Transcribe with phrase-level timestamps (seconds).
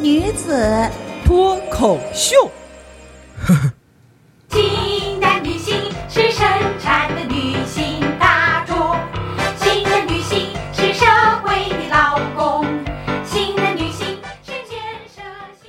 [0.00, 0.88] 女子
[1.24, 2.50] 脱口秀。
[4.48, 5.74] 新的女性
[6.08, 6.46] 是生
[6.80, 8.76] 产的女性大众，
[9.58, 11.04] 新的女性是社
[11.42, 12.64] 会的劳工，
[13.24, 14.06] 新的女性
[14.44, 14.78] 是建
[15.14, 15.20] 设
[15.60, 15.68] 新。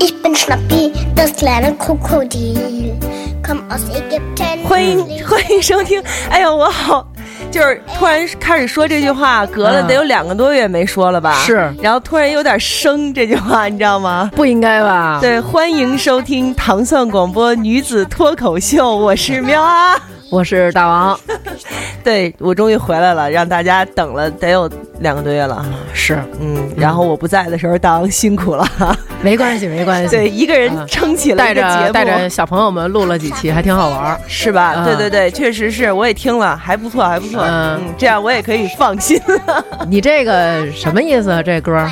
[0.00, 2.96] Ich bin Schnappi, das kleine Krokodil.
[3.42, 4.62] Komm aus Ägypten.
[4.68, 6.00] 欢迎欢迎收听。
[6.30, 7.06] 哎呦，我好，
[7.50, 11.34] 就是突然开始说这句话，隔了嗯得有两个多月没说了吧？
[11.44, 14.30] 是然后突然有点生这句话，你知道吗？
[14.36, 15.18] 不应该吧？
[15.20, 19.98] 对，欢迎收听糖蒜广播女子脱口秀，我是喵啊。
[20.32, 21.20] 我是大王，
[22.02, 24.66] 对我终于回来了，让大家等了得有
[25.00, 25.62] 两个多月了。
[25.92, 28.66] 是嗯，然后我不在的时候，大王辛苦了。
[29.20, 30.08] 没关系，没关系。
[30.16, 34.18] 对，一个人啊撑起了带一个节目，着带着小朋友们录了几期，还挺好玩儿。
[34.26, 34.72] 是吧？
[34.72, 37.42] 啊对对对，确实是，我也听了，还不错，还不错。
[37.42, 39.62] 嗯嗯，这样我也可以放心了。
[39.86, 41.42] 你这个什么意思啊？
[41.42, 41.86] 这歌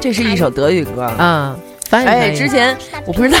[0.00, 1.08] 这是一首德语歌。
[1.20, 1.56] 嗯，
[1.88, 3.38] 翻译哎，翻译之前我不知道，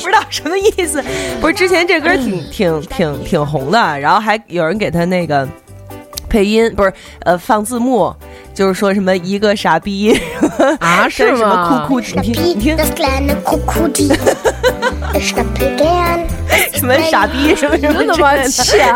[0.00, 1.02] 不知道什么意思。
[1.40, 5.46] 不是之前这歌挺挺挺挺红的，然后还有人给他那个
[6.28, 8.14] 配音，不是呃放字幕，
[8.54, 10.18] 就是说什么一个傻逼
[10.80, 11.84] 啊， 是什么吗？
[11.86, 12.76] 酷酷，你听你听
[15.18, 18.88] 什么傻逼什么什么的欠！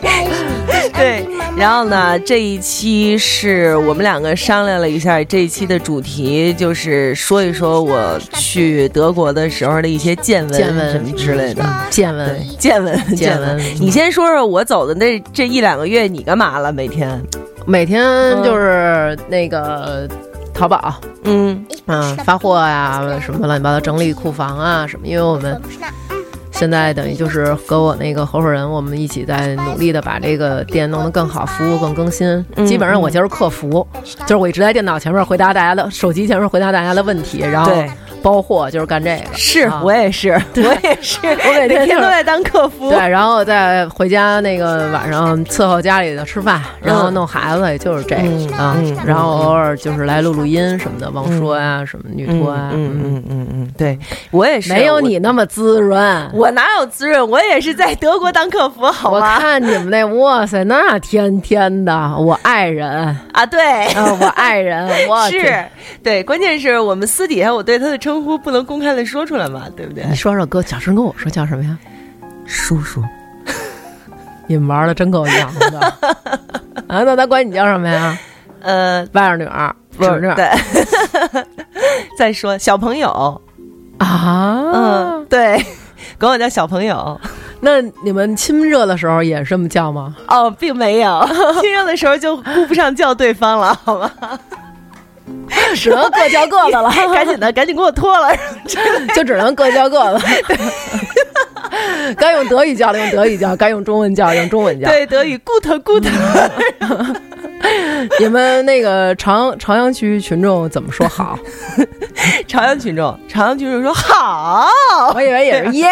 [0.94, 1.24] 对，
[1.56, 11.64] 然后呢，这一期是我们两个商量了一下，这一期的主题就是说一说我去德国的时候的一些见闻、见闻什么之类的。
[11.90, 13.58] 见闻，见闻，见闻。
[13.80, 16.72] 你先说说我走的那这一两个月，你干嘛了？
[16.72, 17.20] 每天？
[17.66, 18.02] 每天
[18.42, 20.08] 就是那个
[20.52, 20.94] 淘宝，
[21.24, 21.64] 嗯。
[21.86, 25.60] 嗯，发货呀，什么乱七八糟，整理库房啊什么，因为我们
[26.52, 32.28] 现在等于就是和我那个合伙人，我们一起在努力的把这个店弄得更好，服务更更新。
[32.54, 33.84] 嗯基本上我就是客服，
[34.20, 37.90] 就是我一直在电脑前面回答大家的手机前面回答大家的问题，然后对
[38.22, 39.36] 包货就是干这个。
[39.36, 42.90] 是啊我也是，我也是， 我每天都在当客服。
[42.90, 48.76] 对，然后再回家那个晚上伺候家里的吃饭，然后嗯弄孩子，也就是这个、嗯啊。
[48.78, 53.98] 嗯然后偶尔就是来录录音什么的，王说呀、什么女嗯托啊，嗯嗯嗯嗯，对
[54.30, 56.30] 我也是，没有你那么滋润。
[56.34, 57.28] 我哪有滋润？
[57.28, 59.20] 我也是在德国当客服，好我？
[59.20, 62.88] 看你们那，哇塞，那天天的，我爱人
[63.32, 63.60] 啊，对，
[63.94, 65.64] 啊，我爱人，我 是
[66.02, 70.04] 对，关键是我们私底下我对他的称呼不能公开的说出来嘛，对不对？
[70.08, 71.76] 你说说，哥，小声跟我说叫什么呀？
[72.46, 73.02] 叔叔，
[74.46, 75.78] 你们玩的真够洋的
[76.88, 77.02] 啊！
[77.04, 78.18] 那他管你叫什么呀？
[78.60, 80.50] 呃，外甥女儿、不是对，
[82.18, 83.40] 再说小朋友，
[83.98, 84.72] 啊？
[84.74, 85.64] 嗯，对，
[86.18, 87.20] 管我叫小朋友。
[87.62, 90.16] 那你们亲热的时候也是这么叫吗？
[90.28, 91.24] 哦，并没有，
[91.60, 94.10] 亲热的时候就顾不上叫对方了，好吗？
[95.74, 98.34] 只能各叫各的了， 赶紧的，赶紧给我脱了。
[99.14, 100.20] 就只能各叫各的。
[102.16, 104.88] 该用德语叫的用德语叫，该用中文叫的用中文叫。
[104.88, 106.04] 对，德语 good good，
[108.18, 111.38] 你们那个朝朝阳区群众怎么说好？
[112.48, 114.68] 朝阳群众，朝阳群众说好，
[115.14, 115.86] 我以为也是耶，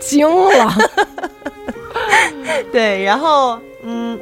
[0.00, 0.74] 惊了。
[2.72, 4.18] 对，然后嗯，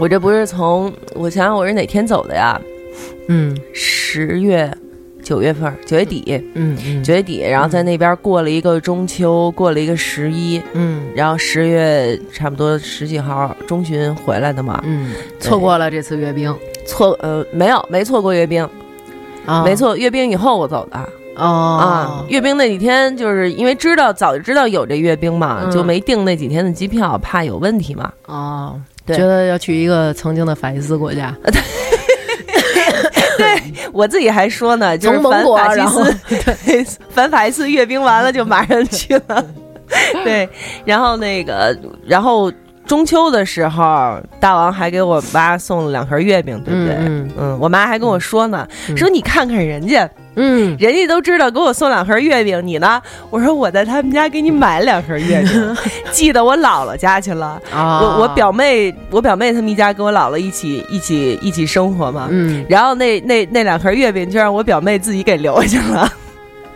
[0.00, 2.58] 我这不是从我想想我是哪天走的呀？
[3.28, 4.72] 嗯十月、
[5.22, 14.82] 九月份、九月底，嗯嗯九月底，然后在那边过了一个中秋，过了一个十一，嗯然后十月差不多十几号中旬回来的嘛。
[14.86, 16.54] 嗯，错过了这次阅兵
[16.86, 18.66] 错呃没有没错过阅兵，
[19.44, 20.96] 啊没错，阅兵以后我走的。
[20.96, 28.12] 啊哦，阅兵那几天，就是因为知道早就知道有这阅兵嘛，嗯就没订那几天的机票，怕有问题嘛。
[28.26, 31.34] 哦，对觉得要去一个曾经的法西斯国家，
[33.38, 33.60] 对。
[33.92, 36.18] 我自己还说呢， 就是反法西斯，
[36.64, 39.44] 对，反法西斯阅兵完了就马上去了。
[40.24, 40.48] 对，
[40.84, 41.76] 然后那个，
[42.06, 42.52] 然后
[42.90, 46.96] 中秋的时候，大王还给我妈送了两盒月饼，对不对？
[46.98, 53.00] 嗯嗯我妈还跟我说呢，嗯说你看看人家，嗯，人家都知道给我送两盒月饼，你呢？
[53.30, 55.76] 我说我在他们家给你买两盒月饼，
[56.10, 57.62] 寄到我姥姥家去了。
[57.72, 62.26] 啊，我我表妹，我表妹他们一家跟我姥姥一起一起一起生活嘛。
[62.28, 66.12] 嗯，然后那那那两盒月饼就让我表妹自己给留下了，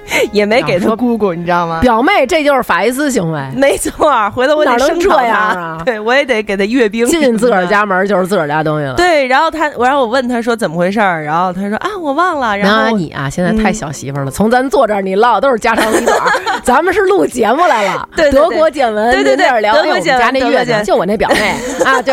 [0.33, 1.81] 也没给她啊说姑姑，你知道吗？
[1.81, 7.07] 表妹这就是法西斯行为，没错，回头我得哪能声讨这样啊 对我也得给他阅兵。
[7.07, 7.67] 进自个儿。
[7.67, 8.95] 家门就是自个儿家东西了。
[8.95, 12.57] 对，然后他，然后我问他说怎么回事儿，然后他说啊，我忘了。
[12.57, 14.31] 然后你啊，现在太小媳妇儿了。
[14.31, 16.19] 从咱坐这儿，你唠的都是家长里短，
[16.63, 18.09] 咱们是录节目来了。
[18.15, 21.55] 对对对德国见闻，对对对聊德国见闻哎我们家那月饼，就我那表妹
[21.85, 22.13] 啊，就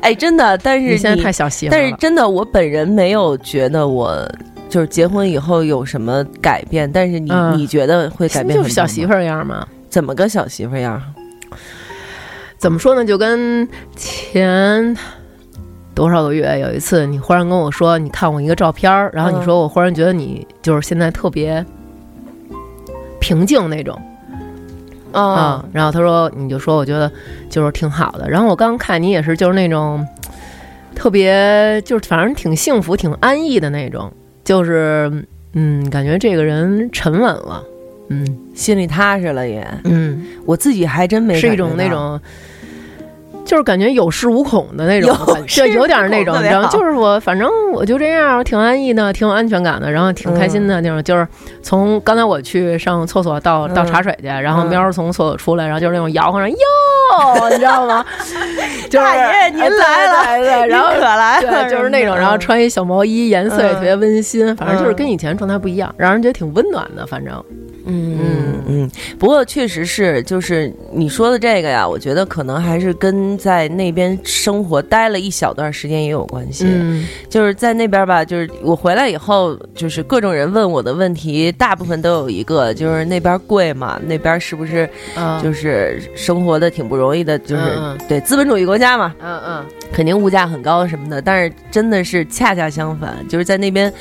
[0.00, 1.82] 哎，真的，但是你现在太小媳妇儿了。
[1.82, 4.26] 但是真的，我本人没有觉得我
[4.68, 8.56] 就是结婚以后有什么改变，但是你、嗯你觉得会改变？
[8.56, 9.66] 就是小媳妇，儿样嘛。
[9.88, 11.00] 怎么个小媳妇样？
[12.58, 13.04] 怎么说呢？
[13.04, 14.96] 就跟前
[15.94, 21.64] 多少个月有一次，你忽然跟我说，你看我一个照片儿，然后你嗯说我忽然觉得你就是现在特别
[23.20, 23.98] 平静那种
[25.12, 27.10] 啊、啊，然后他说，你就说我觉得
[27.48, 28.28] 就是挺好的。
[28.28, 30.06] 然后我刚看你也是，就是那种
[30.94, 34.12] 特别就是反正挺幸福、挺安逸的那种，
[34.46, 35.10] 就是
[35.54, 37.62] 嗯，感觉这个人沉稳了，
[38.10, 39.66] 嗯心里踏实了也。
[39.82, 40.24] 嗯。
[40.44, 42.20] 我自己还真没是一种那种，
[43.46, 45.16] 就是感觉有恃无恐的那种
[45.46, 51.02] 就 有点那种，你知道就是我，反正我就这样，挺安逸的，挺有安全感的，然后挺开心的那种。
[51.02, 51.26] 就是
[51.62, 58.04] 从刚才我去上厕所到到嗯茶水去，然后嗯喵儿从厕所出来，然后就是那种摇晃着哟，你知道吗？
[58.90, 67.06] 就是大爷您来了然后您可来了，就是那种，然后穿一小毛衣，颜色也特别温馨，反正就是嗯跟以前状态不一样，让人觉得挺温暖的。
[67.06, 67.32] 反正，
[67.86, 76.64] 嗯嗯嗯，不过确实是，就是你说的这个呀，我觉得可能还是跟在那边生活待了一小段时间也有关系。
[76.68, 89.64] 嗯就是在那边吧，就是我回来以后，就是各种人问我的问题，大部分都有一个，就是那边贵嘛，那边是不是啊，就是生活的挺不容易的，就是、嗯对资本主义国家嘛，嗯嗯。
[89.92, 93.92] 肯定物价很高什么的，但是真的是恰恰相反，就是在那边。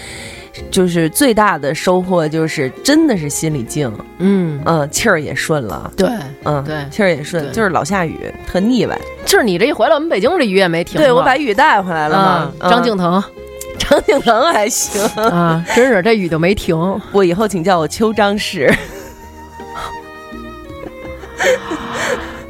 [0.71, 6.09] 就是最大的收获就是真的是心里静，嗯，嗯，气儿也顺了，对，
[6.43, 6.77] 嗯，对。
[6.89, 8.17] 气儿也顺，就是老下雨，
[8.47, 8.99] 特腻歪。
[9.25, 10.99] 就是你这一回来，我们北京这雨也没停。
[10.99, 12.51] 对我把雨带回来了嘛。
[12.59, 13.23] 嗯，张敬腾。
[13.77, 16.75] 张敬腾还行， 啊，真是这雨就没停。
[17.11, 18.73] 我以后请叫我邱张氏。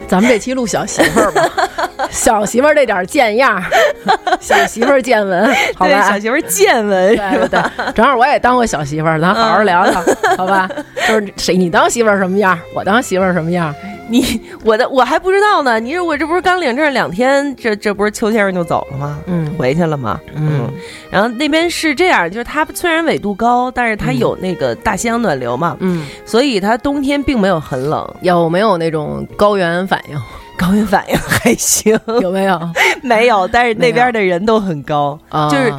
[0.08, 1.50] 咱们这期录小媳妇儿吧，
[2.12, 3.64] 小媳妇儿这点贱样儿，
[4.40, 6.20] 小媳妇儿见闻，好，吧小？
[6.20, 7.72] 媳妇儿见闻对对是吧？
[7.78, 10.04] 对，正好我也当过小媳妇儿，咱好好聊聊，
[10.38, 10.70] 好吧？
[11.08, 13.76] 就是谁你当媳妇儿什么样儿，我当媳妇儿什么样儿。
[14.08, 15.80] 你我的我还不知道呢。
[15.80, 19.20] 你说我这不是刚领证两天，这这不是邱先生就走了吗？
[19.28, 20.20] 嗯回去了吗？
[20.36, 20.70] 嗯，
[21.10, 30.18] 然后那边是这样，就是它虽然纬度高，但是它嗯有那个大西洋暖流嘛，嗯，所以它冬天并没有很冷，有没有那种高原反应？
[30.58, 32.60] 高原反应还行，有没有？
[33.04, 35.20] 没有，但是那边的人都很高。
[35.30, 35.74] 啊就是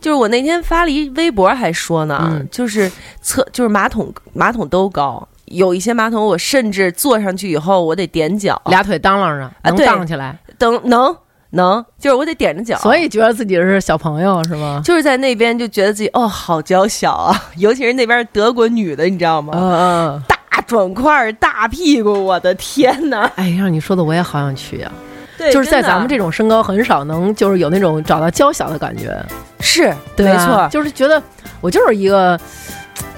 [0.00, 2.90] 就是我那天发了一微博还说呢，嗯就是
[3.20, 11.14] 厕就是马桶马桶都高，有一些马桶我甚至坐上去以后我得踮脚，俩腿当啷着，能荡起来，等能
[11.50, 14.80] 能，就是我得踮着脚，所以觉得自己是小朋友是吗？
[14.84, 19.52] 就是在那边就觉得自己哦好娇小啊， 尤其是那边德国女的，你知道吗？
[19.56, 20.22] 嗯嗯。
[20.54, 23.22] 大壮块儿大屁股，我的天哪！
[23.36, 24.92] 哎，让你说的我也好想去呀、
[25.38, 29.18] 对，就是在咱们这种身高很少能就是有那种找到娇小的感觉，
[29.60, 31.20] 是没错，就是觉得
[31.62, 32.38] 我就是一个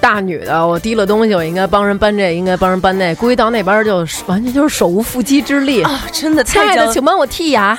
[0.05, 5.81] 大女的，我提了东西，我应该帮人搬这，应该帮人搬那，估计到那边就完全就是手无缚鸡之力。
[5.81, 7.75] 啊，真的亲爱的，请帮我剔牙，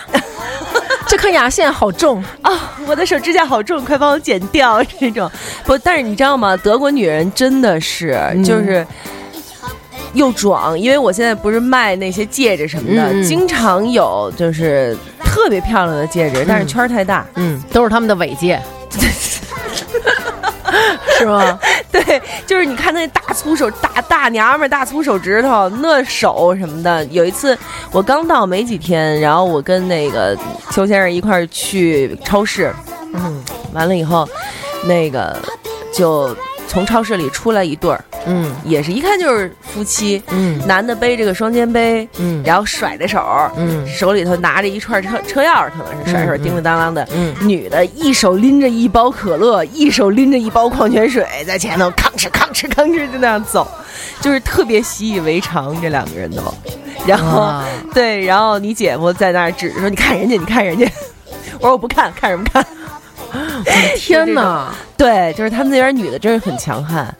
[1.06, 2.20] 这颗牙线好重。
[2.42, 2.74] 啊！
[2.84, 5.30] 我的手指甲好重，快帮我剪掉这种。
[5.64, 6.56] 不，但是你知道吗？
[6.56, 8.84] 德国女人真的是、嗯就是。
[10.14, 17.24] 又壮，因为我现在不是卖那些戒指什么的，经常有就是特别漂亮的戒指，但是圈儿太大。
[17.36, 18.60] 嗯，都是他们的尾戒，
[21.18, 21.58] 是吗？
[21.90, 27.04] 对，就是你看那大粗手、大大娘们儿、大粗手指头，那手什么的。
[27.06, 27.56] 有一次
[27.90, 30.36] 我刚到没几天，然后我跟那个
[30.70, 32.74] 邱先生一块儿去超市，
[33.14, 33.42] 嗯
[33.72, 34.28] 完了以后，
[34.84, 35.36] 那个
[35.92, 36.34] 就
[36.68, 40.60] 从超市里出来一对儿，嗯，也是一看就是夫妻，嗯。
[40.66, 42.42] 男的背着个双肩背，嗯。
[42.44, 43.22] 然后甩着手，
[43.56, 43.86] 嗯。
[43.86, 47.08] 手里头拿着一串车车钥匙，可能是甩着手叮叮当当的。
[47.14, 47.34] 嗯。
[47.42, 53.66] 女的一手拎着一包可乐，一手拎着一包矿泉水，在前头吭哧吭哧吭哧就那样走，
[54.20, 56.42] 就是特别习以为常，这两个人都。
[57.06, 57.62] 然后
[57.94, 60.84] 对，然后你姐夫在那儿指着说：“你看人家，你看人家。
[61.60, 62.66] ”我说：“我不看，看什么看
[63.96, 67.14] 天哪！？”对，就是他们那边女的真是很强悍。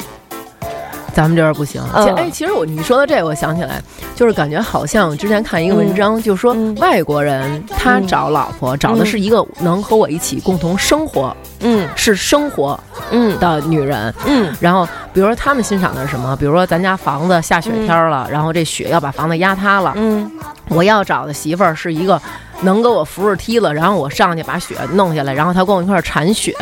[1.15, 1.83] 咱们这边不行。
[1.95, 3.81] 哎，其实我你说到这个，我想起来，
[4.15, 12.79] 就是感觉好像之前看一个文章，就说嗯外国人他嗯找老婆，找的是一个能和我一起共同生活，嗯是生活
[13.11, 14.15] 嗯的女人。
[14.27, 16.37] 嗯然后，比如说他们欣赏的是什么？
[16.37, 20.31] 比如说咱家房子下雪天儿了，然后这雪要把房子压塌了，嗯
[20.69, 22.21] 我要找的媳妇儿是一个
[22.63, 26.55] 能给我扶着梯子，然后我上去把雪弄下来，然后他跟我一块儿铲雪，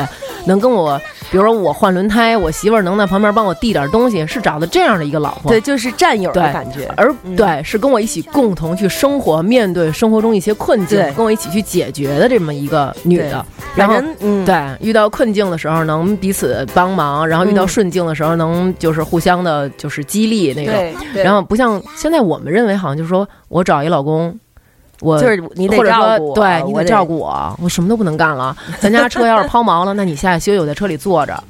[0.47, 0.99] 能跟我，
[1.31, 5.51] 比如说我换轮胎，我媳妇儿能在旁边帮我递点东西，是找的这样的一个老婆。
[5.51, 6.93] 对，就是战友的感觉。
[6.97, 13.45] 而嗯对，是跟我一起共同去生活，面对生活中一些困境，跟我一起去解决的这么一个女的。
[13.75, 21.23] 然反后正嗯，对，遇到困境的时候能彼此帮忙，然后遇到嗯顺境的时候能就是互相的，就是激励那种。
[21.23, 24.39] 然后不像现在我们认为好像就是说我找一老公，
[25.01, 28.57] 我就是你得或者说照顾我，对你得照顾我，我什么都不能干了。
[28.79, 31.43] 咱家车要是抛锚了，那你下去休息，我在车里坐着。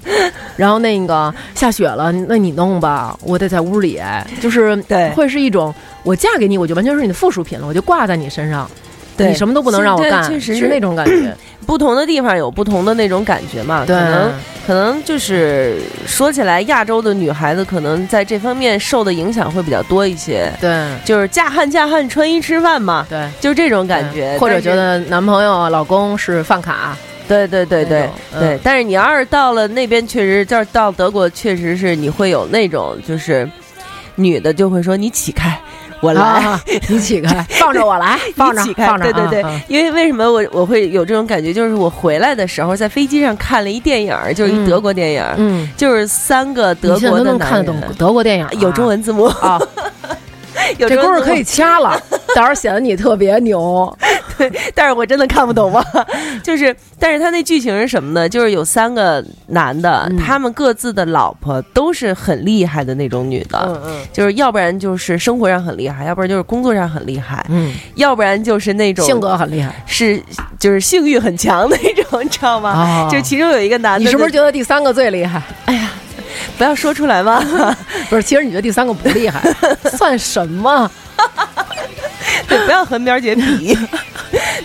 [0.56, 4.00] 然后那个下雪了，那你弄吧，我得在屋里，
[4.40, 5.74] 就是对会是一种
[6.04, 8.70] 我嫁给你，我就完全是你的附属品了，我就挂在你身上，
[9.16, 11.34] 对你什么都不能让我干，确实是那种感觉。
[11.66, 13.96] 不同的地方有不同的那种感觉嘛，对。
[13.96, 14.32] 可能
[14.66, 20.88] 可能就是说起来，亚洲的女孩子可能在这方面受的影响会比较多一些，对。
[21.04, 23.28] 就是嫁汉嫁汉穿衣吃饭嘛，对。
[23.40, 26.94] 就是这种感觉，或者觉得男朋友、老公是饭卡，
[27.26, 28.40] 对对对对嗯。
[28.40, 33.48] 对，但是你要是到了那边，确实就是到德国，确实是你会有那种就是
[34.16, 35.58] 女的就会说你起开，
[36.04, 36.20] 我来。
[36.22, 41.52] 啊，你起开， 放着我来，放着起开放着，对对对，因为为什么我我会有这种感觉？
[41.52, 44.68] 就是我回来的时候，在飞机上看了一电影，就是一嗯。
[44.68, 49.60] 德国电影，嗯，就是三个德国的男能看得懂，德国电影啊，有中文字幕，啊，
[50.78, 52.00] 有这功夫可以，掐了，
[52.34, 53.96] 到时候显得你特别牛。
[54.36, 55.84] 对但是我真的看不懂嘛。
[56.42, 58.28] 就是，但是他那剧情是什么呢？
[58.28, 70.20] 就是有三个男的，嗯他们各自的老婆都是很厉害的那种女的，嗯嗯就是要不然就是生活上很厉害，要不然就是工作上很厉害，嗯，要不然就是那种性格很厉害是
[70.58, 72.70] 就是性欲很强的那种，你知道吗？
[72.70, 75.40] 啊就其中有一个男的，你是不是觉得第三个最厉害？
[76.56, 77.42] 不要说出来吗？
[78.08, 79.40] 不是，其实你觉得第三个不厉害，
[79.96, 80.90] 算什么？
[82.48, 83.76] 对，不要和喵姐比，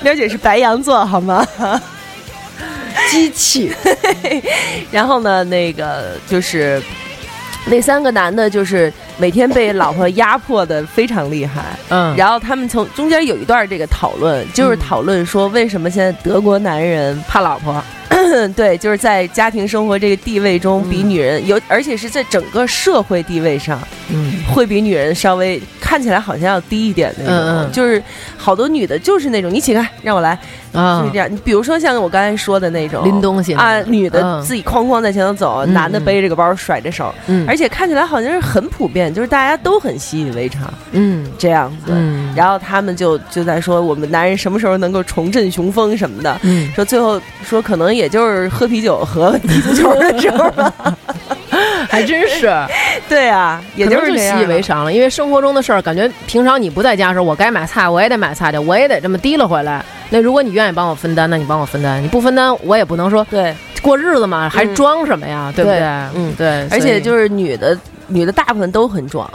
[0.02, 1.46] 喵姐是白羊座，好吗？
[3.10, 3.74] 机器。
[4.92, 6.82] 然后呢，那个就是
[7.66, 11.78] 那三个男的，就是每天被老婆压迫的非常厉害。
[11.90, 14.80] 嗯，然后他们从中间有一段这个讨论，就是嗯。
[14.80, 17.84] 讨论说为什么现在德国男人怕老婆。
[18.56, 24.34] 对，就是在家庭生活这个地位中比女人有，而且是在整个社会地位上嗯。
[24.52, 27.34] 会比女人稍微看起来好像要低一点那种。
[27.34, 27.72] 嗯嗯。
[27.72, 28.02] 就是
[28.36, 30.38] 好多女的就是那种你起开让我来，
[30.74, 31.32] 就啊是这，样。
[31.32, 33.06] 你比如说像我刚才说的那种。
[33.06, 34.42] 拎东西啊，女的嗯。
[34.44, 37.46] 自己哐哐在前头走，嗯男的背着个包甩着手，嗯。
[37.48, 41.92] 而且看起来好像是很普遍，就是大家都很习以为常嗯这样子。
[41.94, 50.74] 嗯，然后他们就就在说我们男人什么时候能够重振雄风什么的，嗯，说最后说可能也就是喝啤酒和 踢足球的时候吧。
[51.90, 52.54] 还真是，
[53.08, 54.94] 对啊，也就是习以为常了。
[54.94, 59.84] 因为生活中的事儿，感觉平常你不在家的时候，我该买菜我也得买菜去，我也得这么提了回来。
[60.10, 65.52] 那如果你愿意帮我分担，那你帮我分担；你不分担，我也不能说对，过日子嘛，还装什么呀？
[65.56, 65.80] 对不对？
[66.14, 67.78] 嗯对，而且就是女的，
[68.10, 69.30] 女的大部分都很壮，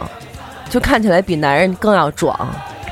[0.68, 2.38] 就看起来比男人更要壮。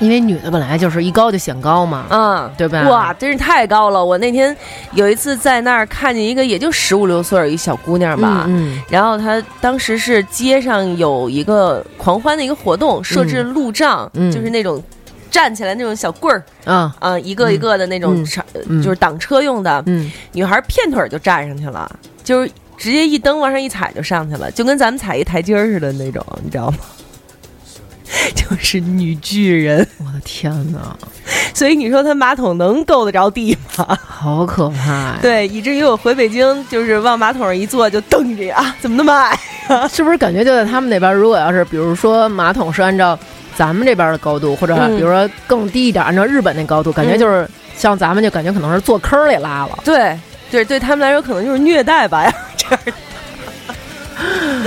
[0.01, 2.89] 因为女的本来就是一高就显高嘛，嗯，对吧？
[2.89, 4.05] 哇，真是太高了！
[4.05, 4.57] 我那天
[4.95, 14.83] 有一次在那儿看见一个也就十五六岁儿一小姑娘吧，嗯然后她当时是街上有一个狂欢的一个活动，设置路障，嗯就是那种
[15.31, 18.25] 站起来那种小棍儿嗯啊啊、一个一个的那种
[18.83, 19.81] 就是挡车用的。
[19.87, 21.89] 嗯女孩片腿儿就站上去了，
[22.25, 22.51] 就是
[22.83, 26.79] 直接一蹬往上一踩就上去了，就跟咱们踩一台阶儿似的那种，你知道吗？
[28.35, 30.97] 就是女巨人，我的天哪，
[31.55, 33.97] 所以你说他马桶能够得着地吗？
[34.05, 35.19] 好可怕呀！
[35.23, 39.39] 对，以至于我回北京就是往马桶上一坐就瞪着呀，怎么那么矮？
[39.89, 43.17] 是不是感觉就在他们那边，如果要是比如说马桶是按照
[43.55, 49.79] 咱们这边的高度，或者嗯比如说更低一点，按照日本那高度，感觉就是像咱们就感觉可能是坐坑里拉了。
[49.85, 50.19] 对
[50.51, 53.12] 对，对他们来说可能就是虐待吧呀，这样的。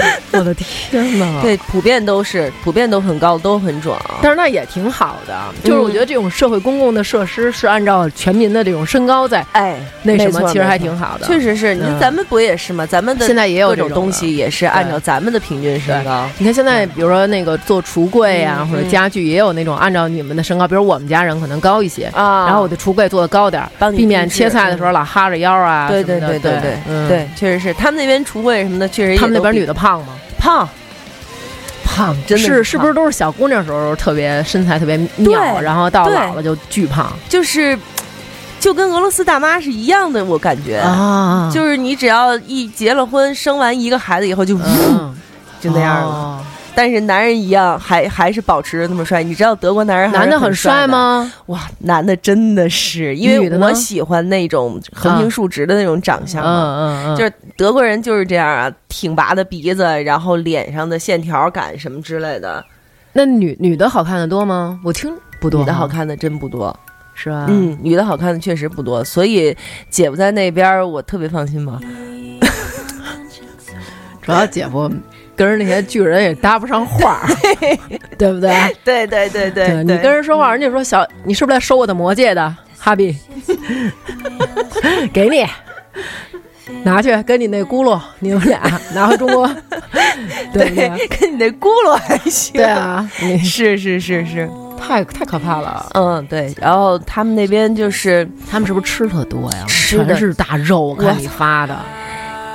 [0.31, 1.41] 我的天哪！
[1.41, 3.99] 对，普遍都是普遍都很高，都很壮。
[4.21, 5.33] 但是那也挺好的，
[5.63, 11.25] 就是我觉得这种社会公共的设施是按照全民的这种身高在哎，那什么，其实还挺好的。
[11.25, 12.85] 确实是，你看嗯咱们不也是吗？
[12.85, 16.27] 咱们的现在也有各种这种东西也是按照咱们的平均身高。
[16.37, 26.15] 你看现在，比如说那个做橱柜啊，嗯或者家具，也有那种按照你们的身高，比如我们家人可能高一些，啊然后我的橱柜做的高点儿，避免切菜的时候老哈着腰啊对对。
[26.25, 30.07] 对对对嗯，对，确实是他们那边橱柜什么的，确实他们那边女的胖吗？
[30.37, 30.67] 胖，
[31.83, 37.11] 胖，真的是是是不是都是小姑娘时候特别身材特别妙，然后到老了就巨胖。
[37.29, 37.77] 就是
[38.59, 40.77] 就跟俄罗斯大妈是一样的，我感觉。
[40.77, 41.49] 啊。
[41.53, 45.15] 就是你只要一结了婚，生完一个孩子以后就，嗯。
[45.59, 46.07] 就那样了。
[46.07, 49.23] 哦但是男人一样，还还是保持着那么帅。
[49.23, 51.31] 你知道德国男人男的很帅吗？
[51.47, 56.51] 哇，男的真的是，因为女的我喜欢那种横平竖直的那种长相嘛。
[56.51, 62.63] 嗯嗯嗯，就是德国人就是这样啊，挺拔的鼻子，然后脸上的线条感什么之类的，
[63.13, 64.79] 那女女的好看的多吗？
[64.83, 66.77] 我听不多，女的好看的真不多。
[67.17, 67.45] 是吧？
[67.47, 69.55] 嗯，女的好看的确实不多，所以
[69.89, 71.79] 姐夫在那边，我特别放心嘛。
[74.21, 74.91] 主要姐夫
[75.35, 77.27] 跟人那些巨人也搭不上话儿，
[78.17, 78.51] 对不对？
[78.83, 83.15] 对对对对你跟人说话，人家说小，你是不是来收我的魔戒的，哈比？
[85.11, 85.45] 给你，
[86.83, 88.61] 拿去跟你那轱辘，你们俩
[88.93, 89.49] 拿回中国，
[90.53, 90.69] 对？
[91.19, 92.53] 跟你那轱辘还行。
[92.53, 94.49] 对，啊，你是是是是，
[94.79, 95.85] 太太可怕了。
[95.93, 96.53] 嗯对。
[96.59, 99.65] 然后他们那边就是他们是不是吃特多呀？
[99.67, 101.77] 吃的全是大肉，我看你发的。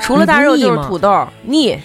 [0.00, 1.78] 除了大肉就是土豆，腻，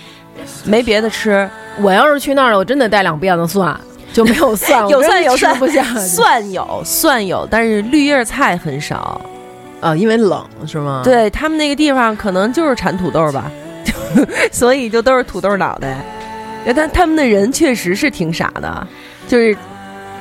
[0.63, 1.50] 没别的吃。
[1.82, 3.77] 我要是去那儿了，我真得带两辫子蒜，
[4.13, 6.00] 就没有蒜， 有蒜有蒜不下去。
[6.00, 9.20] 蒜有蒜有，但是绿叶菜很少。
[9.82, 13.51] 啊，因为冷是吗？，对他们那个地方可能就是产土豆吧，
[14.51, 15.98] 所以就都是土豆脑袋。
[16.75, 18.88] 但他们的人确实是挺傻的，
[19.27, 19.56] 就是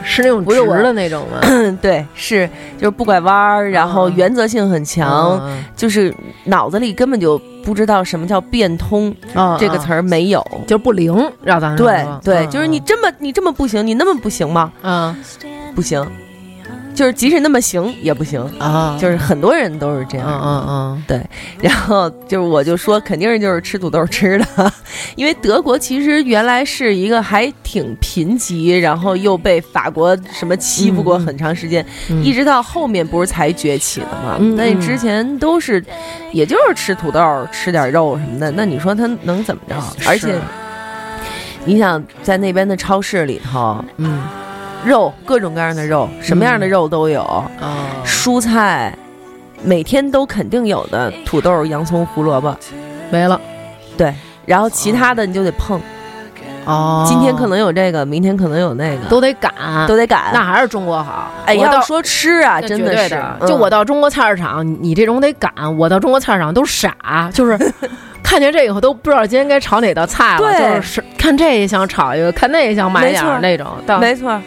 [0.03, 1.39] 是那种直的那种吗？
[1.43, 2.49] 嗯， 对，是
[2.79, 10.45] 就是不拐弯儿，然后嗯原则性很强，嗯就是脑子里根本就不知道什么叫变通、嗯这个词儿没有。
[10.67, 14.73] 就不灵，让咱对对，嗯就是你这么你这么不行，你那么不行吗？
[14.83, 15.15] 嗯
[15.75, 16.05] 不行，
[16.95, 20.29] 就是即使那么行也不行，啊，就是很多人都是这样。
[20.29, 21.29] 嗯嗯嗯，
[21.61, 24.73] 然后就是我就说肯定是就是吃土豆吃的，
[25.17, 32.23] 因为德国其实原来是一个还挺贫瘠，然后又被法国什么欺负过很长时间，嗯。
[32.23, 34.37] 一直到后面不是才崛起的嘛。
[34.39, 34.57] 那嗯。
[34.57, 35.85] 但之前都是，
[36.33, 38.51] 也就是吃土豆、吃点肉什么的。
[38.53, 39.75] 那你说他能怎么着？
[40.07, 40.35] 而且
[41.65, 44.23] 你想在那边的超市里头，嗯
[44.85, 47.45] 肉各种各样的肉，什么样的肉都有，哦，
[48.05, 48.97] 蔬菜
[49.63, 52.55] 每天都肯定有的，土豆、洋葱、胡萝卜。
[53.11, 53.41] 没了。
[53.97, 54.13] 对
[54.45, 55.81] 然后其他的你就得碰，
[56.65, 59.53] 哦，今天可能有这个，明天可能有那个，都得赶，
[59.87, 60.25] 都得赶。
[60.33, 61.31] 那还是中国好。
[61.47, 66.95] 哎，我到要说吃啊，那真绝对的，是就我到中国菜市场，你你这种得赶，我到中国菜市场都傻，
[67.33, 67.57] 就是
[68.23, 70.77] 看见这以后都不知道今天该炒哪道菜了，对。
[70.77, 73.41] 就是看这也想炒一个，看那也想买点没错儿。
[73.41, 74.41] 那种，到没错，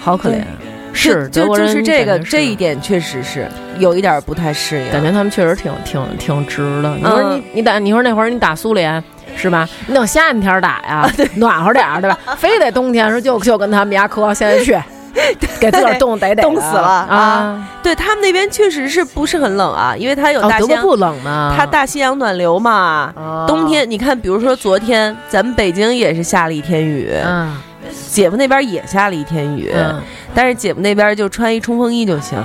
[0.00, 0.44] 好可怜对。
[0.92, 6.92] 是就就是这个这一点确实是有一点不太适应，感觉他们确实挺挺挺直的。
[6.96, 9.02] 你说嗯你你打你说那会儿你打苏联
[9.36, 9.68] 是吧？
[9.86, 12.18] 你等夏天打呀，暖和点儿对吧？
[12.36, 14.76] 非得冬天时候就就跟他们家磕，现在去
[15.60, 17.68] 给自个儿冻得得 冻死了啊！
[17.80, 23.12] 对他们那边确实是不是很冷啊，因为它有哦，大西洋，不冷呢，它大西洋暖流嘛。
[23.14, 27.56] 哦冬天你看，比如说昨天咱们北京也是下了一天雨，嗯
[28.10, 30.00] 姐夫那边也下了一天雨，嗯，
[30.34, 32.42] 但是姐夫那边就穿一冲锋衣就行，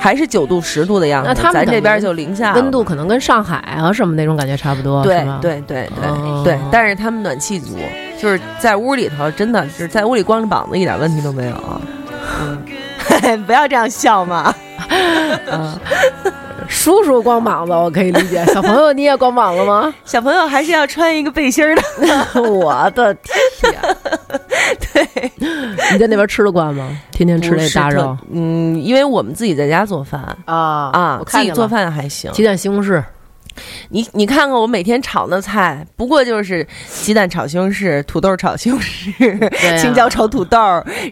[0.00, 1.28] 还是九度十度的样子。
[1.28, 5.24] 那他们咱这边就零下温度可能跟上海啊什么那种感觉差不多，对？
[5.40, 7.76] 对对对、哦对，但是他们暖气足，
[8.20, 11.80] 就是在屋里头，真的就是在屋里光着膀子一点问题都没有。
[12.40, 14.54] 嗯， 不要这样笑嘛。
[15.50, 15.78] 嗯，
[16.68, 19.92] 叔叔光膀子我可以理解，小朋友你也光膀子吗？
[20.04, 21.82] 小朋友还是要穿一个背心的。
[22.42, 23.74] 我的天！
[25.38, 25.48] 对，
[25.92, 26.96] 你在那边吃得惯吗？
[27.10, 28.16] 天天吃那大肉？
[28.30, 30.20] 嗯，因为我们自己在家做饭。
[30.44, 32.30] 啊啊自己做饭还行。
[32.32, 33.02] 鸡蛋西红柿，
[33.90, 39.76] 你你看看我每天炒的菜，不过就是鸡蛋炒西红柿、土豆炒西红柿、啊。
[39.76, 40.58] 青椒炒土豆，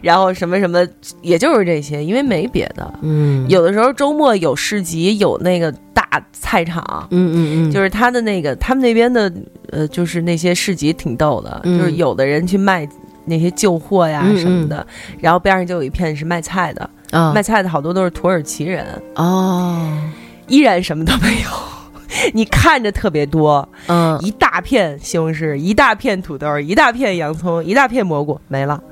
[0.01, 0.85] 然后什么什么，
[1.21, 2.93] 也就是这些，因为没别的。
[3.01, 9.31] 嗯，有的时候周末有市集，有那个大菜场，嗯嗯嗯，就是他的那个他们那边的
[9.71, 11.79] 呃，就是那些市集挺逗的，嗯。
[11.79, 12.87] 就是有的人去卖
[13.25, 14.85] 那些旧货呀嗯什么的，
[15.19, 19.99] 然后边上就有一片是卖菜的，啊卖菜的好多都是土耳其人，哦，
[20.47, 21.49] 依然什么都没有。
[22.33, 28.83] 你看着特别多，嗯，一大片西红柿，一大片土豆，一大片洋葱，一大片蘑菇，没了。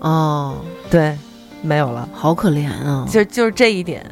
[0.00, 0.54] 哦，
[0.88, 1.14] 对，
[1.60, 3.06] 没有了，好可怜啊！
[3.10, 4.02] 就就是这一点。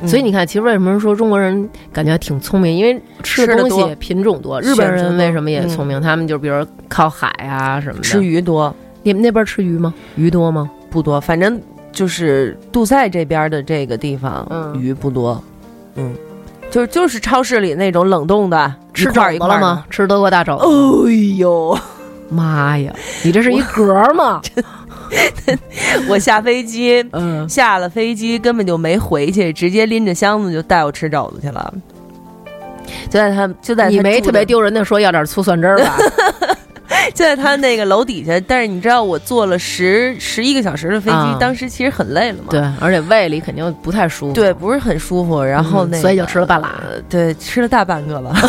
[0.00, 2.76] 嗯所以你看，其实为什么说中国人感觉挺聪明？
[2.76, 4.60] 因为吃的东西品种多。
[4.60, 6.00] 日本人为什么也嗯聪明？
[6.00, 8.02] 他们就比如靠海啊什么的。
[8.02, 9.92] 吃鱼多你们那边吃鱼吗？
[10.16, 10.70] 鱼多吗？
[10.90, 11.60] 不多，反正
[11.90, 15.42] 就是杜塞这边的这个地方，嗯鱼不多。
[15.96, 16.14] 嗯，
[16.70, 19.84] 就是就是超市里那种冷冻的，吃肘子了吗？？
[19.90, 20.64] 吃德国大肘子。
[20.64, 21.78] 哎呦！
[22.28, 24.40] 妈呀，你这是一格吗？
[26.08, 31.74] 我下飞机，嗯，下了飞机根本就没回去，直接拎着箱子就带我吃肘子去了。
[33.10, 35.96] 就在他就在他你没特别丢人的说要点醋蒜汁儿吧？
[37.14, 42.48] 就在他那个楼底下，但是你知道我坐了十十一个小时的飞机，啊当时其实很累了嘛。
[42.50, 44.32] 对，而且胃里肯定不太舒服。
[44.32, 45.42] 对，不是很舒服。
[45.42, 48.34] 然后那个、嗯所以就吃了半拉呃对，吃了大半个了。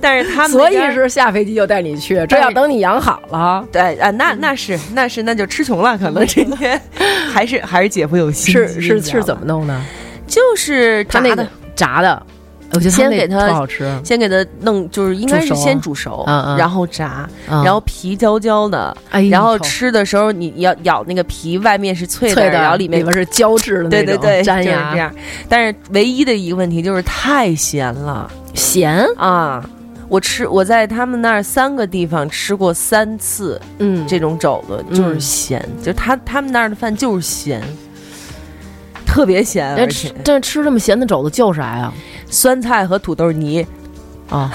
[0.00, 3.64] 但是他们所以是下飞机就带你去，这要等你养好了。
[3.72, 6.80] 对啊，那那是那是那就吃穷了，可能这天
[7.32, 9.80] 还是还是姐夫有心是是是怎么弄的？
[10.26, 12.22] 就是炸那个炸的，
[12.72, 16.24] 我觉得先给它好吃，先给它弄，就是应该是先煮熟，
[16.58, 17.64] 然后炸，嗯。
[17.64, 25.14] 然后皮焦焦的，哎然后吃的时候你要咬那个皮，外面是脆的，脆的，然后里面里面是胶质的那种，对对对，粘牙这样。
[25.48, 28.30] 但是唯一的一个问题就是太咸了。
[28.54, 29.64] 咸，啊！
[30.08, 35.20] 我吃我在他们那儿三个地方吃过三次嗯，这种肘子，就是嗯。
[35.20, 37.62] 咸，就他他们那儿的饭就是咸，
[39.08, 41.92] 特别咸，那而且吃但吃这么咸的肘子叫啥呀？
[42.28, 43.66] 酸菜和土豆泥
[44.28, 44.52] 啊，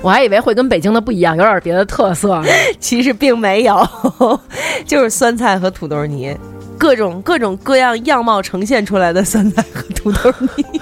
[0.00, 2.40] 我还以为会跟北京的不一样，有点别的特色。
[2.78, 3.86] 其实并没有，
[4.86, 6.34] 就是酸菜和土豆泥，
[6.78, 10.80] 各种各种各样样貌呈现出来的酸菜和土豆泥，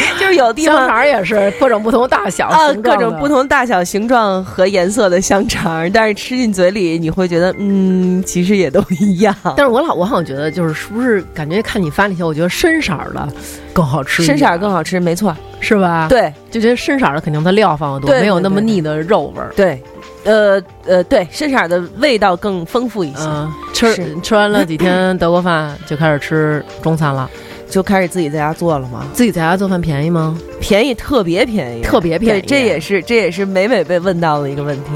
[0.18, 3.28] 就是有地香方肠也是各种不同大小、啊，各种不。
[3.28, 9.34] 同大小、形状和颜色的香肠，但是吃进嘴里你会觉得，嗯，其实也都一样。
[9.54, 13.28] 但是我老我好像觉得，就是是不是感觉看你发那些，我觉得深色儿的
[13.74, 19.50] 更好吃，深色儿更好吃，没错，是吧？，对就觉得深色儿的肯定它料放的多，没有那么腻的肉味儿。
[19.54, 19.82] 对，
[20.24, 27.28] 呃呃，对，深色儿的味道更丰富一些，嗯，吃吃完了几天德国饭，就开始吃中餐了。
[27.68, 30.38] 就开始自己在家做了嘛，自己在家做饭便宜吗？
[30.60, 34.90] 便宜，特别便宜，特别便宜，这也是这也是每每被问到的一个问题。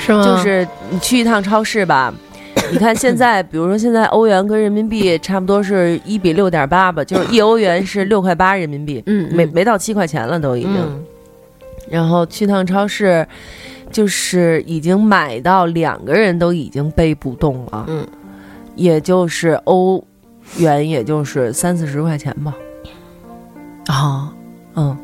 [0.00, 0.24] 是吗？
[0.24, 2.12] 就是你去一趟超市吧，
[2.72, 10.74] 你看现在，比如说现在欧元跟人民币差不多是一比六点八吧，就是一欧元是六块八人民币，嗯嗯没没到七块钱了都已经。
[10.74, 11.04] 嗯，
[11.90, 13.26] 然后去趟超市，
[13.92, 18.06] 就是已经买到两个人都已经背不动了，嗯，
[18.74, 20.02] 也就是欧
[20.58, 22.54] 元，也就是三四十块钱吧，
[23.86, 24.32] 啊，
[24.74, 24.96] 嗯。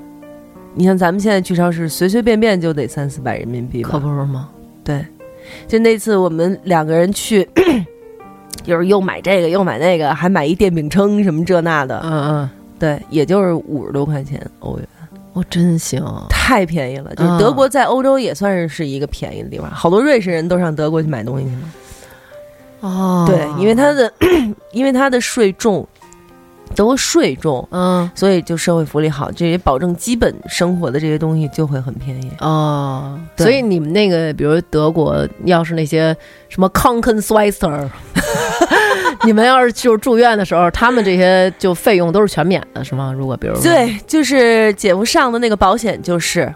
[0.72, 4.48] 你像咱们现在去超市，随随便便就得三四百人民币吧，可不是吗？
[4.85, 5.05] 对，
[5.66, 7.46] 就那次我们两个人去，
[8.62, 14.88] 就是又买这个又买那个，还买一电饼铛什么这那的，嗯嗯，对，也就是五十多块钱欧元，
[15.33, 16.00] 我真行。
[16.29, 17.12] 太便宜了。
[17.16, 21.62] 就德国在欧洲也算是是一个便宜的地方，好多瑞士人都上德国去买东西去了。
[22.81, 24.12] 哦对，因为他的
[24.73, 25.87] 因为他的税重，
[26.75, 32.31] 德国税重，嗯所以就社会福利好，这也保证基本生活的这些东西就会很便宜。
[32.40, 36.16] 哦，所以你们那个，比如德国，要是那些
[36.49, 37.88] 什么 Krankenschwester，
[39.25, 43.12] 你们要是就是住院的时候，他们这些就费用都是全免的，是吗？
[43.12, 46.53] 如果比如，对，就是姐夫上的那个保险就是。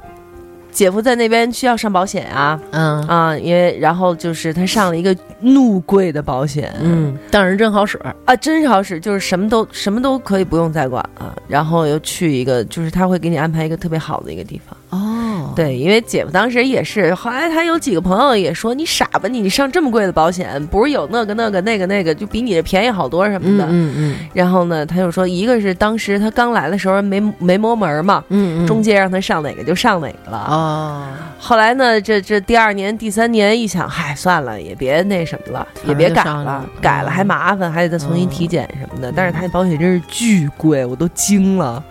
[0.74, 2.60] 姐夫在那边需要上保险啊。
[2.72, 3.00] 嗯。
[3.06, 14.76] 啊，因为然后就是他上了一个怒贵的保险，嗯，但是真好使，啊，真好使，就是什么都什么都可以不用再管了，然后又去一个，就是他会给你安排一个特别好的一个地方。
[14.94, 23.66] 哦，对，因为姐夫当时也是，后来他有几个朋友也说你傻吧你，你上这么贵的保险，不是有那个那个那个那个，就比你这便宜好多什么嗯的。
[23.68, 30.46] 嗯嗯然后呢，他就说，一个是当时他刚来的时候没没摸门儿嘛，嗯嗯，中介让他上哪个就上哪个了。
[30.48, 31.06] 哦，
[31.38, 39.12] 后来呢，这这第二年、第三年一想，嗨，算了，也别那什么了，也别改了了，改了嗯还麻烦，还得再重新体检什么的。
[39.14, 41.82] 但是他那保险真是巨贵，我都惊了。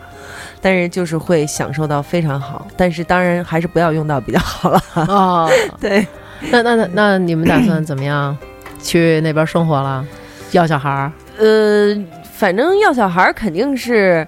[0.64, 4.82] 但是就是会享受到非常好，但是当然还是不要用到比较好了。
[4.96, 5.50] 哦，
[5.80, 6.08] 对，
[6.50, 8.36] 那那那那你们打算怎么样
[8.82, 10.04] 去那边生活了？
[10.52, 11.12] 要小孩儿？
[11.38, 11.94] 呃，
[12.32, 14.26] 反正要小孩儿肯定是，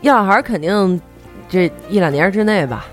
[0.00, 0.98] 要小孩儿肯定
[1.48, 2.86] 这一两年之内吧，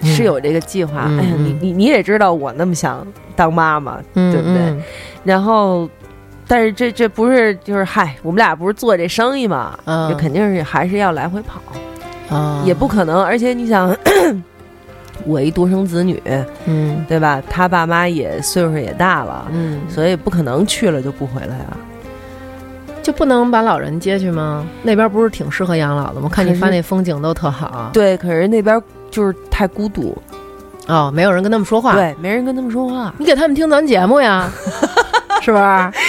[0.00, 1.04] 嗯是有这个计划。
[1.08, 3.06] 嗯哎呀，你嗯你你也知道我那么想
[3.36, 4.82] 当妈妈，嗯对不对嗯
[5.24, 5.88] 然后
[6.46, 11.60] 但是这这不是就是嗨，我们俩不是做这生意嘛，嗯就肯定是还是要来回跑，
[12.30, 13.22] 啊也不可能。
[13.22, 13.94] 而且你想，
[15.26, 16.22] 我一独生子女，
[16.66, 17.42] 嗯对吧？
[17.48, 21.76] 他爸妈也岁数也大了，嗯，所以不可能去了就不回来啊。
[23.02, 24.64] 就不能把老人接去吗？
[24.82, 26.28] 那边不是挺适合养老的吗？
[26.32, 27.90] 看你发那风景都特好。
[27.92, 30.16] 对，可是那边就是太孤独，
[30.88, 33.14] 哦，没有人跟他们说话。，对，没人跟他们说话。
[33.18, 34.50] 你给他们听咱节目呀，
[35.42, 35.62] 是不是？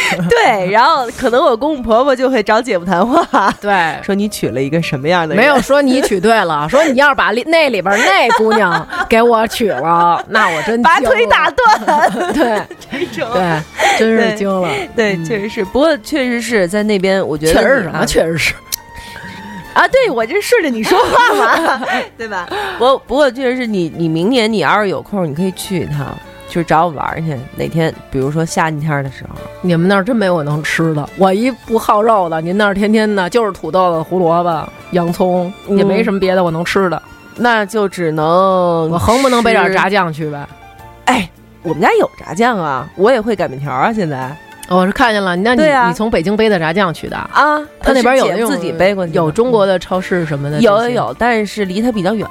[0.30, 5.44] 对，然后可能我公公婆婆就会找姐夫谈话， 对，说你娶了一个什么样的人？
[5.44, 13.30] 没有说你娶对了， 说你要是把那里边那姑娘给我娶了，那我真把腿打断对这种。
[13.34, 13.62] 对，
[13.98, 14.70] 真是对惊了。
[14.96, 18.54] 对，确实是，不过确实是在那边，我觉得确实是啊，你啊确实是。
[19.74, 21.82] 啊，对我这顺着你说话嘛，
[22.18, 22.48] 对吧？
[22.78, 27.38] 不不过确实是你，你明年你要是有空，你可以去一趟，就是找我玩儿去。
[27.55, 37.01] 哪天，比如说夏天的时候，你们那儿真没我能吃的，我一不好肉的，您那儿天天的就是土豆子、胡萝卜、洋葱，也没什么别的我能吃的。
[37.38, 40.47] 那就只能我横不能背点吃炸酱去呗？
[41.05, 41.29] 哎，
[41.63, 44.34] 我们家有炸酱啊，我也会擀面条啊，现在
[44.69, 47.17] 我是看见了，那你、啊你从北京背的炸酱去的？
[47.17, 52.25] 啊，他那边有那种自己背过去，有中国的超市什么的，有有有，但是离他比较远，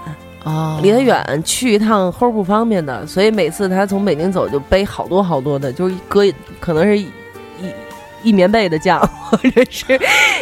[0.44, 6.22] 哦，离他远，去一趟齁不方便的，所以每次他从北京走就背好多好多的，就是搁
[6.60, 9.98] 可能是一一一棉被的酱，或者是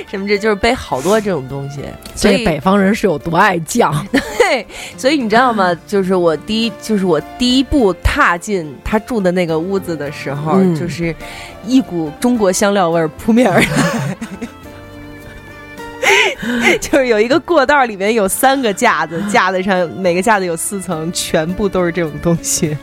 [0.09, 1.83] 什么这就是背好多这种东西，
[2.15, 3.95] 所以北方人是有多爱酱？
[4.11, 5.73] 对，所以你知道吗？
[5.87, 11.15] 就是我第一，就是我第一步踏进他住的那个屋子的时候，嗯就是
[11.65, 14.17] 一股中国香料味儿扑面而来。
[16.81, 22.77] 就是有一个过道，里面有三个架子，架子上每个架子有四层，全部都是这种东西，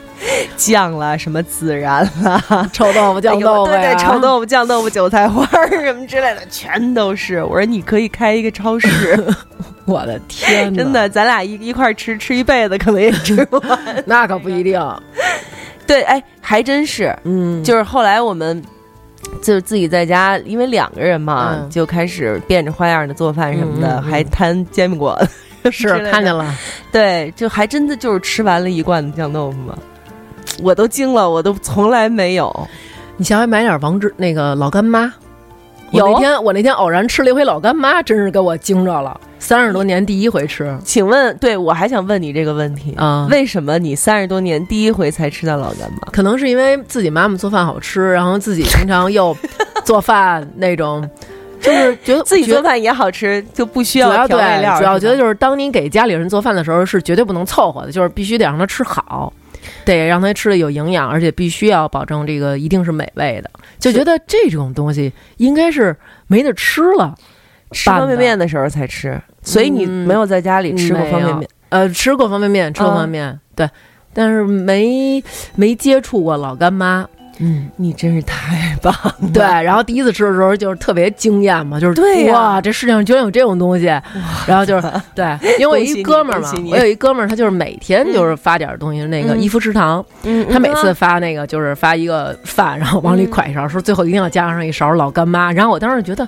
[0.56, 2.42] 酱啦，什么孜然啦，
[2.74, 7.44] 臭豆腐、酱豆腐对对，臭豆腐、酱豆腐、韭菜花什么之类的，全都是。
[7.44, 8.88] 我说你可以开一个超市，
[9.86, 14.04] 我的天，真的，咱俩一一块吃吃一辈子，可能也吃不完。
[14.06, 14.80] 那可不一定。
[15.88, 18.62] 对，哎，还真是，嗯，就是后来我们
[19.42, 25.20] 就是自己在家，因为两个人嘛，嗯就开始变着花样的做饭什么的，嗯嗯嗯还摊煎饼果
[25.64, 26.36] 子， 是看见。
[26.36, 26.54] 了。
[26.92, 29.78] 对，就还真的就是吃完了一罐子酱豆腐嘛，
[30.62, 32.68] 我都惊了，我都从来没有。
[33.18, 35.14] 你下回买点王志那个老干妈。
[35.91, 39.19] 我有那天我那天偶然吃了一回老干妈，真是给我惊着了。
[39.39, 46.12] 三十多年第一回吃请问，对我还想问你这个问题啊为什么你三十多年第一回才吃到老干妈？
[46.12, 49.36] 可能是因为自己妈妈做饭好吃，然后自己平常又
[49.86, 51.10] 做饭那种，
[51.62, 54.75] 就是觉得 自己做饭也好吃，就不需要调味料。
[54.75, 59.32] 对，主要觉得就是当你给家里人做饭的时候，是绝对不能凑合的，就是必须得让他吃好，
[59.86, 63.50] 得让他吃的有营养，而且必须要保证这个一定是美味的。
[63.78, 65.95] 就觉得这种东西应该是
[66.28, 67.15] 没得吃了，
[67.72, 71.50] 吃方便面的时候才吃，所以你嗯没有在家里吃过方便面。
[71.69, 73.69] 呃，吃过方便面，吃过啊方便面，对，
[74.13, 75.24] 但是没
[75.56, 77.08] 没接触过老干妈。
[77.41, 79.15] 嗯，你真是太棒了！
[79.34, 83.86] 对，然后第一次吃的时候就是特别惊艳嘛，就是对呀哇，这世界上居然有这种东西，
[84.45, 96.28] 然后就是 对，因为我一哥们儿嘛我有一哥们儿，他就是每天就是发点东西，那个嗯一福食堂，嗯他每次发那个就是发一个饭，然后往里㧟一勺，说最后一定要加上一勺老干妈，然后我当时觉得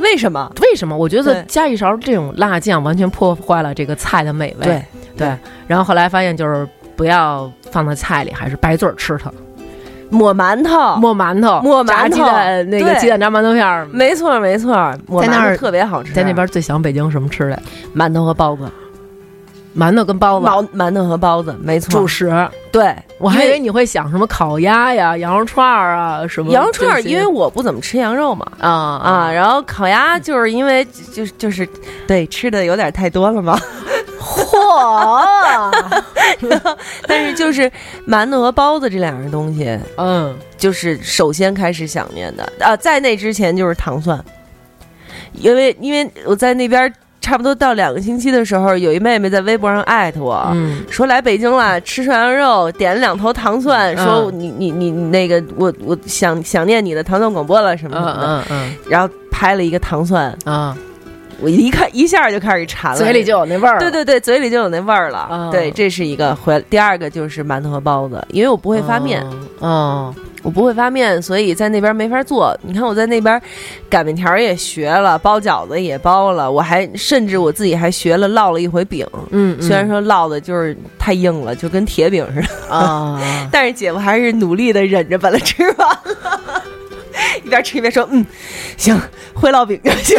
[0.00, 0.50] 为什么？
[0.60, 0.96] 为什么？
[0.96, 4.82] 我觉得加一勺这种辣酱完全破坏了这个菜的美味，对
[5.16, 5.36] 对，
[5.68, 6.66] 然后后来发现就是
[6.96, 9.30] 不要放在菜里，还是白嘴儿吃它。
[10.10, 14.72] 抹馒头，抹馒头，抹馒头炸鸡蛋，那个对鸡蛋炸馒头片儿，没错没错，
[15.06, 17.62] 抹在那儿馒头特别好吃，在那边最想北京什么吃的？
[17.94, 18.62] 馒头和包子，
[19.76, 20.46] 馒头跟包子。
[20.46, 22.06] 馒馒头和包子，没错主。
[22.06, 28.46] 食，对，我还以为你会想什么烤鸭呀、羊肉串儿啊什么羊肉串儿，因为我不怎么吃羊肉嘛。
[28.60, 31.68] 啊啊，，然后烤鸭就是因为就是就是
[32.06, 33.58] 对吃的有点太多了嘛，
[34.64, 35.70] 嚯，
[37.06, 37.70] 但是就是
[38.08, 40.34] 馒头和包子这两样东西，嗯。
[40.56, 44.18] 就是首先开始想念的啊，在那之前就是糖蒜，
[45.34, 50.42] 因为因为我在那边差不多到两个星期的时候，有一妹妹在微博上艾特我。
[50.54, 50.82] 嗯。
[50.88, 58.74] 说来北京了，吃涮羊肉，点了两头糖蒜，嗯说你你你你那个我我想想念你的糖蒜广播了什么嗯什么的，嗯嗯。
[58.88, 60.74] 然后拍了一个糖蒜，啊，
[61.40, 63.80] 我一看一下就开始馋了，嘴里就有那味儿了。
[63.80, 65.28] 对对对，嘴里就有那味儿了。
[65.30, 66.62] 嗯对，这是一个回。
[66.70, 69.24] 第二个就是馒头和包子，因为我不会发面，
[69.58, 72.56] 哦，我不会发面，所以在那边没法做。
[72.62, 73.40] 你看我在那边
[73.88, 79.06] 擀面条也学了，包饺子也包了，我还甚至我自己还学了烙了一回饼。
[79.30, 83.20] 嗯，嗯虽然说烙的就是太硬了，就跟铁饼似的，啊，
[83.50, 86.62] 但是姐夫还是努力的忍着把它吃完了。
[87.44, 88.24] 一边边吃一边说，嗯，
[88.76, 89.00] 行，
[89.32, 90.18] 会烙饼就行。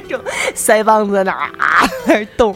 [0.00, 0.20] 这种
[0.54, 2.54] 腮帮子在那儿啊在那动，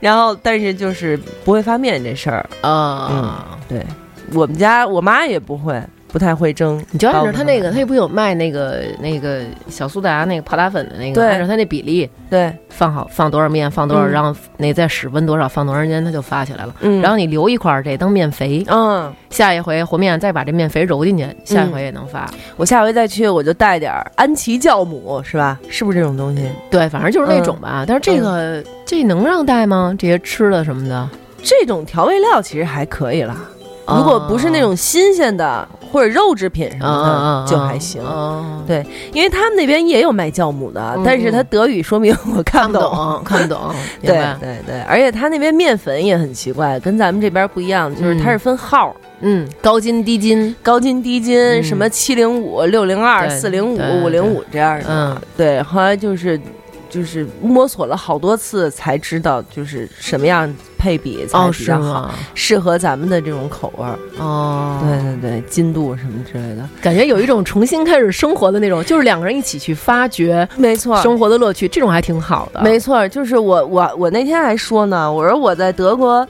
[0.00, 3.84] 然后但是就是不会发面这事儿，啊，对。
[4.32, 6.82] 我们家我妈也不会，不太会蒸。
[6.90, 16.74] 你就按照他那个，他也不有卖那个那个小苏打那个泡打粉的那个，按照他那比例对，放好，放多少面，放多少，嗯然后那再室温多少，放多长时间，它就发起来了。
[16.80, 22.28] 嗯然后你留一块儿这当面肥，嗯，下一回和面再把这面肥揉进去，下一回也能发。
[22.56, 25.58] 我下回再去我就带点儿安琪酵母，是吧？
[25.68, 26.48] 是不是这种东西？
[26.70, 27.84] 对，反正就是那种吧。
[27.86, 29.94] 但是这个、这能让带吗？
[29.98, 31.08] 这些吃的什么的，
[31.42, 33.36] 这种调味料其实还可以啦，
[33.86, 38.02] 如果不是那种新鲜的或者肉制品什么啊的，就还行。
[38.04, 43.22] 啊对，因为他们那边也有卖酵母的，嗯但是他德语说明 我看看不不懂。
[43.24, 44.10] 看不懂， 对？
[44.40, 54.84] 对对，而且他那边面粉也很奇怪，跟咱们这边不一样，就是它是分号，嗯，高筋低筋，高筋低筋，嗯什么七零五、六零二、对四零五、对五零五这样的。
[54.88, 56.40] 嗯，对，后来就是
[56.88, 62.10] 就是摸索了好多次才知道，就是什么样配比才哦，比较好，是吗？
[62.34, 63.98] 适合咱们的这种口味儿。
[64.18, 72.62] 哦，对对对，筋度什么之类的，感觉有一种重新开始生活的那种，就是两个人一起去发掘没错生活的乐趣，这种还挺好的。
[72.62, 76.26] 没错，就是我我我那天还说呢，我说我在德国。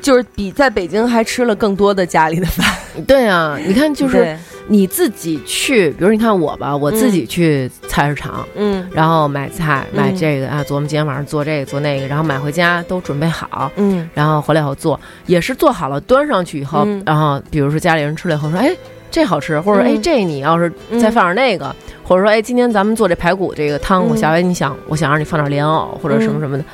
[0.00, 2.66] 就是比在北京还吃了更多的家里的饭，
[3.06, 4.36] 对啊，你看，就是对
[4.72, 8.88] 你自己去，比如你看我吧，我自己去菜市场，嗯。
[8.90, 10.00] 然后买菜，嗯。
[10.00, 14.08] 买这个、啊，琢磨今天晚上做这个做那个，然后买回家都准备好，嗯。
[14.14, 17.02] 然后回来以后做，也是做好了端上去以后，嗯。
[17.04, 18.74] 然后比如说家里人吃了以后说，哎。
[19.10, 24.08] 这好吃，或者嗯哎，这你要是再放点那个，或者说哎，今天咱们做这排骨这个汤，嗯。
[24.08, 26.64] 我下回你想，我想让你放点莲藕或者什么什么的，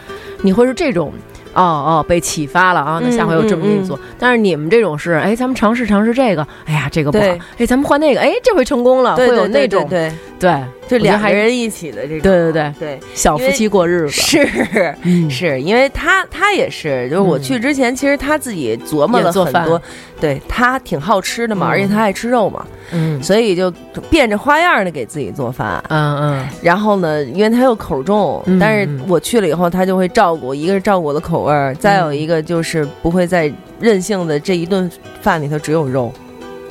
[0.43, 1.13] 你会是这种，
[1.63, 3.99] 哦哦，被启发了啊，那下回我这么给你做。
[4.19, 12.73] 但是你们这种是，哎，咱们尝试尝试这个，哎呀，这个不好对，哎，咱们换那个，哎，这回成功了，会有那种对，对，就两个人一起的这种，对对对。
[12.79, 15.29] 对，小夫妻过日子， 是嗯。
[15.31, 17.43] 是因为他他也是，就是我嗯。
[17.43, 19.55] 去之前，其实他自己琢磨也做饭。
[19.55, 19.83] 了很多，
[20.21, 21.71] 对他挺好吃的嘛，嗯。
[21.71, 23.23] 而且他爱吃肉嘛，嗯。
[23.23, 23.71] 所以就
[24.11, 25.83] 变着花样的给自己做饭。
[25.89, 26.49] 嗯嗯。
[26.63, 29.01] 然后呢，因为他又口重，嗯但是嗯。
[29.09, 36.13] 我去了以后，他就会照顾，一个是照顾我的口味儿，再有一个就是不会再任性的这一顿饭里头只有肉，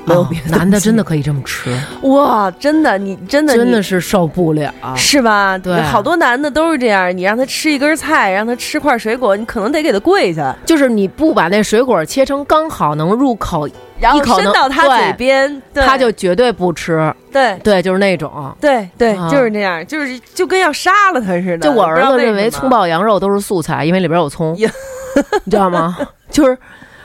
[0.07, 4.73] 没有哦别的、男的真的可以这么吃，哇，真的你真的真的是受不了。
[4.95, 5.57] 是吧？
[5.57, 13.67] 对好多男的都是这样，你让他吃一根菜，让他吃块水果，你可能得给他跪下，就是你不把那水果切成刚好能入口，
[13.99, 17.13] 然后伸到他嘴边，他就绝对不吃。
[17.31, 18.55] 对对，就是那种。
[18.59, 21.59] 对对，啊就是这样，就是就跟要杀了他似的。
[21.59, 25.97] 就我儿子认为为葱爆羊肉都是素菜，因为里边有葱，你知道吗？
[26.31, 26.57] 就是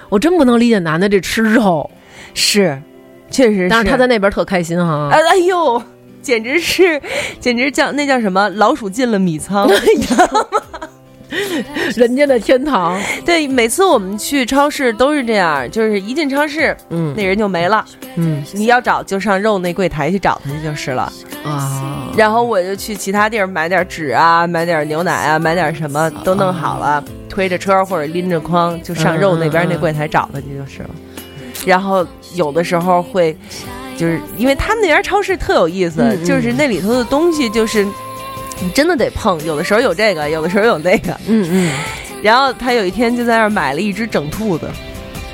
[0.09, 1.91] 我真不能理解男的这吃肉，
[2.35, 2.81] 是，
[3.33, 5.09] 确实是，但是他在那边特开心哈。
[5.11, 5.83] 哎哎呦，
[6.21, 7.01] 简直是，
[7.41, 8.49] 简直叫那叫什么？
[8.51, 9.69] 老鼠进了米仓。
[9.69, 10.47] 你知道吗
[11.97, 17.83] 人家的天堂，对，每次我们去超市都是这样，就是一进超市，嗯那人就没了。
[18.17, 21.11] 嗯你要找就上肉那柜台去找他去就是了。
[21.43, 30.91] 啊，然后我就去其他地儿买点纸啊，买点牛奶啊，买点什么都弄好了，推着车或者拎着筐就上肉那边那柜台找他去就是了。
[31.65, 33.37] 然后有的时候会，
[33.97, 37.87] 就是因为他们那边超市特有意思，嗯嗯就是那里头的东西就是。
[38.65, 41.11] 你真的得碰，有的时候有这个，有的时候有那个。
[41.27, 41.73] 嗯嗯，
[42.23, 44.71] 然后他有一天就在那儿买了一只整兔子，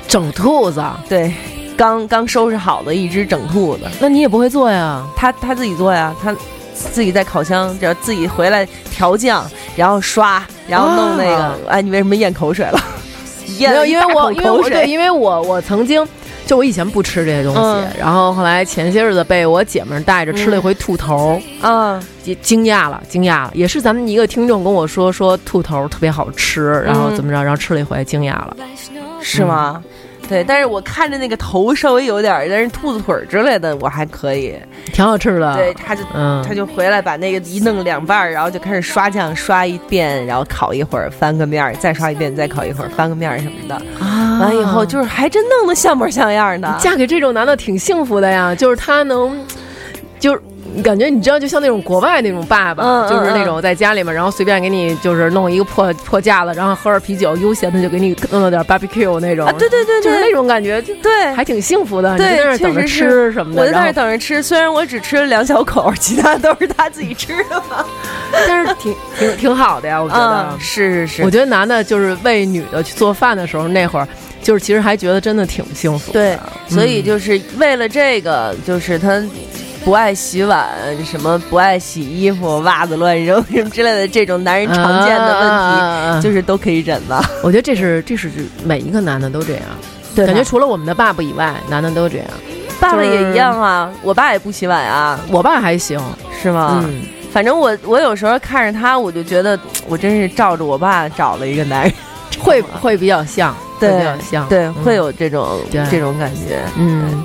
[0.07, 1.31] 整兔子，对，
[1.77, 5.05] 刚刚收拾好的一只整兔子，那你也不会做呀？
[5.15, 6.35] 他他自己做呀，他
[6.73, 11.37] 自己在烤箱，然后自己回来调酱，然后刷，然后弄那个。
[11.37, 12.83] 啊哎，你为什么咽口水了？
[13.59, 14.85] 咽没有，因为我因为我对。
[14.87, 16.03] 因为我我曾经
[16.49, 17.87] 就我以前不吃这些东西，嗯。
[17.99, 28.57] 然后后来前些日子被我姐们儿带着吃了一回兔头，啊，也惊讶了，惊讶了，也是咱们一个听众跟我说说兔头特别好吃，然后怎么着，然后吃了一回惊讶了，
[29.21, 29.83] 是吗？
[30.29, 34.55] 对，但是我看着那个头稍微有点儿，但是兔子腿儿之类的我还可以。
[34.93, 35.55] 挺好吃的。
[35.55, 43.75] 对，他就嗯，他就回来把那个一弄两半儿，然后就开始刷酱，刷一遍，然后烤一会儿，翻个面儿，再刷一遍，再烤一会儿，翻个面儿什么的。
[43.99, 46.77] 啊完以后就是还真弄得像模像样的。
[46.79, 49.43] 嫁给这种男的挺幸福的呀，就是他能，
[50.19, 50.41] 就是。
[50.83, 62.13] 感觉你知道，就像那种国外那种爸爸，就是那种在家里面，然后随便给你就是弄一个破破架子，然后喝点啤酒，悠闲的就给你弄了点 barbecue 那种，啊，对对对就是那，种感觉，就对，还挺幸福的。
[62.13, 67.85] 你在那儿等着吃什么的，我就在那儿等着吃，虽然我只吃了两小口， 其他都是他自己吃的嘛。
[68.47, 70.49] 但是挺挺挺好的呀，我觉得。
[70.51, 74.07] 嗯，是是是，我觉得男的就是为女的去做饭的时候，那会儿
[74.41, 76.19] 就是其实还觉得真的挺幸福的。
[76.19, 76.37] 对，
[76.67, 79.21] 所以嗯就是为了这个，就是他
[79.83, 80.67] 不爱洗碗，
[81.05, 87.23] 什么不爱洗衣服，袜子乱扔什么之类的这种男人常见的问题，啊就是都可以忍吧。
[87.43, 88.29] 我觉得这是这是
[88.63, 89.63] 每一个男的都这样，
[90.15, 92.27] 对感觉除了我们的爸爸以外，男的都这样。
[92.79, 95.99] 爸爸也一样啊，我爸也不洗碗啊，我爸还行，
[96.41, 96.81] 是吗？
[96.85, 97.01] 嗯，
[97.31, 101.93] 反正我我有时候看着他，我就觉得我真是照着我爸找了一个男人，
[102.39, 104.73] 会会比较像，对会比较像，对，嗯。
[104.75, 105.59] 会有这种
[105.91, 106.61] 这种感觉。
[106.77, 107.21] 嗯，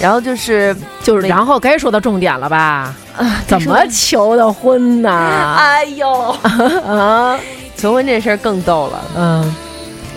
[0.00, 2.94] 然后就是就是然后该说到重点了吧？
[3.16, 5.10] 啊， 怎么求的婚呢？
[5.58, 6.08] 哎呦，
[6.86, 7.38] 啊，
[7.76, 9.00] 求婚这事儿更逗了。
[9.16, 9.54] 嗯，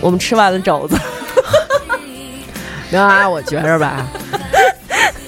[0.00, 0.96] 我们吃完了肘子，
[2.90, 4.06] 没有啊，我觉着吧，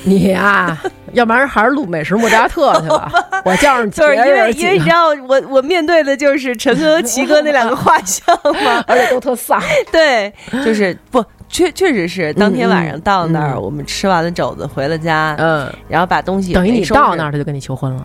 [0.04, 0.76] 你呀、
[1.12, 3.10] 要不然还是录美食莫扎特去吧。
[3.44, 8.24] 我叫上就是因为因为你知，道，我我面对的就是陈哥和齐哥那两个画像
[8.64, 8.84] 嘛。
[8.86, 9.60] 而且都特丧。
[9.90, 10.32] 对，
[10.64, 18.04] 就是不确确实是当天晚上到那儿，嗯我们吃完了肘子回了家，嗯，然后把东西等于你到那儿，他就跟你求婚了。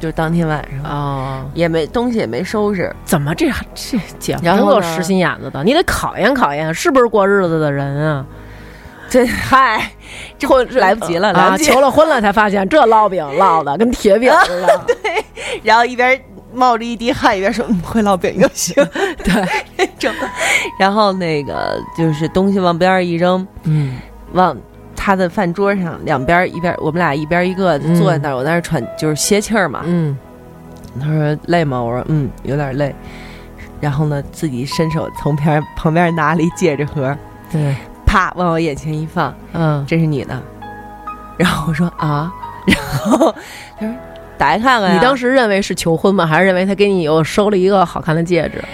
[0.00, 5.62] 就是当天晚上哦，也没东西也没收拾，怎么这这姐夫真够实心眼子的？
[5.62, 8.26] 你得考验考验，是不是过日子的人啊？
[9.10, 9.90] 这嗨，
[10.38, 11.56] 这婚来不及了，来啊！
[11.58, 14.80] 求了婚了才发现，这烙饼烙的跟铁饼似的。
[14.86, 15.24] 对
[15.64, 16.18] 然后一边
[16.52, 18.74] 冒着一滴汗，一边说：“嗯，会烙饼就行。
[19.24, 19.32] ”对，
[19.76, 20.12] 那种。
[20.78, 23.98] 然后那个就是东西往边上一扔，嗯
[24.32, 24.56] 往
[24.96, 29.80] 他的饭桌上两边一边，我们俩一边一个嗯坐在那儿，我在那儿喘，就是歇气儿嘛。
[29.84, 30.16] 嗯，
[31.00, 31.80] 他说累吗？
[31.82, 32.94] 我说嗯，有点累。
[33.80, 37.16] 然后呢，自己伸手从边旁边拿了一戒指盒，
[37.50, 37.74] 对，
[38.04, 40.40] 啪往我眼前一放，嗯，这是你的。
[41.38, 42.30] 然后我说啊，
[42.68, 43.34] 然后
[43.78, 43.94] 他说
[44.40, 44.94] 打开看看呀。
[44.94, 46.26] 你当时认为是求婚吗？
[46.26, 48.64] 还是认为他给你又收了一个好看的戒指？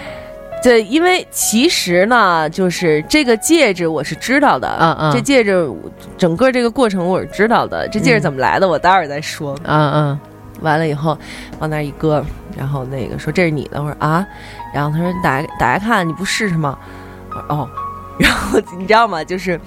[0.63, 5.69] 对，因为其实呢，就是这个戒指我是知道的，嗯嗯这戒指
[6.17, 9.55] 整个这个过程我是知道的，这戒指怎么来的，我待会儿再说。
[9.63, 10.19] 嗯嗯
[10.61, 11.15] 完了以后
[11.59, 12.25] 往那儿一搁，
[12.57, 14.25] 然后那个说这是你的，我说啊，
[14.73, 16.75] 然后他说你打开打开看，你不试试吗？
[17.29, 17.69] 我说哦，
[18.19, 19.23] 然后你知道吗？
[19.23, 19.59] 就是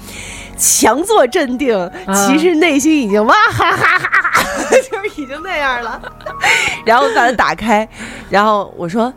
[0.57, 1.91] 强作镇定，
[2.27, 4.43] 其实内心已经哇哈哈哈哈，
[4.91, 6.01] 就是已经那样了。
[6.85, 7.89] 然后把它打开，
[8.29, 9.13] 然后我说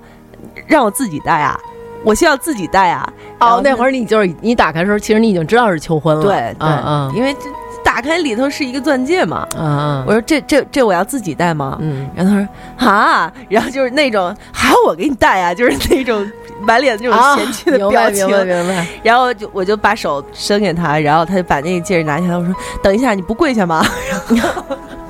[0.68, 1.60] 让我自己戴啊，
[2.04, 3.12] 我需要自己戴啊。
[3.40, 6.22] 哦，那会儿儿你就是你打开的时候，其实你已经知道是求婚了。
[6.22, 7.50] 对对，因为这
[7.94, 9.48] 打开里头是一个钻戒嘛。
[9.56, 11.78] 嗯我说这这这我要自己戴吗？
[11.80, 12.40] 嗯然后他
[12.88, 16.28] 说啊，然后就是那种还要我给你戴啊，就是那种
[16.62, 18.28] 满脸那种啊，嫌弃的表情。
[18.28, 18.88] 白明白明白。
[19.04, 22.36] 然后就我就把手伸给他，然后他就把那个戒指拿起来。
[22.36, 23.86] 我说等一下，你不跪下吗？
[24.30, 24.66] 然后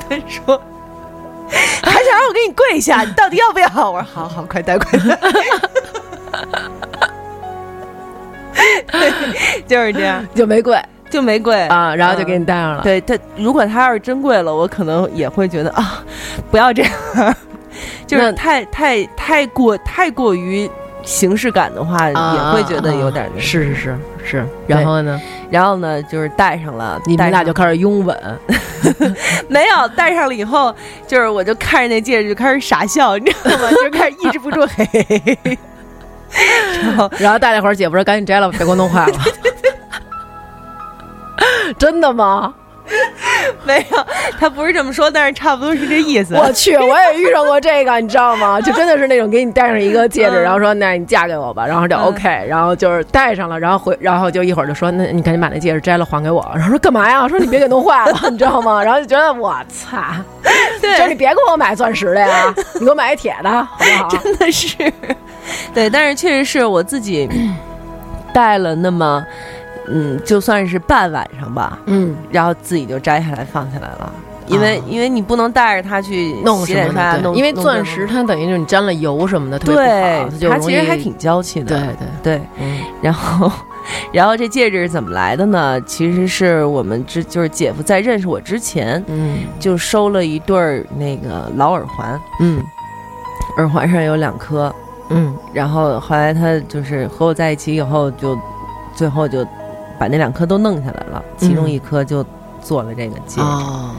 [0.09, 0.61] 他说
[1.83, 3.67] 还想让我给你跪下，你到底要不要？
[3.89, 5.17] 我说好好，快戴快戴。
[9.67, 10.77] 就是这样，就没跪
[11.13, 12.81] 就没跪啊，然后就嗯给你戴上了。
[12.81, 16.03] 对他，如果他要是真贵了，我可能也会觉得啊，
[16.49, 16.91] 不要这样，
[18.07, 20.67] 就是太太太过太过于
[21.03, 23.41] 形式感的话，啊，也会觉得有点啊那个。
[23.41, 24.45] 是是是是。
[24.65, 28.17] 然后呢，然后呢，就是戴上了，你们俩就开始拥吻。
[29.47, 30.73] 没有戴上了以后，
[31.05, 33.69] 就是我就看着那戒指就开始傻笑，你知道吗？
[33.69, 35.57] 就开始抑制不住嘿嘿嘿嘿。
[36.81, 39.13] 然后然后戴了一会儿，姐夫说赶紧摘了，吧别给我弄坏了。
[41.77, 42.53] 真的吗？
[43.65, 44.05] 没有，
[44.37, 46.35] 他不是这么说，但是差不多是这意思。
[46.35, 48.59] 我去，我也遇上过这个，你知道吗？
[48.61, 57.25] 就真的是那种给你戴上一个戒指，嗯然后说那你嫁给我吧，然后就嗯 OK，然后就是戴上了，然后回，然后就一会儿就说那你赶紧把那戒指摘了还给我，然后说干嘛呀？
[57.29, 58.83] 说你别给弄坏了， 你知道吗？
[58.83, 59.97] 然后就觉得我操，
[60.81, 64.09] 就是你别给我买钻石的呀，你给我买一铁的好不好？
[64.21, 64.75] 真的是，
[65.73, 67.29] 对，但是确实是我自己
[68.33, 69.25] 戴了那么，
[69.87, 74.13] 嗯，就算是半晚上吧，嗯，然后自己就摘下来放下来了，
[74.47, 74.83] 因为、啊。
[74.87, 77.17] 因为你不能带着它去弄什洗脸刷？
[77.17, 82.41] 弄因为钻石它等于就是你沾了油什么的，对它其实还挺娇气的，对对，对。
[82.59, 82.79] 嗯。
[83.01, 83.51] 然后，
[84.13, 85.79] 然后这戒指是怎么来的呢？
[85.81, 89.39] 其实是我们之就是姐夫在认识我之前嗯。
[89.59, 92.63] 就收了一对儿那个老耳环，嗯。
[93.57, 94.73] 耳环上有两颗，
[95.09, 95.35] 嗯。
[95.53, 98.37] 然后后来他就是和我在一起以后就，
[98.95, 99.45] 最后就
[100.03, 102.25] 把那两颗都弄下来了，其中一颗就
[102.61, 103.91] 做了这个戒指，哦。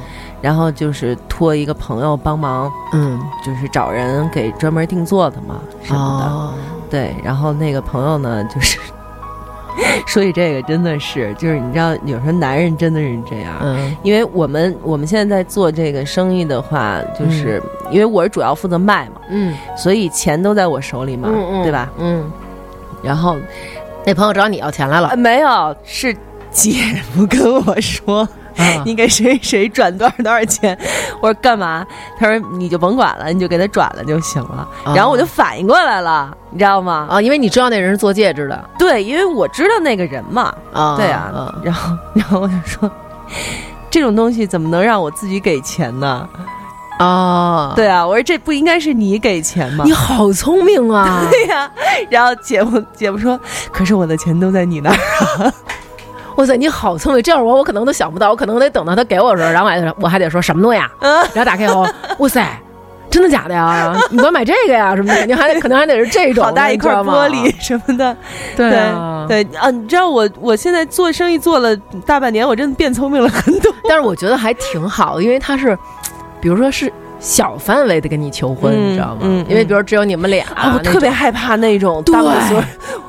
[0.42, 3.18] 然后就是托一个朋友帮忙，嗯。
[3.42, 6.54] 就是找人给专门定做的嘛什么的，哦。
[6.90, 8.78] 对，然后那个朋友呢就是。
[10.06, 13.96] 说起这个，真的是，就是你知道，有时候男人真的是这样，嗯。
[14.02, 19.56] 因为我们我们现在在做这个生意的话，就是、因为我是主要负责卖嘛，嗯。
[19.74, 21.90] 所以钱都在我手里嘛，嗯嗯对吧？
[21.98, 22.30] 嗯，
[23.02, 23.38] 然后
[24.04, 26.14] 那朋友找你要钱来了呃，没有，是
[26.50, 26.72] 姐
[27.14, 28.20] 夫跟我说，
[28.56, 30.76] 啊 你给谁谁转多少多少钱？
[31.20, 31.84] 我说干嘛？
[32.18, 34.68] 他说你就甭管了，你就给他转了就行了。
[34.84, 37.06] 啊然后我就反应过来了，你知道吗？
[37.10, 40.54] 啊，因为你知道那人是做戒指的对，因为我知道那个人嘛。
[40.72, 42.90] 啊，对啊，啊然后然后我就说，
[43.90, 46.28] 这种东西怎么能让我自己给钱呢？
[46.98, 49.92] 啊，，对啊，我说这不应该是你给钱吗你？
[49.92, 51.26] 好聪明啊！
[51.30, 51.70] 对呀、
[52.08, 53.38] 然后姐夫姐夫说，
[53.72, 55.52] 可是我的钱都在你那儿。
[56.36, 57.22] 哇塞，你好聪明！
[57.22, 60.90] 这样我我可能都想不到，我可能得等到他给我的时候，然后我还得我还得说什么东西啊？
[61.00, 61.86] 嗯然后打开以后，
[62.18, 62.44] 哇塞，
[63.10, 63.92] 真的假的呀？
[64.10, 64.96] 你给我买这个呀？
[64.96, 65.18] 什么的？
[65.18, 68.16] 肯定还得可能还得是这种，好大一块玻璃，什么的，
[68.56, 69.26] 对啊。
[69.28, 71.74] 对啊，你知道我我现在做生意做了
[72.06, 73.72] 大半年，我真的变聪明了很多。
[73.88, 75.78] 但是我觉得还挺好，因为他是，
[76.44, 79.20] 比如说是小范围的跟你求婚，嗯你知道吗？
[79.22, 82.62] 嗯因为比如只有你们俩，啊，我特别害怕那种对大把所有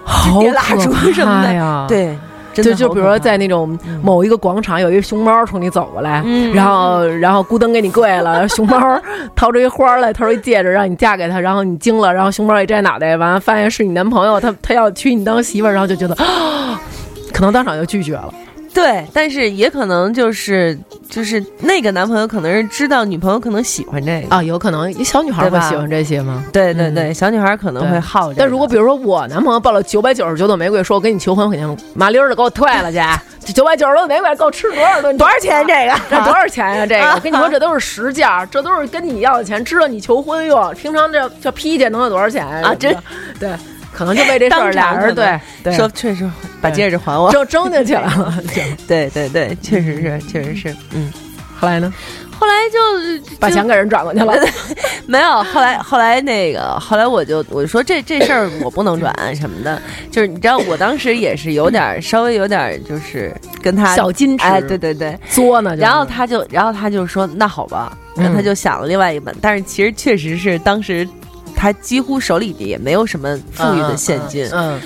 [0.05, 1.86] 好点蜡烛什么的呀，。
[1.86, 2.17] 对，
[2.53, 8.79] 就就比如说在那种某一个广场，有一熊猫冲你走过来，嗯然后然后咕噔给你跪了， 熊猫
[9.36, 16.79] 掏出一花来，掏出一戒指让你嫁给他，然后你惊了，然后熊猫一摘脑袋，完了发现是你男朋友，他他要娶你当媳妇儿，然后就觉得，啊
[17.33, 18.33] 可能当场就拒绝了。
[18.76, 20.78] 对，但是也可能就是
[21.09, 26.43] 就是那个男朋友可能是知道女朋友可能喜欢这个，啊，有可能小女孩会喜欢这些吗？
[26.45, 28.41] 嗯对对对，小女孩可能会好这个。
[28.41, 32.99] 但如果比如说我男朋友报了九百九十九朵玫瑰，说我跟你求婚，我肯定麻溜儿的给我退了去。
[33.45, 35.15] 这 九百九十多朵玫瑰够吃多少顿？
[35.17, 35.65] 多少钱？
[35.65, 35.95] 这个？
[36.09, 40.73] 这多少钱呀、这个我跟你说，这都是实价，这都是跟你要的钱，知道你求婚用。
[40.73, 42.93] 平常这这批去能有多少钱啊真
[43.39, 43.49] 对，
[43.96, 45.74] 可能就为这事儿，俩人对对。
[45.74, 46.30] 说确实
[46.62, 47.32] 把戒指还我。
[47.32, 48.34] 就争进去了。
[48.88, 51.12] 对对对，确实是，确实是，嗯。
[51.58, 51.91] 后来呢，
[52.38, 54.36] 后来就就把钱给人转过去了。
[55.08, 59.82] 没有，后来后来那个，后来我就我就说这这事儿我不能转 什么的，
[60.12, 63.34] 就是你知道，我当时也是有点儿稍微有点儿就是
[63.64, 65.82] 跟他小矜持哎，对对对，作呢，就是。
[65.84, 71.08] 然后他就然后他就说那好吧，然后他就想了另外一本，但是其实确实是当时
[71.56, 74.80] 他几乎手里也没有什么富裕的现金，嗯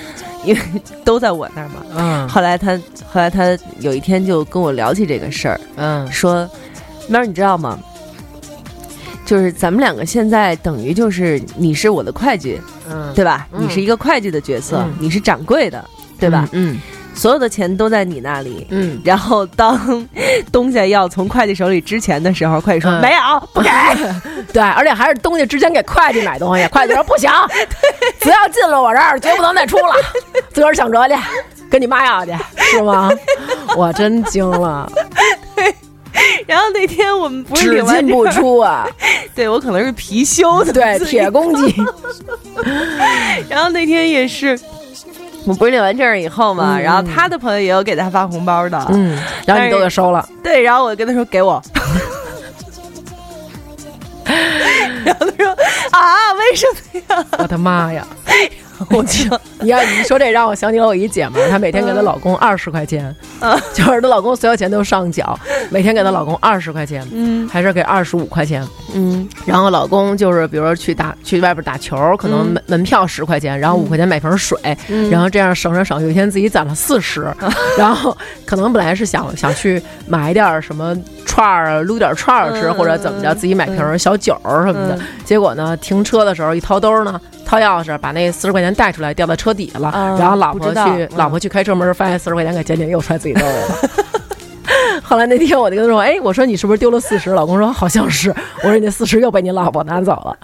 [0.44, 0.60] 因为
[1.04, 1.84] 都在我那儿嘛。
[1.96, 2.74] 嗯后来他
[3.12, 6.48] 后来他有一天就跟我聊起这个事儿，嗯说，
[7.08, 7.78] 喵儿你知道吗？
[9.26, 12.60] 就是咱们两个现在等于就是你是我的会计，
[12.90, 13.46] 嗯，对吧？
[13.52, 15.84] 嗯你是一个会计的角色，嗯你是掌柜的，
[16.18, 16.48] 对吧？
[16.52, 16.80] 嗯
[17.20, 18.66] 所有的钱都在你那里。
[18.70, 20.06] 嗯，然后当
[20.50, 23.00] 东家要从会计手里支钱的时候，会计说、嗯。
[23.02, 23.68] 没有，不给。
[24.54, 27.30] 对，而且还是东家之前给会计买东西， 会计说不行，
[28.22, 29.94] 只要进了我这儿，绝不能再出了，
[30.54, 31.14] 自个儿想辙去，
[31.70, 33.10] 跟你妈要去，是吗？
[33.76, 34.90] 我真惊了，
[36.46, 38.88] 然后那天我们不是只进不，出啊！
[39.34, 41.76] 对我可能是貔貅的，对，铁公鸡，
[43.48, 44.58] 然后那天也是，
[45.50, 51.62] 我 不是领完证儿以后嘛，嗯然后他的朋友也有给他发红包的，嗯，然后你都给收了，对，然后我跟他说给我，
[55.04, 55.50] 然后他说
[55.90, 57.24] 啊，为什么呀？
[57.38, 58.06] 我的妈呀！
[58.90, 63.14] 我就 你要你说这让我想起了我一姐们儿，她每天给她老公二十块钱，
[63.74, 65.38] 就是她老公所有钱都上缴，
[65.70, 67.48] 每天给她老公二十块钱，嗯。
[67.48, 68.66] 还是给二十五块钱。
[68.94, 69.28] 嗯。
[69.44, 74.58] 然后老公就是比如说去打去外边打球，可能门门票十块钱，然后五块钱买瓶水，
[75.10, 77.26] 然后这样省着省，有一天自己攒了四十，
[77.76, 78.16] 然后
[78.46, 85.00] 可能本来是想想去买点儿什么串儿啊，撸点儿串儿吃，嗯或者怎么着，自己买瓶小酒儿什么的嗯。
[85.24, 87.20] 结果呢，停车的时候一掏兜儿呢，
[87.50, 89.88] 掏钥匙把那四十块钱带出来，掉到车底下了。
[89.88, 93.68] 啊然后老婆去老婆去开车门，发现四十块钱给捡起来又揣自己兜里了。
[95.02, 98.30] 后来那天我就跟他说：“哎，我说你是不是丢了四十？”老公说：“好像是。”
[98.62, 100.38] 我说：“你那四十又被你老婆拿走了。”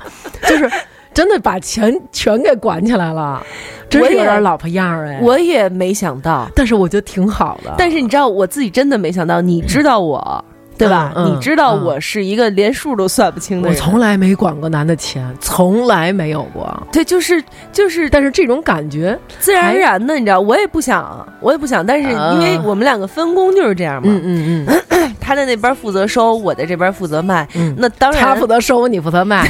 [0.48, 0.68] 就是
[1.14, 3.40] 真的把钱全给管起来了，
[3.88, 5.20] 真是有点老婆样儿哎。
[5.22, 7.72] 我也没想到，但是我觉得挺好的。
[7.78, 10.44] 但是你知道，我自己真的没想到，你知道我。
[10.78, 11.12] 对吧？
[11.16, 13.80] 嗯嗯你知道嗯我是一个连数都算不清的人我。
[13.84, 16.66] 从来没管过男的钱，从来没有过。
[16.92, 27.46] 对，就是就是但是这种感觉，自然而然的，你知道，我也不想，我也不想，但是因为啊我们两个分工就是这样嘛，嗯嗯 他在那边负责收，我在这边负责卖。
[27.54, 29.48] 嗯，那当然，他负责收，你负责卖，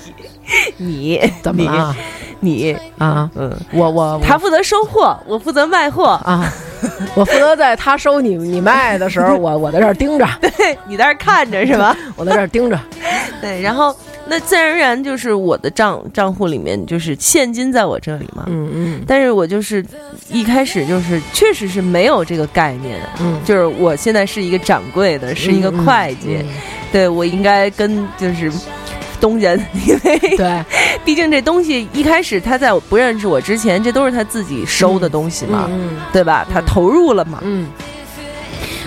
[0.78, 1.94] 你 怎么了
[2.40, 3.28] 你你啊？
[3.34, 6.10] 嗯，我我他负责收货，我负责卖货。
[6.24, 6.50] 啊，
[7.14, 11.96] 我负责在他收你你卖的时候，我我在这儿盯着， 对你在这儿看着是吧？
[12.16, 12.78] 我在这儿盯着。
[13.40, 13.94] 对，然后
[14.26, 18.44] 那自然而然就是我的账账户里面就是现金在我这里嘛。
[18.46, 19.84] 嗯嗯但是我就是
[20.30, 26.46] 一开始就是确实是没有这个概念，嗯，就是我现在是一个掌柜的，是一个会计，嗯
[26.92, 28.50] 对我应该跟就是
[29.16, 29.54] 东家，
[29.86, 30.64] 因为对，
[31.04, 36.46] 毕竟这东西一开始他在我不认识我之前，这都是他自己收的东西嘛，嗯对吧？
[36.52, 37.66] 他投入了嘛，嗯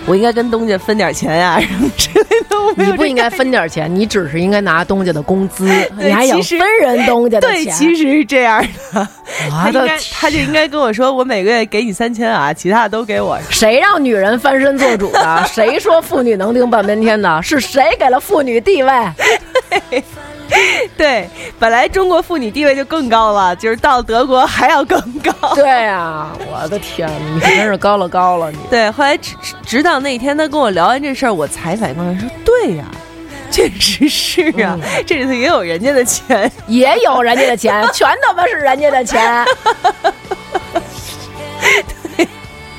[0.06, 2.58] 我应该跟东家分点钱呀、什么之类的。
[2.76, 5.66] 你不应该分点钱，你只是应该拿东家的工资，
[5.98, 9.08] 你还想分人东家的钱对，其实是这样的。
[9.50, 13.38] 他应该他就应该跟我说，我每个月给你三千啊，其他的都给我。
[13.50, 15.44] 谁让女人翻身做主的？
[15.52, 17.42] 谁说妇女能顶半边天的？
[17.42, 18.92] 是谁给了妇女地位？
[20.98, 21.30] 对，
[21.60, 25.32] 本来中国妇女地位就更高了，就是到德国还要更高。
[25.56, 28.58] 对呀、我的天，你可真是高了高了你。
[28.70, 32.86] 对，后来直直直到那天他跟我聊完这事儿，我才反应过来，说对呀、
[33.52, 36.52] 确实是啊，这里头也有人家的钱。
[36.68, 39.46] 也有人家的钱，全他妈是人家的钱。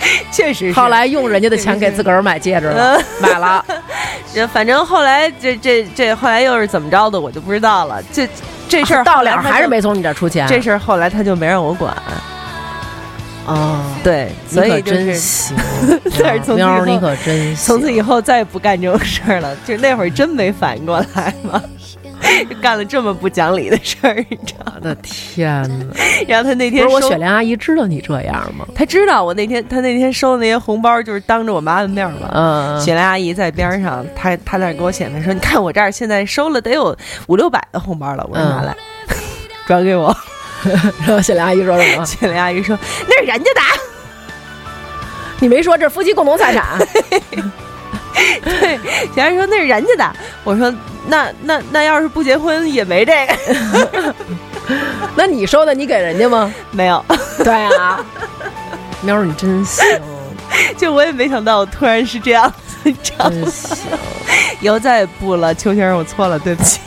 [0.32, 0.72] 确实是。
[0.72, 3.64] 后来用人家的钱给自个儿买戒指了，买了。
[4.32, 8.02] 这反正后来这这这后来又是怎么着的，我就不知道了。
[8.12, 8.28] 这
[8.68, 10.46] 这事儿到了还是没从你这儿出钱。
[10.46, 11.94] 这事儿后来他就没让我管。
[13.46, 15.56] 哦，对，所以就是真行，
[16.22, 17.56] 但是从此以喵儿，后你可真行。
[17.56, 19.56] 从此以后再也不干这种事儿了。
[19.66, 21.60] 就那会儿真没反应过来嘛，
[21.99, 21.99] 就
[22.60, 24.72] 干了这么不讲理的事儿，你知道吗？
[24.76, 25.86] 我的天哪！
[26.28, 28.66] 然后他那不是我雪莲阿姨知道你这样吗？
[28.74, 32.30] 他知道我那天他那天收的那些红包就是当着我妈的面儿嘛。
[32.32, 36.96] 嗯，雪莲阿姨在边上，她她在那儿给我显摆说：“你看我这儿现在收了得有
[37.26, 38.76] 五六百的红包了。”我说：“嗯拿来，
[39.66, 40.14] 转给我。
[41.06, 42.04] 然后雪莲阿姨说什”么？
[42.04, 43.60] 雪莲阿姨说：“那是人家的。
[45.40, 46.64] 你没说这夫妻共同财产？”
[48.42, 48.76] 对，
[49.14, 50.72] 雪莲阿姨说：“那是人家的。”我说
[51.08, 54.14] ：“那那那要是不结婚也没这个，
[55.14, 56.52] 那你收的你给人家吗？
[56.70, 57.04] 没有。
[57.44, 58.04] 对啊，
[59.02, 59.84] 喵儿你真行，
[60.76, 63.30] 就我也没想到，我突然是这样子，你知道吗？
[63.30, 63.76] 真行。
[64.60, 66.80] 以后再也不了，邱先生，我错了，对不起。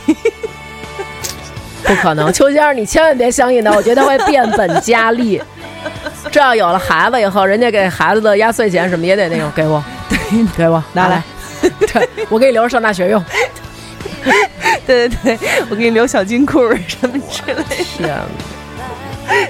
[1.84, 5.41] 不可能，邱先生，你千万别相信他，我觉得他会变本加厉。
[6.32, 9.84] 这要有了孩子以后，人家给孩子的压岁钱什么也得那种给我，
[10.30, 11.24] 对，给我 拿来，
[11.61, 13.24] 对我给你留着上大学用。
[14.86, 17.63] 对对对，我给你留小金库什么之类的。
[17.63, 18.19] 天，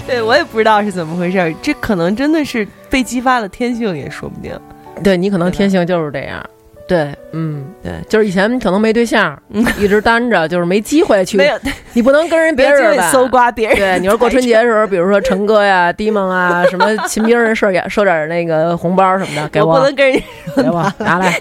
[0.05, 4.57] 对我也不知道是怎么回事儿，这可能真的是被激发了天性，也说不定。
[5.03, 6.43] 对你可能天性就是这样。
[6.85, 9.41] 对，嗯，对就是以前可能没对象，
[9.79, 11.57] 一直单着，就是没机会去，没有，
[11.93, 13.77] 你不能跟人别别人人吧搜刮别人。
[13.77, 20.21] 对，你说过春节的时候，比如说陈哥呀、 迪蒙啊，什么秦兵人收点收点那个红包什么的，给我我，不能跟人
[20.57, 21.39] 给我拿来，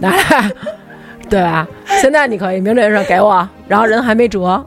[0.00, 0.50] 拿来，
[1.28, 1.68] 对吧？
[2.00, 4.64] 现在你可以名正言顺给我，然后人还没辙，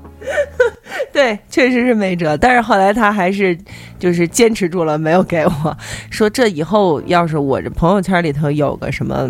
[1.12, 2.38] 对，确实是没辙。
[2.38, 3.58] 但是后来他还是
[3.98, 5.78] 就是坚持住了，没有给我
[6.12, 9.30] 说这以后要是我这朋友圈里头有个什么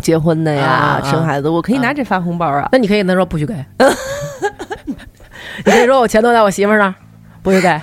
[0.00, 2.68] 结婚的呀、生孩子，我可以拿这发红包啊。
[2.72, 3.54] 那你可以跟他说不许给，
[5.64, 6.94] 你可以说我钱都在我媳妇儿那儿，
[7.42, 7.80] 不许给。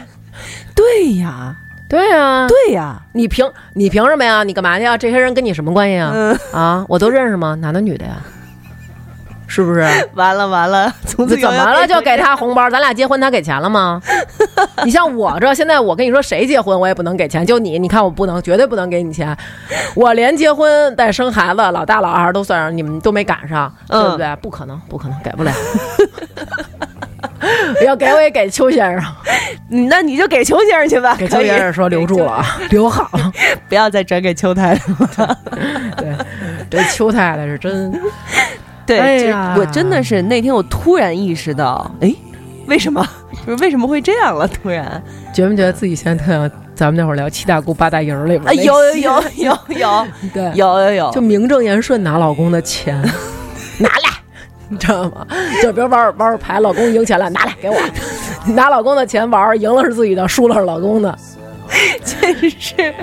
[0.75, 1.55] 对呀，
[1.89, 4.43] 对呀、对呀，你凭你凭什么呀？
[4.43, 4.97] 你干嘛去啊？
[4.97, 6.11] 这些人跟你什么关系啊？
[6.13, 7.55] 嗯，啊，我都认识吗？
[7.55, 8.17] 男的女的呀？
[9.47, 9.81] 是不是？
[10.13, 12.69] 完 了完了， 从此怎么了就给他红包？
[12.69, 14.01] 咱俩结婚，他给钱了吗？
[14.83, 19.35] 你像我这现在，我跟你说，谁结婚我也不能给钱，就你，你看我不能，绝对不能给你钱。
[19.95, 24.35] 我连结婚带生孩子，老大老二都算上，你们都没赶上，嗯对不对？
[24.41, 25.51] 不可能，不可能，给不了。
[27.85, 29.13] 要给我也给邱先生，
[29.69, 33.31] 嗯那你就给邱先生去吧，给邱先生说留住了，啊，留好了。
[33.69, 35.37] 不要再转给邱太太了。
[35.97, 36.15] 对，
[36.69, 37.91] 这邱太太是真，
[38.87, 42.13] 对，我真的是那天我突然意识到，哎，
[42.65, 43.05] 为什么？
[43.45, 44.47] 就是为什么会这样了？
[44.47, 45.01] 突然，
[45.33, 52.99] 觉没觉得自己现在特像咱们那会儿聊七大姑八大姨儿里边啊，那有有有有有 对，有有有，就名正言顺拿老公的钱，
[53.79, 54.09] 拿来，
[54.69, 55.25] 你知道吗？
[55.61, 57.77] 就比如玩玩会牌，老公赢钱了，拿来给我，
[58.53, 61.17] 拿老公的钱玩，赢了是自己的，输了是老公的。
[62.05, 62.93] 确实是，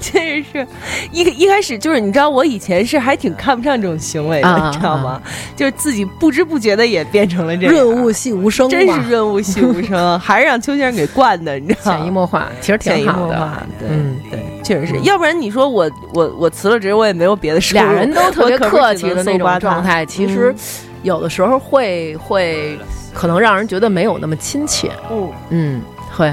[0.00, 0.66] 确实是
[1.12, 5.20] 一一开始就是你知道，我以前是还挺看不上这种行为的，啊你知道吗？
[5.56, 11.98] 就是自己不知不觉的也变成了这样，润物细无声，真是润物细无声， 还是让邱先生给惯的，你知道吗？
[11.98, 20.54] 潜移默化，其实挺好的嗯对，确实是，要不然你说我我我辞了职，我也没有别的收入，俩人都特别客气的那种状态，其实
[21.02, 22.78] 有的时候会会
[23.14, 24.90] 可能让人觉得没有那么亲切。
[25.10, 25.82] 嗯，嗯，
[26.14, 26.32] 会。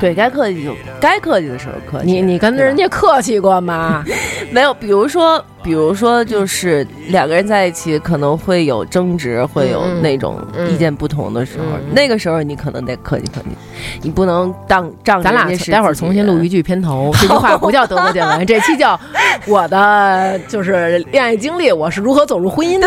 [0.00, 2.10] 对该客气就该客气的时候客气。
[2.10, 4.04] 你你跟人家客气过吗？
[4.50, 13.48] 没有，比如说，比如说，就是两个人在一起可能会有争执，会有嗯那种嗯意见不同的时候，嗯那个时候你可能得客气客气，
[14.02, 18.98] 你不能当仗着咱俩待会儿重新录一句片头，这句话不叫德国见闻，这期叫
[19.46, 22.86] 我的就是恋爱经历，我是如何走入婚姻的。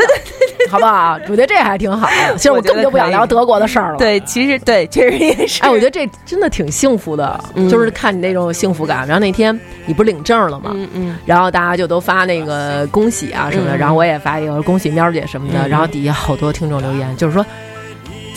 [0.70, 1.18] 好不好？
[1.30, 2.36] 我觉得这还挺好的。
[2.36, 3.98] 其实我根本就不想聊德国的事儿了。。
[3.98, 5.64] 对，其实对，确实也是。
[5.64, 9.08] 哎，我觉得这真的挺幸福的，嗯就是看你那种幸福感。
[9.08, 10.72] 然后那天你不是领证了吗？
[10.74, 17.46] 嗯嗯，然后大家就都发那个恭喜啊什么的，嗯然后我也发一个恭喜喵姐什么的，嗯然后底下好多听众留言，就是说。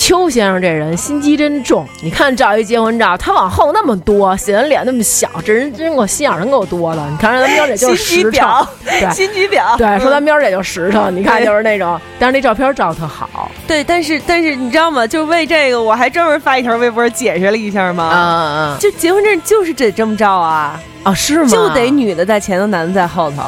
[0.02, 7.06] 邱先生这人心机真重，你看照一结婚照，他往后那么多，显得脸那么小，这人真我心眼儿真够多的。
[7.10, 9.76] 你看人咱喵姐就是 实诚婊，对 心机婊。
[9.76, 15.06] 对，说咱喵姐就实诚，你看就是那种，但是那照片照得特好对，但是但是你知道吗？
[15.06, 18.10] 就为这个，我还专门发一条微博解释了一下啊吗？
[18.14, 21.12] 嗯就结婚证就是得这么照啊，啊！
[21.12, 21.50] 是吗？
[21.50, 23.42] 就得女的在前头，男的在后头。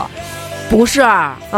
[0.73, 1.05] 不是，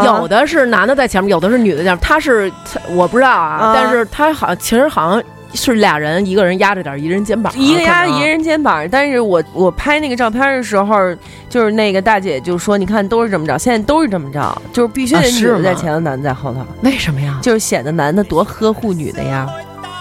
[0.03, 1.99] 有的是男的在前面，有的是女的在前面。
[2.01, 2.51] 他是
[2.89, 3.73] 我不知道啊，啊。
[3.73, 11.15] 但是他好像其实好像是俩人，一个人压着点，一人肩膀，一个压可能一人肩膀，但是我我拍那个照片的时候，
[11.49, 17.39] 就是那个大姐就说，你看都是这么着，现在都是这么着，就是必须得女的在前头，男的在后头，为什么呀？
[17.41, 19.47] 就是显得男的多呵护女的呀，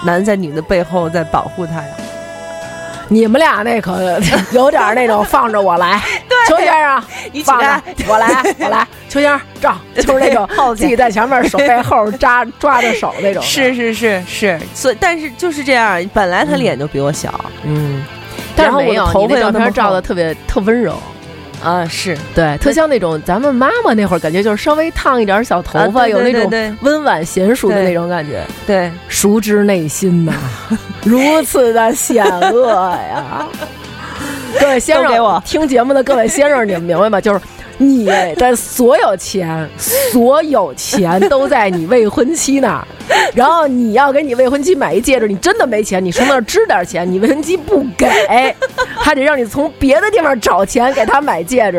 [0.05, 1.89] 男的在女的背后在保护她呀。
[3.09, 4.19] 你们俩那可
[4.51, 6.03] 有点那种放着我来，
[6.49, 7.03] 邱先生，
[7.45, 7.83] 放着来。
[8.09, 8.29] 我来，
[8.61, 13.43] 我来，邱先生照， 就是那种后自己在前面，手背后 扎抓着手那种。
[13.43, 17.33] 是是是是，所以但是就是这样，本来他脸就比我小，
[17.65, 18.05] 嗯，
[18.57, 20.97] 但然后我头发照片照的特别特温柔。
[21.62, 28.43] 啊是对，特像那种咱们妈妈那会儿，感觉就是稍微烫一点小头发，啊对有那种温婉娴熟的那种感觉。
[28.67, 30.35] 对，熟知内心呐，
[31.05, 32.69] 如此的险恶
[33.09, 33.47] 呀！
[34.61, 37.19] 各位先生，给我听节目的各位先生，你们明白吗？
[37.19, 37.41] 就是
[37.79, 38.07] 你
[38.37, 42.87] 的所有钱，所有钱都在你未婚妻那儿，
[43.35, 48.09] 然后你要给你未婚妻买一戒指，你真的没钱，你从那儿支点钱，你未婚妻不给，
[48.97, 51.79] 还得让你从别的地方找钱给他买戒指。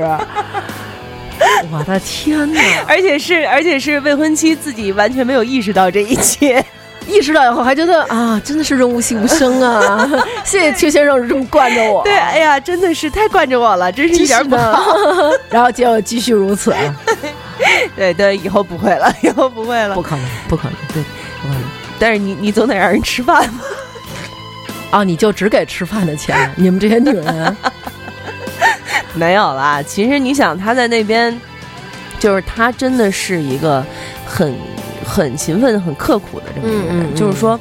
[1.72, 2.62] 我的天哪！
[2.88, 6.64] 而且是而且是未婚妻自己完全没有意识到这一切。
[7.08, 10.10] 意识到以后还觉得啊，真的是润物细无声啊！
[10.44, 12.04] 谢谢邱先生这么惯着我。
[12.04, 14.84] 对，哎呀，真的是太惯着我了，真是一点不好。
[15.50, 16.74] 然后结果继续如此，
[17.96, 20.02] 对对，以后不会了，以后不会了不。
[20.02, 21.04] 可能，不可能，对，
[21.42, 21.64] 不可能
[22.00, 23.64] 但是你你总得让人吃饭吧？
[24.92, 25.04] 啊！
[25.04, 27.58] 你就只给吃饭的钱，你们这些女人，
[29.14, 31.40] 没有啦，其实你想他在那边，
[32.20, 33.86] 就是他真的是一个
[34.26, 34.54] 很
[35.06, 37.16] 很勤奋、很刻苦的这么一个人。
[37.16, 37.60] 就是说，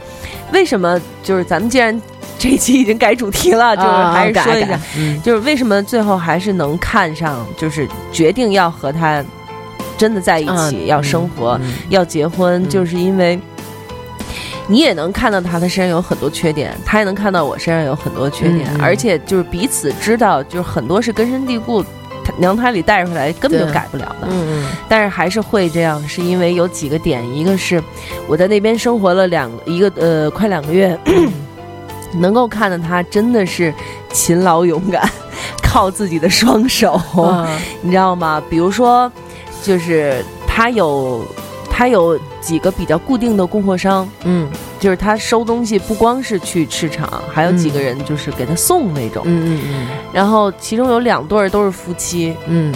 [0.53, 2.01] 为什么就是咱们既然
[2.39, 4.79] 这一期已经改主题了，就是啊还是说一下，
[5.23, 9.23] 就是为什么最后还是能看上，就是决定要和他
[9.97, 10.53] 真的在一起，
[10.85, 13.39] 嗯要生活，嗯要结婚，嗯就是因为。
[14.67, 21.89] 你也能看到他的身上有很多缺点，他也能看到我身上有很多缺点，而且就是彼此知道，就是很多是根深蒂固，他
[22.39, 24.29] 娘胎里带出来根本就改不了的。
[24.31, 27.83] 嗯但是还是会这样，是因为有几个点，一个是
[28.27, 30.99] 我在那边生活了两一个呃快两个月，
[32.19, 33.73] 能够看到他真的是
[34.13, 35.09] 勤劳勇敢，
[35.63, 37.47] 靠自己的双手，嗯
[37.83, 38.43] 你知道吗？
[38.49, 39.11] 比如说，
[39.63, 41.25] 就是他有
[41.71, 44.49] 他有几个比较固定的供货商，嗯
[44.85, 49.23] 就是他收东西不光是去市场，还有几个人就是给他送那种。
[49.25, 49.87] 嗯嗯嗯。
[50.13, 52.71] 然后其中有两对儿都是夫妻，嗯。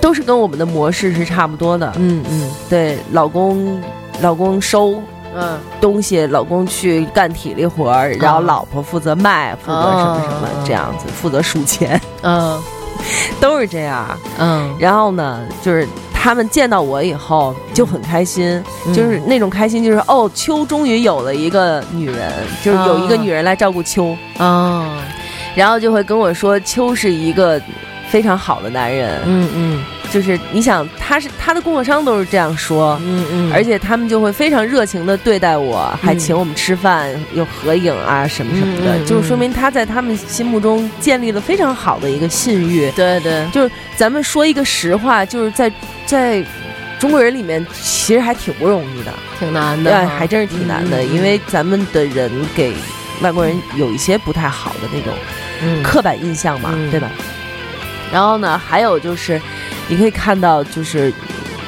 [0.00, 1.92] 都是跟我们的模式是差不多的。
[1.98, 2.50] 嗯嗯。
[2.70, 3.78] 对，老公
[4.22, 4.94] 老公收
[5.34, 5.58] 嗯。
[5.78, 12.58] 东西，老公去干体力活儿，然后哦老婆负责卖，负责什么什么哦这样子，负责数钱，嗯。
[13.40, 14.06] 都是这样。
[14.38, 15.86] 嗯，然后呢，就是
[16.22, 18.92] 他们见到我以后就很开心，嗯。
[18.92, 22.30] 就是那种开心，就是哦，秋终于有了一个女人，
[22.62, 24.86] 就是有一个啊女人来照顾秋，哦，
[25.54, 27.58] 然后就会跟我说，秋是一个
[28.10, 33.00] 非常好的男人，嗯嗯就是你想，他是他的供货商都是这样说。
[33.04, 36.18] 嗯嗯，而且他们就会非常热情的对待我，还嗯。
[36.18, 42.90] 请我们吃饭，有合影啊什么什么的，就是说明他在他们心目中建立了非常好的一个信誉。
[42.92, 45.72] 对对，就是咱们说一个实话，就是在
[46.04, 46.44] 在
[46.98, 52.74] 中国人里面，其实还挺不容易的，挺难的对，的，还真是挺难的，因为咱们的人给
[53.22, 55.14] 外国人有一些不太好的那种
[55.62, 55.82] 嗯。
[55.82, 56.90] 刻板印象嘛，嗯。
[56.90, 57.10] 对吧？
[58.12, 59.40] 然后呢，还有就是，
[59.88, 61.12] 你可以看到，就是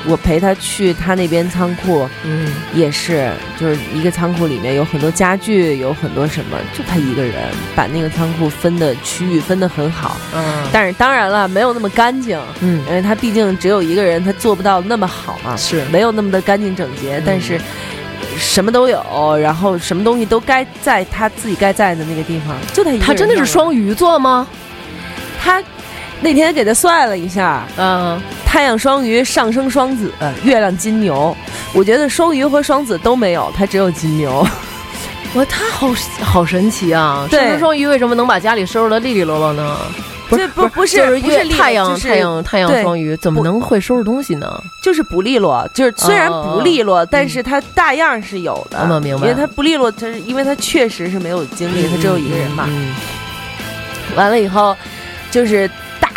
[0.06, 2.52] 我陪他去他那边仓库，嗯。
[2.74, 3.30] 也是，
[3.60, 7.34] 就是一个仓库里面有很多家具，有很多什么，就他一个人
[7.76, 10.42] 把那个仓库分的区域分的很好，嗯。
[10.72, 12.82] 但是当然了，没有那么干净，嗯。
[12.88, 15.84] 因为他毕竟只有一个人，他做不到那么好嘛，是。
[15.92, 17.22] 没有那么的干净整洁，嗯。
[17.26, 17.60] 但是
[18.38, 24.46] 什么都有，然后什么东西都该在他自己该在的那个地方，就他一个人他真的是双鱼座吗？
[25.38, 25.62] 他
[26.22, 30.12] 那天给他算了一下，嗯，太阳双鱼上升双子，
[30.44, 31.36] 月亮金牛。
[31.74, 34.46] 我觉得双鱼和双子都没有，他只有金牛。
[35.34, 35.88] 我他好
[36.22, 37.26] 好神奇啊！
[37.30, 39.76] 上升双鱼为什么能把家里收拾的利利落落呢？
[40.28, 44.62] 不是不不是就是不是太阳就是太阳太阳双鱼怎么能会收拾东西呢？
[44.82, 48.78] 就是不利落，就是虽然哦不利落，但是他大样是有的。
[48.88, 52.64] 嗯明白因为他不利落，他是因为他确实是没有精力，他只有一个人嘛。
[52.68, 52.94] 嗯
[54.14, 54.76] 完了以后，
[55.30, 55.70] 就是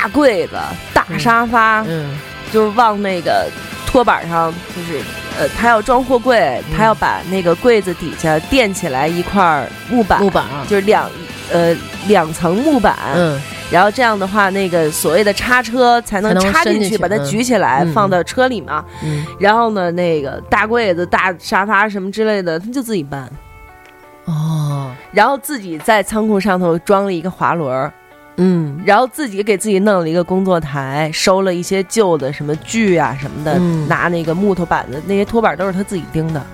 [0.06, 0.56] 大柜子、
[0.94, 2.16] 大沙发，嗯。
[2.54, 3.50] 就是往那个
[3.88, 5.00] 托板上，就是
[5.38, 6.38] 呃，他要装货柜，
[6.70, 11.10] 嗯他要把那个柜子底下垫起来一块木板，木板啊，就是两
[11.52, 11.76] 呃
[12.08, 13.42] 两层木板，嗯。
[13.72, 17.26] 然后这样的话，那个所谓的叉车才能插进去，把它嗯。
[17.26, 18.86] 举起来、嗯放到车里嘛。
[19.04, 19.26] 嗯。
[19.40, 23.28] 然后呢，那个大柜子、大沙发什么之类的，他就自己搬，
[24.26, 24.92] 哦。
[25.12, 27.92] 然后自己在仓库上头装了一个滑轮儿，
[28.38, 28.82] 嗯。
[28.86, 33.88] 然后自己给自己弄了一个工作台，收了一些旧的什么锯啊什么的，嗯。
[33.88, 36.46] 拿那个木头板子，那些托板都是他自己钉的。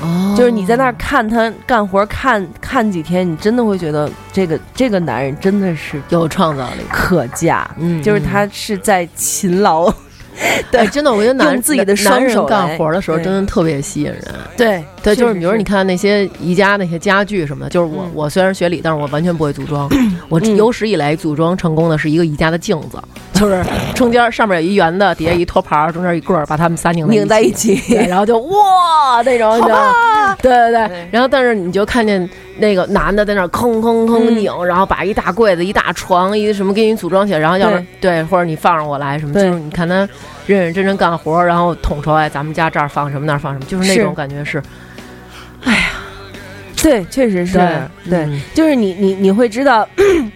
[0.00, 8.02] 哦，就是你在那儿看他干活看看几天，你真的会觉得这个这个男人真的是有创造力，可嘉，嗯。
[8.02, 9.92] 就是他是在勤劳。
[10.70, 14.22] 对哎，真的，我觉得男人自己的男人双手干活的时候真的特别吸引人。
[14.56, 19.88] 对对，就是比如你看那些宜家那些家具什么的，就是我、嗯我虽然学理，但是我完全不会组装。
[20.28, 22.98] 我嗯有史以来组装成功的是一个宜家的镜子，
[23.34, 23.62] 就是
[23.94, 29.92] 中间上面有一圆的，底下一托盘，中间一棍儿，把它们仨拧拧在一起，然后就哇那种，你知道
[30.42, 31.08] 对对对。
[31.10, 32.28] 然后但是你就看见
[32.58, 34.36] 那个男的在那儿吭吭吭嗯。
[34.36, 39.96] 拧，然后把一大柜子、一大床、一什么给你组装起来，然后要是对，或者你放上我来什么，就是你看他
[40.46, 44.62] 认认真真干活，然后统筹哎，咱们家这儿放什么那儿放什么，就是那种感觉是，
[45.64, 45.80] 哎呀。
[46.82, 47.58] 对，确实是
[48.08, 48.40] 对，嗯。
[48.54, 49.88] 就是你你你会知道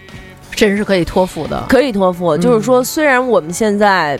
[0.55, 1.65] 真是可以托付的。
[1.69, 4.19] 可以托付，嗯就是说虽然我们现在。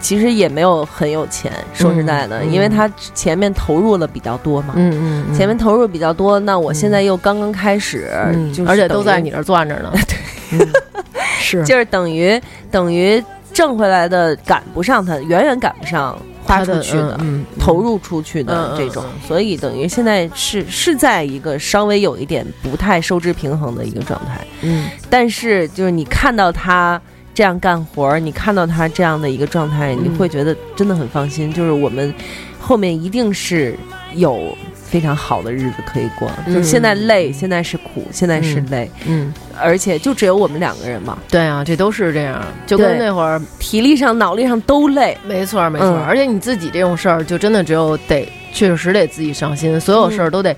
[0.00, 5.34] 其实也没有很有钱，说实在的，嗯因为他前面投入了比较多嘛，嗯嗯，嗯。
[5.34, 9.92] 前面投入比较多，那我现在又刚刚开始，嗯就是而且都在你这儿攥着呢。
[10.50, 10.68] 对，
[11.38, 11.62] 是。
[11.66, 12.40] 就是等于
[12.70, 13.22] 等于
[13.52, 17.20] 挣回来的赶不上他，远远赶不上花出去的。
[17.58, 19.28] 投入出去的这种，嗯。
[19.28, 24.88] 所以等于现在是是在一个稍微有一点不太收支平衡的一个状态，嗯。
[25.08, 27.00] 但是就是你看到他
[27.34, 30.04] 这样干活儿，你看到他这样的一个状态，嗯。
[30.04, 32.12] 你会觉得真的很放心，就是我们
[32.58, 33.74] 后面一定是
[34.14, 36.54] 有非常好的日子可以过，嗯。
[36.54, 50.54] 就是现在累，现在是苦，现在是累，嗯，而且就只有我们两个人嘛，对啊，这都是这样，就跟那会儿 体力上、脑力上都累，没错儿没错而且你自己这种事儿，就真的只有得确实得自己上心，所有事儿都得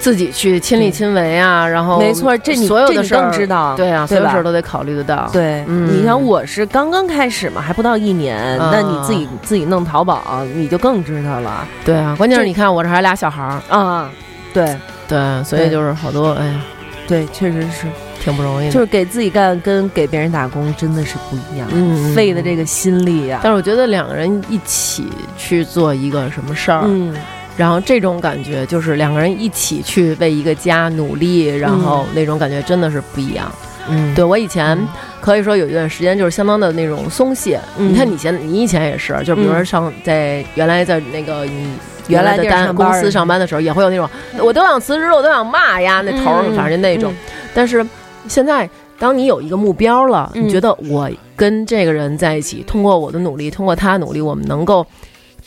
[0.00, 5.28] 自己去亲力亲为啊，然后没错，这你所有这你的事知道，对啊，所有事儿都得考虑得到。
[5.32, 5.86] 对，嗯。
[5.88, 11.68] 你像我是刚刚开始嘛，还不到一年，啊那你自己自己弄淘宝，你就更知道了。
[11.84, 14.10] 对啊，关键是你看我这还俩小孩儿，啊。
[14.52, 14.74] 对。
[15.06, 16.60] 对，所以就是好多哎呀，
[17.08, 17.88] 对，确实是，
[18.22, 18.72] 挺不容易的。
[18.72, 27.12] 就是给自己干跟给别人打工真的是不一样，嗯，费的这个心力呀、但是我觉得两个人一起去做一个什么事儿，嗯，
[27.60, 33.52] 然后这种感觉就是两个人一起去为一个家努力，然后那种感觉真的是不一样。
[33.86, 34.78] 嗯，对我以前
[35.20, 37.60] 可以说有一段时间就是相当的那种松懈。
[37.76, 41.70] 嗯你看你现你以前也是，就比如说上在原来在那个你。
[42.08, 44.08] 原来的单公司上班的时候，也会有那种
[44.40, 47.14] 我都想辞职了，我都想骂呀，那头儿嗯反正就那种。
[47.54, 47.86] 但是
[48.26, 54.84] 现在，当你有一个目标了，嗯你觉得我跟这个人在一起，通过我的努力，通过他的努力，我们能够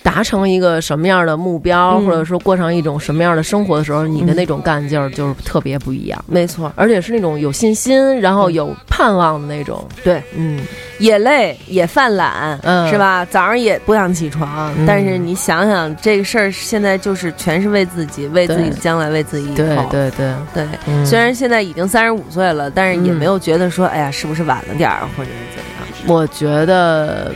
[0.04, 2.06] 达成一个什么样的目标，嗯。
[2.06, 4.36] 或者说过上一种什么样的生活的时候，你的嗯。
[4.36, 9.84] 那种干劲儿就是特别不一样，没错，而且是那种有信心，然后有盼望的那种。
[10.04, 10.60] 对，嗯，
[11.00, 12.88] 也累也犯懒，嗯。
[12.90, 13.26] 是吧？
[13.26, 14.86] 早上也不想起床，嗯。
[14.86, 19.86] 但是你想想这个事儿，现在就是全是为自己，为自己的将来，为自己以对后。
[19.90, 20.68] 对对，对。
[20.88, 21.06] 嗯。
[21.06, 23.16] 虽然现在已经三十五岁了，但是也嗯。
[23.16, 26.14] 没有觉得说，哎呀，是不是晚了点儿，或者是怎样？
[26.14, 27.32] 我觉得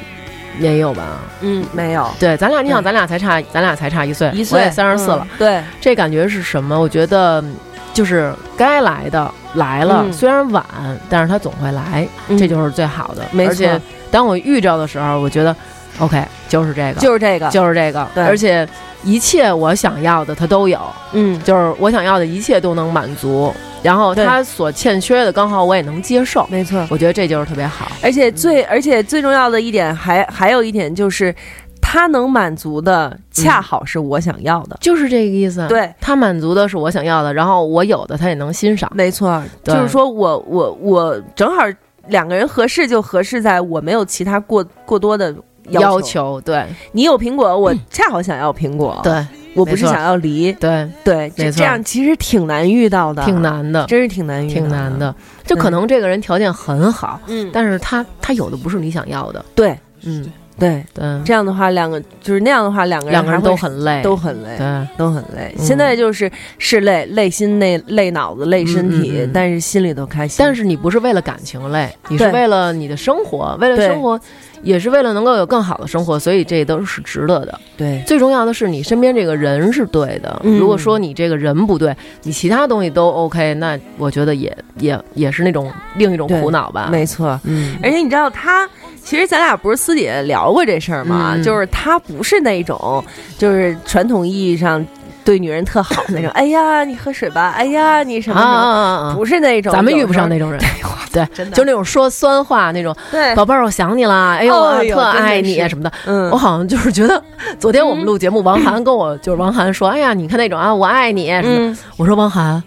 [0.60, 1.04] 也有吧。
[1.42, 5.28] 嗯，没有，对，咱俩，你想，咱俩才差，咱俩才差一岁，一岁三十四了。
[5.32, 6.80] 嗯对，这感觉是什么？
[6.80, 7.56] 我觉得嗯
[7.94, 10.64] 就是该来的来了，嗯虽然晚，
[11.10, 13.24] 但是他总会来，嗯这就是最好的。
[13.32, 13.82] 没错而且
[14.12, 15.56] 当我遇着的时候，我觉得
[16.00, 18.68] OK，就是这个，就是这个，就是这个，对而且
[19.04, 20.80] 一切我想要的他都有，
[21.14, 26.86] 嗯，就是我想要的一切都能满足，然后他所欠缺的刚好我也能接受，没错。
[26.90, 27.92] 我觉得这就是特别好。
[28.04, 31.34] 而且最而且最重要的一点还还有一点就是，
[31.82, 34.78] 他能满足的恰好是我想要的。
[34.80, 38.92] 就是这个意思，对，他满足的是我想要的，然后我有的他也能欣赏。
[38.94, 41.64] 没错，对就是说我我我正好
[42.08, 45.34] 两个人合适就合适在我没有其他过过多的
[45.70, 46.08] 要求。
[46.08, 46.66] 求，对。
[46.92, 50.54] 你有苹果，我 恰好想要苹果，对我不是想要梨。
[50.54, 51.58] 对，对，这没错。
[51.60, 54.98] 这样其实挺难遇到的，挺，难的，真是挺难遇，挺难。
[54.98, 55.14] 的。
[55.46, 59.78] 就可能这个人条件很好，嗯，但是他他有的不是你想要的，对。
[60.04, 64.88] 嗯，对，对，这样的话，两个就是那样的话，两个人两个人都很累，都很累，对。
[64.96, 65.54] 都很累。
[65.58, 65.66] 嗯。
[65.66, 70.38] 现在就是是累，累心、累累脑子、累身体，但是心里头开心。
[70.38, 74.20] 但是你不是为了感情累，你是为了你的生活，为了生活，
[74.64, 77.60] 也是为了能够有更好的生活，所以这都是值得的。
[77.78, 80.42] 对最重要的是你身边这个人是对的。
[80.44, 86.90] 嗯如果说你这个人不对，你其他东西都 OK，那我觉得也也也是那种另一种苦恼吧。
[86.92, 87.40] 没错。
[87.44, 88.68] 嗯，而且你知道他，
[89.04, 91.34] 其实咱俩不是私底下聊过这事儿吗？
[91.36, 93.04] 嗯就是他不是那种，
[93.38, 94.84] 就是传统意义上
[95.28, 96.30] 对女人特好那种。
[96.36, 97.54] 哎呀，你喝水吧。
[97.58, 99.14] 哎呀，你什么！
[99.14, 99.74] 不是那种。
[99.74, 100.58] 咱们遇不上那种人，
[101.12, 104.56] 对，真的就那种说酸话那种，对，宝贝儿，我想你了，哎呦，
[104.96, 105.92] 特爱你什么的。
[106.06, 107.22] 嗯我好像就是觉得，
[107.60, 111.60] 昨天我们录节目，王涵跟我就是王涵说，哎呀，你看那种啊，我爱你什么的。
[111.60, 112.64] 嗯，我说王涵，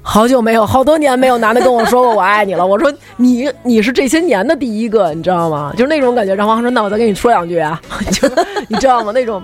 [0.00, 2.64] 好久没有，好多年没有男的跟我说过我爱你了。
[2.64, 5.72] 我说你你是这些年的第一个，你知道吗？
[5.76, 6.32] 就是那种感觉。
[6.36, 7.80] 然后王涵说，那我再跟你说两句啊，
[8.12, 8.28] 就
[8.68, 9.10] 你知道吗？
[9.12, 9.42] 那种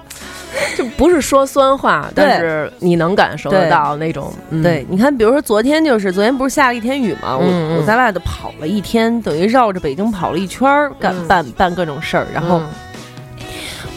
[0.76, 4.32] 就不是说酸话，但是你能感受得到那种。
[4.50, 7.44] 嗯对，你看，比如说昨天就是昨天不是下了一天雨嘛，我
[7.78, 12.60] 我在外头跑了一天，等于绕着北京跑了一圈儿，干嗯办办各种事儿，然后。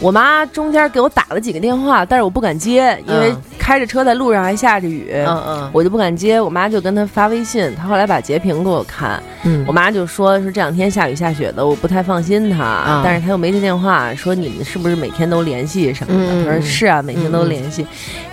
[0.00, 6.40] 我妈中间给我打了几个电话，但是我不敢接，因为嗯开着车在路上还下着雨，嗯嗯我就不敢接。
[6.40, 16.44] 我妈就跟她发微信，她后来把截屏给我看，嗯，我妈就说说这两天下雨下雪的，我不太放心她，啊但是她又没接电话，说你们是不是每天都联系什么的？
[16.44, 17.84] 她说是啊，每天都联系。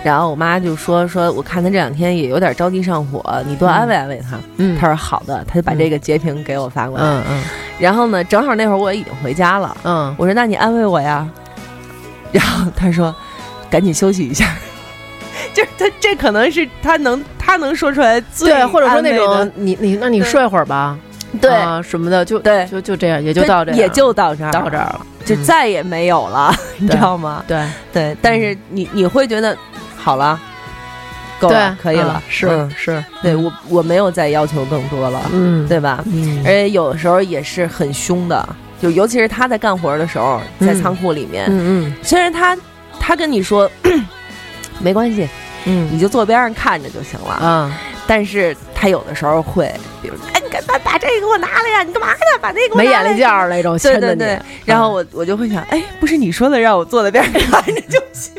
[0.04, 4.38] 然后我妈就说说我看她这两天也有点着急上火，你多安慰安慰她。
[4.58, 7.04] 嗯她说好的，她就把这个截屏给我发过来。
[7.04, 7.42] 嗯嗯
[7.80, 11.28] 然后呢，正好那会儿我已经回家了，嗯我说那你安慰我呀。
[12.32, 13.14] 然后他说
[13.70, 14.56] 赶紧休息一下。
[15.52, 20.98] 就是他这可能是他能他能说出来最对，或者说那种你你那你睡会儿吧，
[21.40, 27.44] 对啊什么的，就对就就这样，也就到这样，也就到这儿到这儿了，就嗯再也没有了，你知道吗？
[27.46, 29.56] 对对，但是你你会觉得
[29.96, 30.38] 好了，
[31.38, 36.02] 够对了，可以了啊，是嗯是，对我我没有再要求更多了，嗯对吧？
[36.06, 38.46] 嗯而且有的时候也是很凶的，
[38.80, 40.82] 就尤其是他在干活的时候，在嗯。
[40.82, 41.94] 仓库里面，嗯嗯。
[42.02, 42.56] 虽然他
[42.98, 43.70] 他跟你说
[44.80, 45.28] 没关系，
[45.64, 45.88] 嗯。
[45.92, 47.72] 你就坐边上看着就行了，嗯
[48.08, 49.68] 但是他有的时候会，
[50.00, 52.38] 比如说，哎，你干把把这个给我拿来呀，你干嘛呢？
[52.40, 58.32] 把那个没眼力见儿那种，对对对，然后我我就会想，哎，不是你说的让我坐在边上看着就行。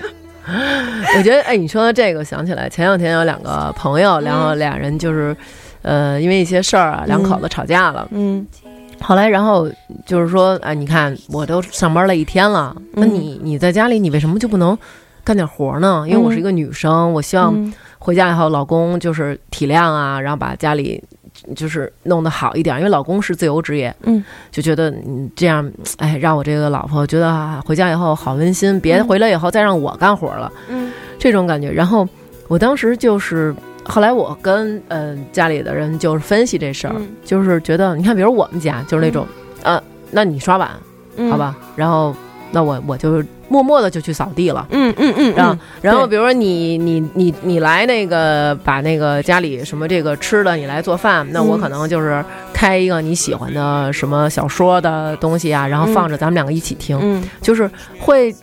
[1.17, 5.35] 我觉得，哎，你说的这个，想起来前两天有两个朋友，然后俩人就是，
[5.81, 8.07] 呃，因为一些事儿啊，两口子吵架了。
[8.11, 8.47] 嗯
[8.99, 9.69] 后来，然后
[10.05, 14.77] 就是说，哎，你看我都上班了一天了，那嗯你你在家里，你为什么就不能
[15.23, 16.03] 干点活呢？
[16.07, 21.01] 因为我是一个女生，我希望嗯回家以后老公就是体谅啊，然后把家里
[21.55, 31.71] 就是弄得好一点，因为老公是自由职业，嗯，就觉得你这样，哎，让我这个老婆觉得、啊、回家以后好温馨，别回来以后再让我干活了，嗯这种感觉。
[31.71, 32.07] 然后
[32.47, 33.55] 我当时就是。
[33.87, 37.07] 后来我跟嗯、呃家里的人就是分析这事儿，嗯。
[37.23, 39.25] 就是觉得你看，比如我们家就是那种，
[39.63, 39.81] 呃，
[40.11, 40.69] 那你刷碗
[41.15, 41.31] 嗯。
[41.31, 42.15] 好，吧，然后
[42.51, 52.23] 那我我就默默的就去扫地了，嗯嗯嗯，然后嗯然后对比如说你你你你来那个把那个家里什么这个吃的你来做饭，那我嗯可能就是
[52.53, 57.23] 开一个你喜欢的什么小说的东西啊，然后放着咱们两个一起听，嗯。
[57.41, 57.69] 就是
[57.99, 58.35] 会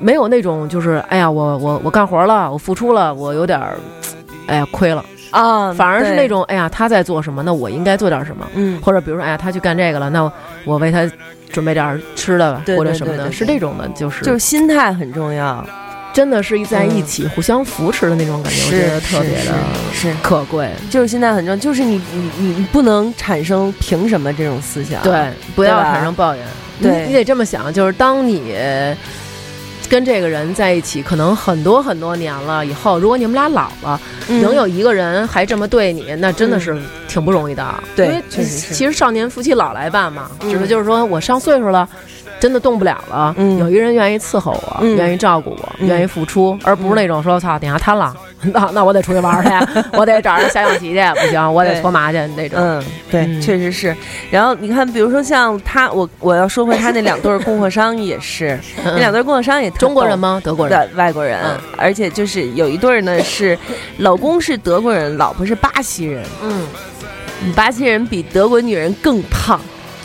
[0.00, 3.76] 没有那种就是哎呀我我我干活了，我付出了，我有点儿
[4.46, 8.80] 哎呀亏了，啊，反而是那种哎呀他在做什么，那我应该做点什么，嗯。
[8.80, 10.30] 或者比如说哎呀他去干这个了，那
[10.64, 11.08] 我为他
[11.50, 15.64] 准备点儿吃的吧，或者什么的，是这种的，就是就是心态很重要，
[16.12, 19.52] 真的是在一起互相扶持的那种感觉，我觉得特别的
[19.92, 20.70] 是是可贵。
[20.90, 26.44] 就是心态很重要，就是你你你你不能产生凭什么这种思想，对，不要产生抱怨。
[26.80, 27.02] 对。
[27.02, 28.54] 你你得这么想，就是当你
[29.92, 34.40] 跟这个人在一起，可能很多很多年了以后，如果你们俩老了，嗯。
[34.40, 37.62] 能有一个人还这么对你，那真的是挺不容易的。
[37.94, 40.50] 对其实少年夫妻老来伴嘛，嗯。
[40.50, 41.86] 指的就是说我上岁数了。
[42.40, 43.58] 真的动不了了，嗯。
[43.58, 44.96] 有一个人愿意伺候我，嗯。
[44.96, 45.86] 愿意照顾我，嗯。
[45.86, 48.16] 愿意付出，而不是那种说操等下瘫了，
[48.52, 49.50] 那那我得出去玩去，
[49.96, 52.58] 我得找人下象棋去，不行，我得搓麻去那种。
[52.60, 53.94] 嗯，对，嗯确实是。
[54.30, 60.40] 然后你看，比如说像他，我我要说回他那两对儿供货商也是，那两对供货商也中国人吗？
[60.44, 60.78] 德国人？
[60.78, 63.58] 的外国人，嗯而且就是有一对儿呢是
[63.98, 66.24] 老公是德国人，老婆是巴西人。
[66.42, 66.66] 嗯
[67.56, 69.60] 巴西人比德国女人更胖，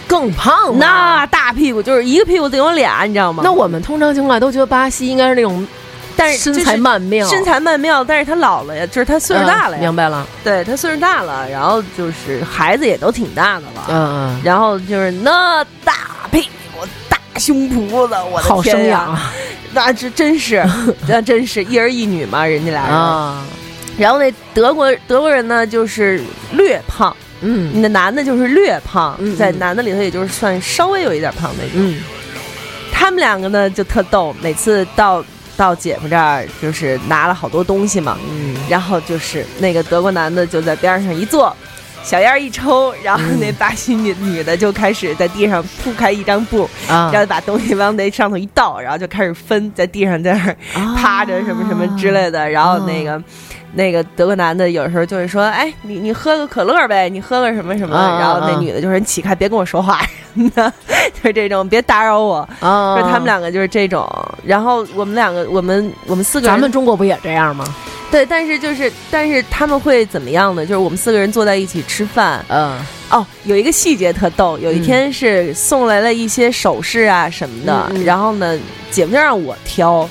[0.08, 3.42] 更胖吗那大屁股就是一个屁股得有俩，你知道吗？
[3.44, 5.66] 那我们通常情况下都觉得巴西应该是那种
[6.18, 13.95] 但是身材曼妙，身材曼妙，但是他老了呀，就是他岁数大了呀，嗯明白了，对他岁数大了，然后就是孩子也都挺大的了，嗯
[14.36, 15.93] 嗯，然后就是那大
[16.32, 19.32] 屁股、大胸脯子，我的好生天呀，养啊！
[19.74, 20.65] 那这真是，
[21.07, 22.95] 那真是一儿一女嘛，人家俩人。
[22.95, 23.45] 啊，
[23.97, 26.20] 然后那德国德国人呢，就是
[26.53, 27.80] 略胖，嗯。
[27.82, 31.72] 那男的就是略胖，在男的里头也就是算稍微有一点胖那种。
[31.76, 32.01] 嗯。
[32.91, 35.24] 他们两个呢就特逗，每次到
[35.58, 38.55] 到姐夫这儿就是拿了好多东西嘛，嗯。
[38.70, 41.53] 然后就是那个德国男的就在边上一坐，
[42.03, 43.39] 小烟一抽，然后嗯。
[43.41, 50.55] 那巴西女女的就开始在地上铺开一张布，啊然后把东西往那上头一倒，然后就开始分，在地上在那儿
[50.95, 53.22] 趴着什么什么之类的，然后那个。
[53.74, 57.95] 那个德国男的有时候就会说：“哎，你你喝个可乐呗，你喝个什么什么。
[57.95, 60.01] 啊然后那啊女的就说：“你起开，别跟我说话
[60.34, 60.72] 什么的，
[61.13, 62.47] 就是这种，别打扰我。
[62.59, 64.07] 啊，就是他们两个就是这种。
[64.43, 67.65] 然后我们两个，我们我们四个人，咱们中国不也这样吗？
[68.09, 70.65] 对，但是就是但是他们会怎么样呢？
[70.65, 78.57] 就是我们四个人坐在一起吃饭，嗯哦，有一个细节特逗，有一天是送来了一些首饰啊什么的，然后呢，
[78.91, 80.09] 姐夫就让我挑，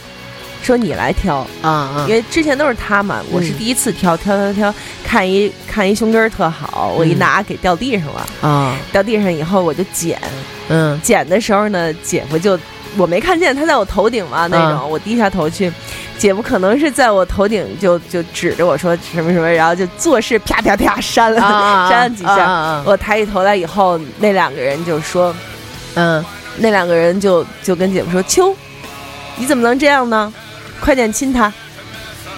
[0.67, 2.07] 说你来挑，啊啊。
[2.09, 8.77] 因为之前都是他嘛，我是嗯第一次挑，挑挑挑，看一看一胸针儿特好，我一嗯拿给掉地上了，啊。
[8.91, 10.21] 掉地上以后我就捡，
[10.69, 11.01] 嗯。
[11.01, 12.59] 捡的时候呢，姐夫就
[12.97, 15.73] 我没看见他在我头顶嘛那种，我低下头去，
[16.19, 22.83] 姐夫可能是在我头顶就就指着我说什么什么，然后就做事啪啪啪扇了、啊 扇了几下。
[22.85, 25.33] 我抬起头来以后，那两个人就说，
[25.95, 26.25] 嗯。
[26.59, 28.57] 那两个人就就跟姐夫说：“秋，
[29.37, 30.33] 你怎么能这样呢？
[30.81, 31.53] 快点亲他。”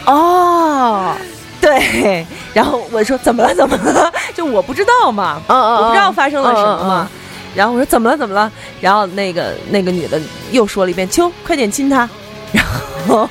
[0.07, 1.14] 哦
[1.61, 2.24] 对，
[2.55, 3.55] 然后我说怎么了？
[3.55, 4.12] 怎么了？
[4.34, 6.95] 就我不知道嘛，我不知道发生了什么嘛。
[6.95, 7.11] 啊
[7.55, 8.16] 然后我说怎么了？
[8.16, 8.53] 怎么了？
[8.80, 10.20] 然后那个那个女的
[10.53, 12.09] 又说了一遍：“秋，快点亲他。
[12.53, 12.64] ”然
[13.09, 13.28] 后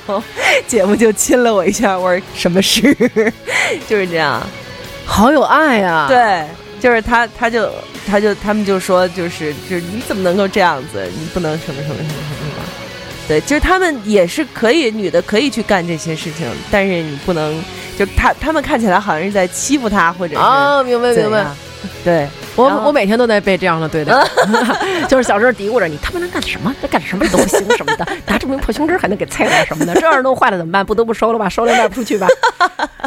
[0.68, 2.94] 姐夫就亲了我一下，我说什么事？
[3.88, 4.42] 就是这样。
[5.06, 6.46] 好有爱啊，，对，
[6.82, 7.72] 就是他，他就
[8.06, 11.10] 他就他们就说，就是就是你怎么能够这样子？
[11.18, 12.57] 你不能什么什么什么什么的。
[13.28, 17.62] 对，就是他们也是可以，女的可以去干这些事情，但是你不能，
[17.98, 21.46] 就他他们看起来好像是在欺负他，或者是啊，明白明白。。
[22.04, 24.14] 对，我我每天都在被这样的对待，
[25.08, 26.74] 就是小时候嘀咕着你他妈能干什么？
[26.82, 30.86] 能干什么都不行什么的，拿这么一破胸针还能给菜点什么的，这要是弄坏了怎么办？
[30.86, 32.28] 不得不收了吧，收了卖不出去吧？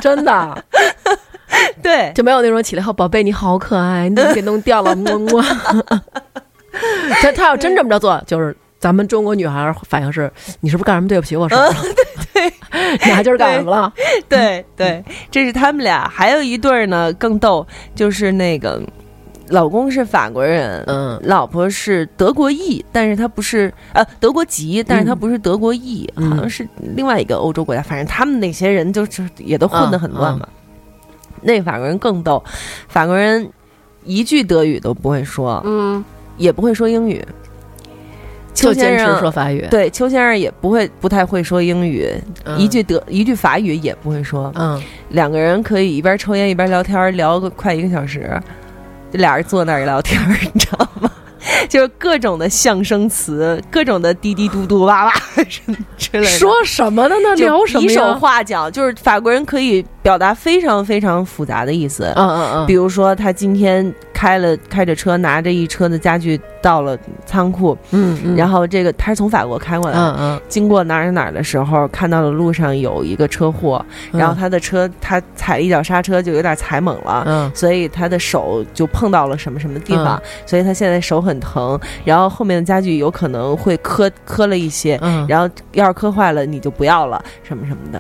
[0.01, 0.65] 真的
[1.83, 4.95] 对，就没有那种起来后宝贝你好可爱，你怎么给弄掉了？
[4.95, 5.45] 么么。
[7.21, 11.75] 他他要真这么着做，就是咱们中国女孩反应是，你是不是干什么对不起我什么了？
[12.33, 12.53] 对对，
[13.05, 13.93] 你还今儿干什么了？
[14.27, 18.81] 对对，这是他们俩，还有一对儿呢更逗，就是那个
[19.49, 26.67] 老公是法国人，嗯老婆是德国裔，但是他不是呃德国籍，但是他不是德国裔，嗯好像是
[26.97, 30.49] 另外一个欧洲国家，反正他们那些人就是也都混得很乱嘛。
[31.43, 32.43] 那法国人更逗，
[32.89, 33.47] 法国人
[34.05, 36.03] 一句德语都不会说，嗯，
[36.39, 37.23] 也不会说英语。
[38.61, 39.67] 邱先生说法语。
[39.71, 42.09] 对，邱先生也不会不太会说英语，
[42.45, 44.53] 嗯一句德一句法语也不会说。
[44.55, 44.81] 嗯，
[45.11, 48.41] 两个人可以一边抽烟一边聊天，聊个快一个小时，
[49.13, 50.21] 就俩人坐那儿聊天，
[50.53, 51.11] 你知道吗？
[51.71, 55.13] 就是各种的象声词，各种的滴滴嘟嘟哇哇
[55.97, 56.27] 之类的。
[56.39, 57.15] 说什么呢？
[57.23, 58.15] 那就聊什么比手？
[58.15, 62.13] 画脚，就是法国人可以表达非常非常复杂的意思。
[62.15, 66.95] 嗯嗯嗯，比如说，他今天开了开着车，拿着一车的家具到了
[67.25, 77.25] 仓库，嗯嗯，然后这个他是从法国开过来的，嗯嗯，经过哪儿哪儿的时候，看到了路上有一个车祸，然后他的车他踩了一脚刹车，就有点踩猛了。
[77.27, 77.51] 嗯。
[77.55, 87.99] 所以他的手就碰到了什么什么地方，所以他现在手很疼，然后后面的家具有可能会磕磕了一些，嗯，然后要是磕坏了你就不要了，什么什么的，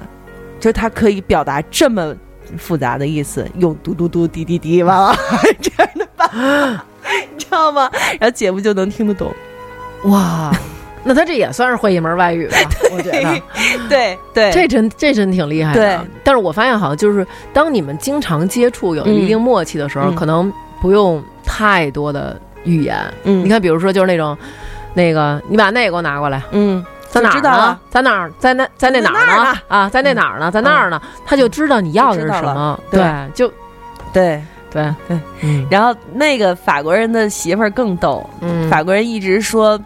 [0.58, 2.14] 就是他可以表达这么
[2.58, 5.16] 复杂的意思，用嘟嘟嘟滴滴滴哇哇
[5.60, 6.84] 这样的办法，
[7.32, 7.90] 你 知道吗？
[8.18, 9.32] 然后姐夫就能听得懂，
[10.04, 10.50] 哇，
[11.04, 12.56] 那他这也算是会一门外语吧？
[12.92, 13.42] 我觉得
[13.88, 15.80] 对对，这真这真挺厉害的。
[15.80, 22.98] 对，但是我发现好像就是当你们经常接触有一定默契的时候，嗯可能不用太多的语言。
[23.24, 24.36] 嗯你看，比如说就是那种，
[24.94, 27.78] 那个你把那个给我拿过来，嗯，在哪儿呢？
[27.90, 28.32] 在哪儿？
[28.38, 30.50] 在那在那哪儿呢啊，在那哪儿呢？
[30.50, 31.00] 在那儿呢？
[31.26, 32.80] 他就知道你要的是什么。
[32.90, 33.52] 对对，就
[34.12, 34.42] 对。
[34.72, 39.76] 对对，嗯然后那个法国人的媳妇儿更逗，嗯，法国人一直说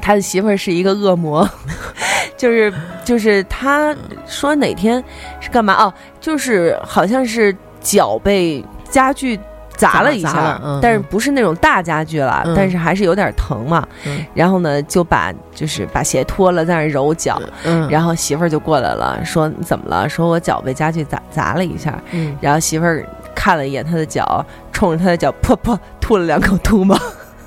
[0.00, 1.48] 他的媳妇儿是一个恶魔，
[2.36, 2.74] 就是
[3.04, 3.94] 就是他
[4.26, 5.00] 说哪天
[5.38, 9.38] 是干嘛哦，就是好像是脚被家具
[9.82, 13.86] 砸了一下，嗯但是不是那种大家具了，嗯但是还是有点疼嘛。
[14.06, 17.40] 嗯然后呢，就把就是把鞋脱了，在那揉脚。
[17.64, 20.08] 嗯，然后媳妇儿就过来了，说你怎么了？
[20.08, 22.00] 说我脚被家具砸砸了一下。
[22.12, 23.04] 嗯然后媳妇儿
[23.34, 26.96] 看了一眼他的脚，冲着他的脚噗噗吐了两口吐沫，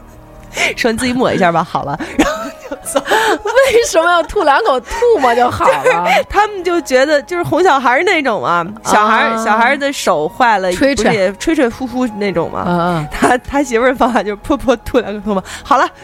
[0.76, 1.98] 说你自己抹一下吧，好了。
[2.18, 2.35] 然后。
[2.72, 6.06] 为什么要吐两口吐沫就好了？
[6.30, 13.08] 他们就觉得就是哄小孩那种嘛，小孩、啊小孩的手坏了，吹吹吹吹呼呼那种嘛。
[13.12, 15.88] 他他媳妇儿的方法就是噗噗吐两口吐沫，好了。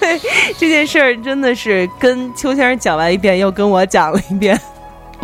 [0.00, 0.18] 对
[0.58, 4.60] 这件事儿真的是跟邱先生讲完一遍，又跟我讲了一遍。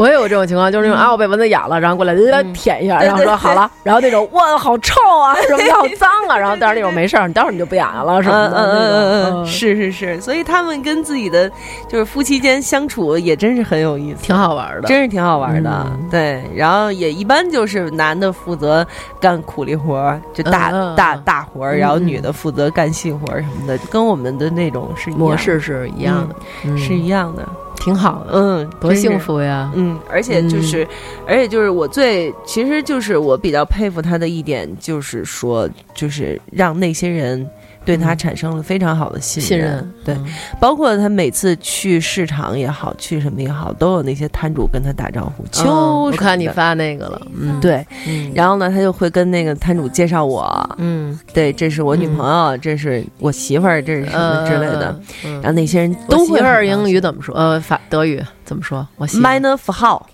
[0.01, 2.14] 我也有这种情况，就是那种啊，我被蚊子咬了，然后过来
[2.55, 11.51] 舔一下，然后说好了，然后那种哇好臭啊，什么好脏啊，然后但是那种没事儿，你待会儿你就不痒痒了什么的嗯嗯嗯，嗯是是是，所以他们跟自己的
[11.86, 14.89] 就是夫妻间相处也真是很有意思，挺好玩的。
[14.89, 15.70] 真是挺好玩的。
[15.90, 16.09] 嗯。
[16.10, 18.86] 对，然后也一般就是男的负责
[19.20, 21.22] 干苦力活儿，就大、大嗯。
[21.24, 27.47] 大活儿，然后女的负责干细活儿什么的，就跟我们的那种是模式是一样的，嗯是一样的。
[27.81, 29.19] 挺好的，嗯，多幸。
[29.19, 29.73] 福呀！
[29.74, 30.86] 嗯，而且就是，
[31.27, 37.44] 而且就是我最，其实就是我比较佩服他的一点，就是说，就是让那些人
[37.91, 40.25] 对他嗯产生了非常好的信信任，对，嗯
[40.61, 45.45] 包括他每次去市场也好，去什么也好，都有那些摊主跟他打招呼。
[45.51, 55.01] 就、嗯我看你，发那个了，嗯，，对，嗯，然后呢，他就会跟那个摊主介绍我，嗯，对，这是我女朋友，这是我媳妇儿，这是什么之类的。
[55.25, 57.35] 嗯，然后那些人都会媳妇儿英语怎么说？
[57.35, 58.87] 呃，法德语怎么说？
[58.97, 60.09] 我媳妇儿 minor 符号，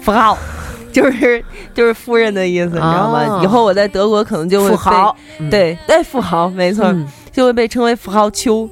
[0.00, 0.38] 符号。
[0.96, 1.44] 就是
[1.74, 3.26] 就是夫人的意思，你知道吗？
[3.28, 3.40] 哦。
[3.42, 5.14] 以后我在德国可能就会富豪，
[5.50, 7.06] 对哎，富豪，没错，嗯。
[7.30, 8.66] 就会被称为富豪丘，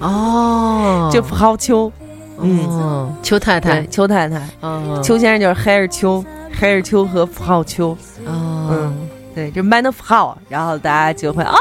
[0.00, 1.92] 哦， 就富豪丘，
[2.40, 3.82] 嗯嗯，邱太太。
[3.82, 6.24] 对，，邱太太，嗯，邱先生就是黑尔丘，
[6.58, 11.54] 黑尔丘和富豪丘，嗯嗯，对，就 man of 富豪，然后大家就会啊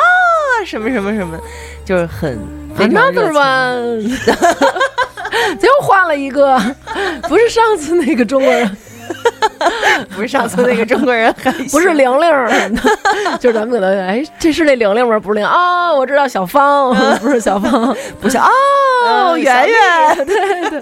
[0.65, 1.37] 什么什么什么，
[1.85, 2.35] 就是很
[2.79, 3.33] Another 情。
[3.33, 4.01] one，
[5.61, 6.59] 又换了一个，
[7.29, 8.77] 不是上次那个中国人，
[10.15, 12.79] 不是上次那个中国人还 不是玲玲儿什么
[13.31, 15.19] 的， 就是咱们可能哎，这是那玲玲吗？
[15.19, 20.81] 不是玲啊，我知道小芳，不是小芳，不是哦，圆圆对对，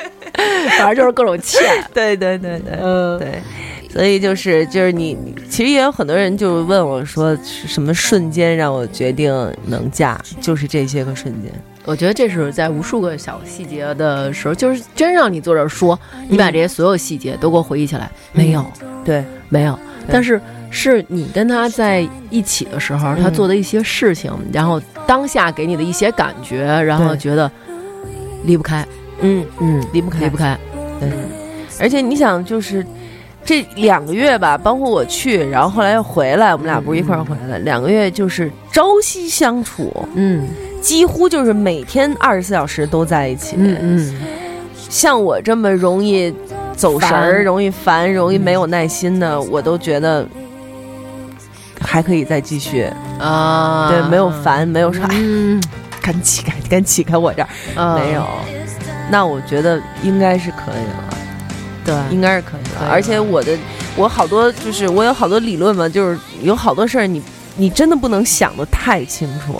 [0.77, 1.61] 反正就是各种欠，
[1.93, 3.41] 对对对对嗯，对。
[3.89, 9.33] 所以就是就是你，你其实也有很多人就问我说，是什么瞬间让我决定
[9.65, 10.17] 能嫁？
[10.39, 11.51] 就是这些个瞬间。
[11.85, 15.99] 我觉得这是在无数个小细节的时候，就是真让你坐这儿说，
[16.29, 18.65] 你把这些所有细节都给我回忆起来，没有，
[19.03, 19.77] 对，没有，
[20.07, 20.39] 但是
[20.69, 27.51] 是你跟他在一起的时候，他嗯做的一些事情，然后当下给你的一些感觉，然后觉得
[28.43, 28.87] 离不开，
[29.21, 30.19] 嗯，嗯，离不开。
[30.19, 30.57] 离不开，
[30.99, 31.09] 对，
[31.79, 32.85] 而且你想，就是
[33.43, 40.47] 这两个月吧，包括我去，然后后来又回来，我们俩不是一块儿回来，两个月就是朝夕相处，嗯
[40.81, 43.55] 几乎就是每天二十四小时都在一起。
[43.57, 44.15] 嗯嗯，
[44.89, 46.33] 像我这么容易
[46.75, 50.27] 走神儿、容易烦、容易没有耐心的，我都觉得
[51.79, 52.87] 还可以再继续。
[53.19, 55.61] 啊，对，没有烦，没有说哎，嗯，
[56.01, 58.25] 赶起开，赶起开我这儿、啊没有。
[59.11, 61.10] 那我觉得应该是可以了。
[61.91, 62.87] 对，应该是可以的。
[62.89, 63.57] 而且我的
[63.95, 67.21] 我好多就是我有好多理论嘛，就是有好多事儿你
[67.57, 69.59] 你真的不能想的太清楚，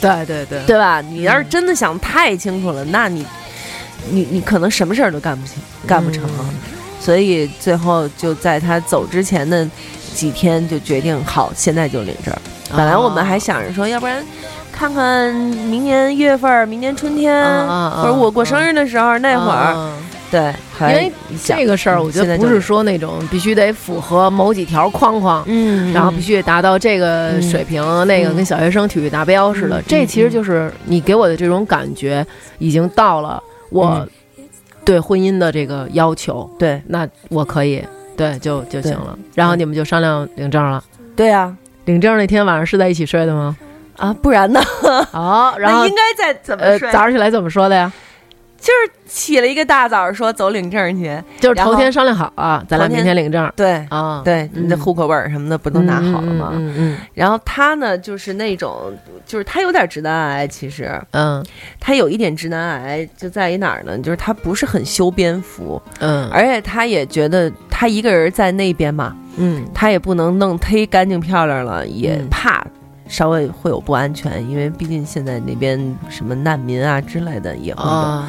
[0.00, 1.00] 对对对对吧？
[1.00, 3.24] 你要是真的想太清楚了，那你
[4.10, 5.56] 你你可能什么事儿都干不清，
[5.86, 6.24] 干不成。
[6.38, 6.54] 嗯
[7.02, 9.66] 所以最后就在他走之前的
[10.12, 12.34] 几天就决定，好，现在就领证。
[12.76, 14.22] 本来我们还想着说，要不然。
[14.70, 17.34] 看看明年一月份，明年春天，
[17.90, 19.96] 或者我过生日的时候、那会儿，啊
[20.30, 21.12] 对，因为
[21.44, 29.80] 这个事儿，我觉得不是说那种必须得符合某几条框框，嗯，然后必须得达到这个水平，那个跟小学生体育达标似的。
[29.80, 32.24] 嗯这其实就是你给我的这种感觉，
[32.58, 34.06] 已经到了我
[34.84, 36.48] 对婚姻的这个要求。
[36.58, 37.84] 对那我可以，
[38.16, 39.18] 对，就就行了。
[39.34, 40.82] 然后你们就商量领证了。
[41.16, 41.52] 对啊，
[41.86, 43.56] 领证那天晚上是在一起睡的吗？
[43.96, 44.60] 啊，不然呢？
[45.10, 46.90] 好，然后那应该在怎么呃，睡？
[46.92, 47.92] 早上起来怎么说的呀？
[48.60, 51.18] 就是起了一个大早，说走领证去。
[51.40, 54.20] 就是头天商量好啊，咱俩明天领证对啊。
[54.22, 56.50] 对，你的嗯户口本什么的不都拿好了吗？
[56.52, 58.92] 嗯嗯然后他呢，就是那种，
[59.24, 61.44] 就是他有点直男癌，其实嗯
[61.80, 63.96] 他有一点直男癌，就在于哪儿呢？
[63.98, 72.62] 就是他不是很修边幅，嗯而且他也觉得他一个人在那边嘛，嗯他也不能弄忒干净漂亮了，也嗯怕
[73.10, 75.78] 稍微会有不安全，因为毕竟现在那边
[76.08, 77.88] 什么难民啊之类的也会有。
[77.88, 78.28] 啊，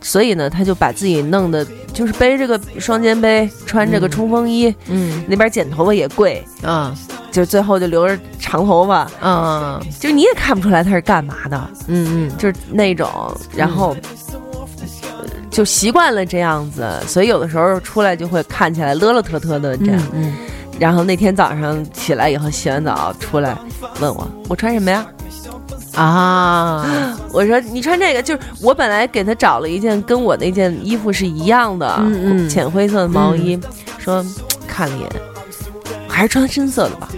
[0.00, 5.22] 所以呢，他就把自己弄的就是背着个双肩背，穿这个冲锋衣，嗯。
[5.28, 6.92] 那边剪头发也贵，啊。
[7.30, 12.36] 就最后就留着长头发，嗯就你也看不出来他是干嘛的，嗯嗯。
[12.38, 13.08] 就是那种，
[13.54, 13.90] 然后。
[13.90, 14.14] 呃
[15.50, 20.02] 就习惯了这样子，所以有的时候出来就会看起来乐乐特特的这样。
[20.12, 20.34] 嗯
[20.78, 23.56] 然后那天早上起来以后洗完澡出来，
[24.00, 25.06] 问我我穿什么呀？
[25.94, 27.16] 啊。
[27.32, 32.48] 我说你穿这个，就是我本来给他找了一件跟我那件衣服是一样的，嗯嗯。
[32.48, 33.58] 浅灰色的毛衣，
[33.98, 34.24] 说
[34.66, 35.08] 看了一眼，
[36.08, 37.08] 还是穿深色的吧，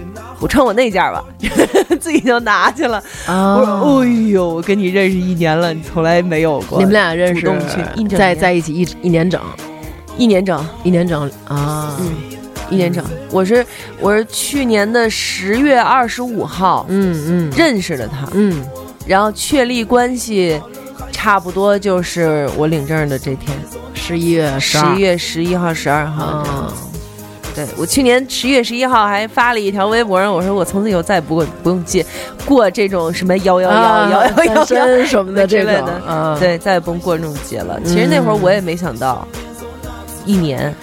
[0.40, 1.24] 我穿我那件吧，
[2.00, 3.02] 自己就拿去了。
[3.26, 3.56] 啊。
[3.56, 7.46] 我说，哎呦，我跟你认识一年了，你从来没有过，你们俩认识
[8.16, 9.40] 在在一起一一年整，
[10.18, 12.06] 一年整，一年整啊，嗯，
[12.70, 13.04] 一年整。
[13.30, 13.64] 我是
[14.00, 17.50] 我是去年的十月二十五号嗯嗯。
[17.56, 18.64] 认识的他，嗯。
[19.06, 20.60] 然后确立关系，
[21.12, 23.56] 差不多就是我领证的这天，
[23.94, 26.58] 十一月十十一月十一号、十二号这样。
[26.58, 26.72] 啊，
[27.54, 32.04] 对我去年十一月十一号还发了一条微博上，我说我从此以后再也不会不用接
[32.44, 37.80] 过这种什么幺幺幺啊幺幺单幺身什么的这类的，啊，对，再也不用过这种节了。
[37.84, 39.26] 其实那会儿我也没想到，
[40.24, 40.74] 一年，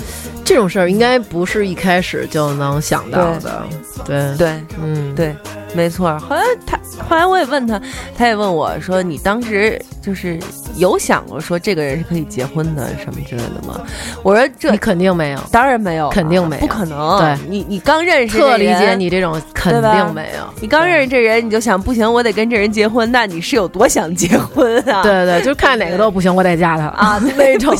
[0.45, 3.64] 这种事儿应该不是一开始就能想到的，
[4.06, 4.38] 对。
[4.38, 4.64] 对。
[4.82, 5.36] 嗯，对，
[5.74, 6.18] 没错。
[6.20, 6.78] 后来他，
[7.10, 7.82] 后来我也问他，
[8.18, 10.40] 他也问我说：“你当时就是
[10.76, 13.82] 有想过说这个人是可以结婚的什么之类的吗？”
[14.24, 17.20] 我说：“这你肯定没有，当然没有啊，肯定没有不可能。
[17.20, 20.54] 对你，你刚认识特理解。”你这种肯定没有。
[20.62, 25.02] 你刚认识这人，你就想不行，我得跟这人结婚，那你是有多 想结婚啊？
[25.02, 27.76] 对对，就是看哪个都不行，我得嫁他啊， 那种，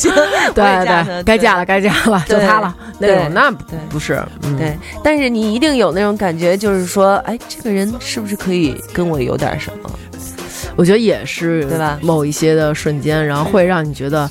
[0.56, 3.52] 对对，该嫁了该嫁了，就他了，那对种那
[3.90, 9.90] 不是，嗯对，但是你一定有那种感觉，就是说，哎，这个人是不是可以跟我有点什么？
[10.76, 14.30] 我觉得也是，对吧某一些的瞬间，然后会让你觉得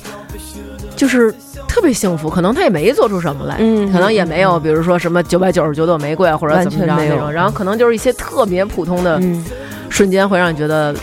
[0.95, 1.33] 就是
[1.67, 9.45] 特别幸福，可能他也没做出什么来，嗯可能也没有，比如说什么九百九十九朵玫瑰或者怎么着那种，然后可能就是一些特别普通的嗯，
[9.89, 10.95] 瞬间，会让你觉得。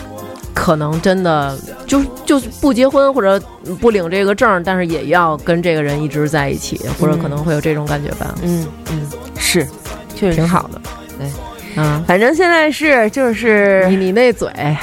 [0.53, 1.57] 可能真的
[1.87, 3.41] 就就是不结婚或者
[3.79, 9.07] 不领这个证，但是也要跟这个人一直在一起，或者可能会有这种感觉吧，嗯嗯，
[9.37, 9.65] 是，
[10.13, 10.81] 确实挺好的。
[11.17, 11.25] 对，
[11.77, 14.49] 嗯，反正现在是就是你你那嘴。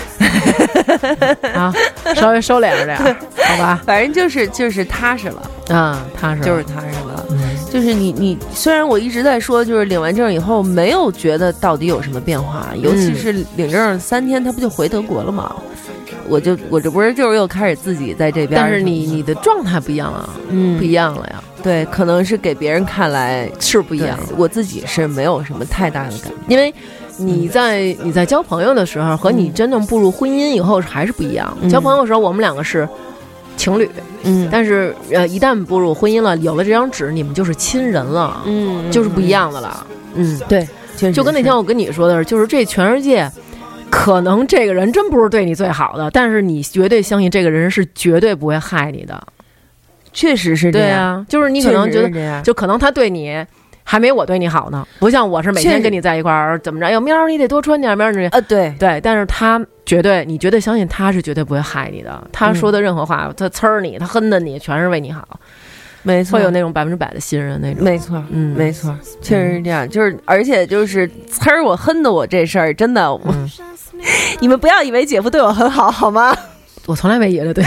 [1.55, 1.73] 啊，
[2.15, 3.81] 稍微收敛着点儿，好吧？
[3.85, 7.25] 反正就是就是踏实了，啊，踏实，就是踏实了。
[7.31, 7.39] 嗯。
[7.71, 15.55] 就是你你虽然我一直在说，就是领完证以后没有觉得到底有什么变化，尤其是领证三天，他不就回德国了吗？
[16.29, 20.79] 我就我这不是就是又开始自己在这边，但是你你的状态不一样了，嗯。
[20.79, 24.17] 不一样了呀，对，可能是给别人看来是不一样。
[24.27, 26.37] 对我自己是没有什么太大的感觉。
[26.49, 26.73] 因为
[27.17, 31.57] 你在你在交朋友的时候和你真正步入婚姻以后还是不一样。
[31.61, 32.89] 嗯交朋友的时候，我们两个是
[33.57, 33.91] 情侣，
[34.23, 39.29] 嗯但是呃，一旦步入婚姻了，有了这张纸，你们就是亲人了，嗯就是不一。
[39.29, 39.87] 样的了。
[40.15, 40.67] 嗯，对，
[41.13, 43.31] 就跟那天我跟你说的是，就是这全世界。
[43.91, 49.19] 可能这个人真不是对你最好的，但是你绝对相信这个人是绝对不会害你的。
[50.13, 50.89] 确实是这样。
[50.89, 53.45] 对啊，就是你可能觉得就可能他对你
[53.85, 65.27] 还没我对你好呢，不像我是每天跟你在一块儿怎么着，哎呦喵儿你得多穿点儿喵儿你呃，对，对，但是他绝对你绝对相信他是绝对不会害你的，他说的任何话，他呲儿你，他哼的你，全是为你好，
[66.03, 67.83] 没错，会有那种百分之百的信任那种。
[67.83, 69.89] 没错，嗯没错，确实是这样。
[69.89, 73.49] 就是而且就是呲儿我哼的我这事儿，真的，我、嗯
[74.41, 76.37] 你们不要以为姐夫对我很好，好吗？
[76.89, 77.63] 我从来没以为对，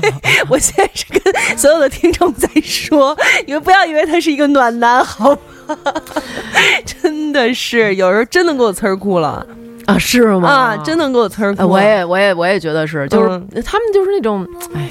[0.50, 3.16] 我现在是跟所有的听众在说，
[3.46, 5.30] 你们不要以为他是一个暖男，好
[5.66, 5.76] 吗？
[6.84, 9.44] 真的是，有时候真的给我呲儿哭了
[9.86, 10.46] 啊，是吗？
[10.46, 11.66] 啊，真能给我呲儿哭。
[11.66, 14.90] 我也我也我也觉得是，就是、嗯他们就是那种，哎，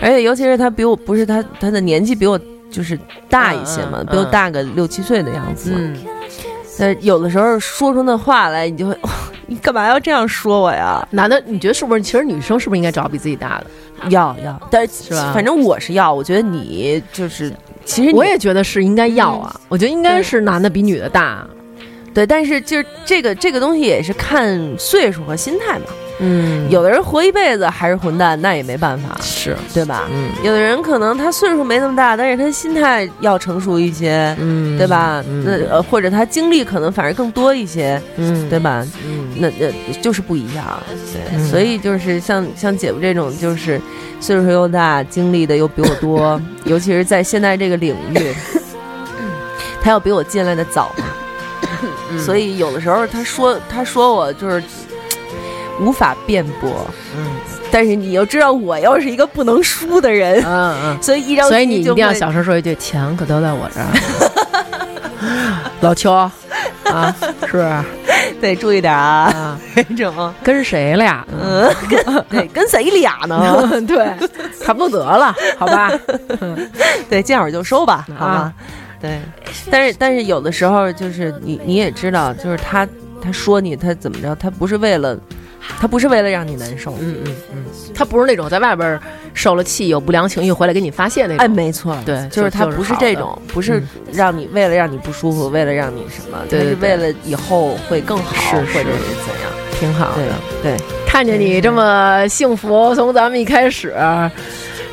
[0.00, 2.38] 而且尤其是他比我不是他他的年纪比我
[2.70, 2.96] 就是
[3.28, 5.72] 大一些嘛，比我大个六七岁的样子。
[5.74, 5.96] 嗯，
[6.78, 9.08] 呃，有的时候说出那话来，你就会，哦、
[9.46, 11.06] 你干嘛要这样说我呀？
[11.10, 12.02] 男的，你觉得是不是？
[12.02, 13.66] 其实女生是不是应该找比自己大的？
[14.10, 17.52] 要要，但是反正我是要，我觉得你就是，
[17.84, 21.46] 其实我也觉得是应该要啊，我觉得应该是男的比女的大。
[22.12, 25.86] 对，但是就是这个这个东西也是看岁数和心态嘛。
[26.18, 30.04] 嗯有的人活一辈子还是混蛋，那也没办法，是，对吧？
[30.10, 35.22] 嗯有的人可能他岁数没那么大，但是他心态要成熟一些，嗯，对吧？
[35.28, 38.86] 嗯那呃，或者他经历可能反而更多一些，嗯，对吧？
[39.06, 39.70] 嗯，那那
[40.00, 40.64] 就是不一样，
[41.12, 43.80] 对，嗯所以就是像像姐夫这种，就是
[44.20, 48.34] 岁数又大，经历的又比我多， 尤其是在现在这个领域，
[49.82, 51.04] 他要比我进来的早嘛，
[52.10, 54.62] 嗯所以有的时候他说他说我就是，
[55.80, 56.70] 无法辩驳，
[57.16, 57.26] 嗯
[57.70, 61.02] 但是你又知道我又是一个不能输的人，嗯嗯。
[61.02, 63.86] 所以一着急所以你一定要小声说一句：“钱可都在我这儿。
[65.82, 66.32] ”老邱啊，
[67.40, 67.84] 是不是
[68.40, 69.58] 得注意点啊，
[70.16, 70.34] 啊？
[70.42, 71.26] 跟谁俩？
[71.30, 73.68] 嗯，跟对跟谁俩呢？
[73.86, 74.06] 对，
[74.64, 75.92] 差不多得了，好吧？
[77.10, 78.52] 对，见好就收吧，好吧啊？
[79.02, 79.20] 对，
[79.70, 82.88] 但是但是有的时候就是你你也知道，就是他
[83.20, 85.18] 他说你他怎么着，他不是为了
[85.78, 87.64] 他不是为了让你难受，嗯嗯嗯，
[87.94, 88.98] 他不是那种在外边
[89.34, 91.38] 受了气有不良情绪回来给你发泄那种。
[91.38, 93.88] 哎，没错，对就是他不是这种，不是嗯。
[94.12, 96.74] 让你为了让你不舒服，为了让你什么，对对对。
[96.74, 98.84] 他是为了以后会更好，或者是怎
[99.42, 99.52] 样？
[99.78, 100.22] 挺好的。
[100.62, 103.94] 对对，看见你这么幸福，从咱们一开始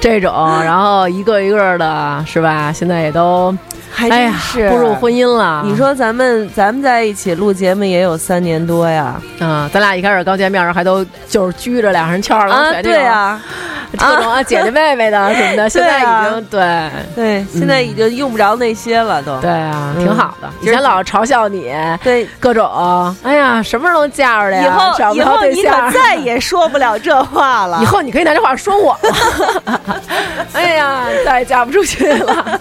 [0.04, 2.74] 这种， 然后一个一个的，是吧？
[2.74, 3.56] 现在也都
[3.90, 4.34] 还哎呀
[4.70, 5.64] 步入婚姻了。
[5.66, 20.49] 你说咱们咱们在一起录节目也有三年多呀，嗯，咱俩一开始刚见面还都就是拘着俩人翘二郎，腿，对呀，这种，这种啊姐姐妹妹的什么的， 现在已经对对，现在已经用不着那些了，都对啊，嗯挺好的。
[20.61, 22.28] 以前老嘲笑你对。
[22.40, 24.65] 各种，哎呀，什么时候能嫁出来呀？
[24.65, 25.91] 以后找不着以后你可。
[25.91, 27.80] 再也说不了这话了。
[27.84, 29.82] 以后你可以拿这话说我了。
[30.53, 32.60] 哎呀，再也嫁不出去了，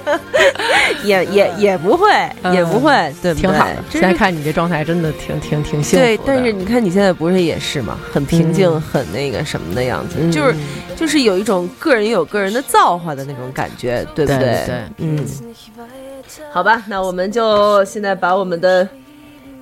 [1.04, 2.10] 也也也不会，
[2.42, 2.92] 嗯也不会，
[3.22, 3.50] 对不对？
[3.50, 3.76] 挺好的。
[3.90, 6.16] 现在看你这状态，真的挺挺挺幸福的。
[6.16, 7.96] 对，但是你看你现在不是也是吗？
[8.12, 10.54] 很平静，嗯很那个什么的样子，就是
[10.96, 14.66] 就是就是有一种个人有个人的造化的那种感觉，对不对对？
[14.66, 15.26] 对嗯。
[16.52, 18.86] 好吧，那我们就现在把我们的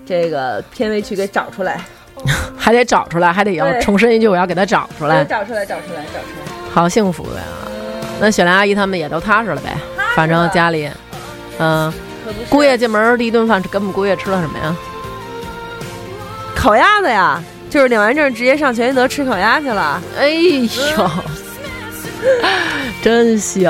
[0.06, 1.80] 这个片尾曲给找出来，
[2.56, 6.70] 还得找出来，还得要重申一句，我要给他找出来，找出来，找出来，找出来。
[6.72, 7.42] 好幸福呀！
[8.20, 9.76] 那雪莲阿姨他们也都踏实了呗，
[10.14, 10.88] 反正家里，
[11.58, 11.92] 嗯，
[12.48, 14.76] 姑爷进门第一顿饭，跟我们姑爷吃了什么呀？
[16.54, 20.00] 烤鸭子呀，就是领完证直接上全聚德吃烤鸭去了。
[20.18, 21.10] 哎呦，
[23.02, 23.64] 真行！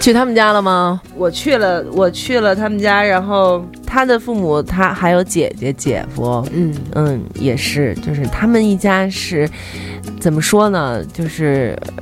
[0.00, 1.00] 去他们家了吗？
[1.16, 9.48] 我去了，我去了他们家，然后他的父母，他还有姐姐、姐夫，嗯嗯，也是，就是他们一家是
[10.20, 11.02] 怎么说呢？
[11.12, 11.92] 就是呃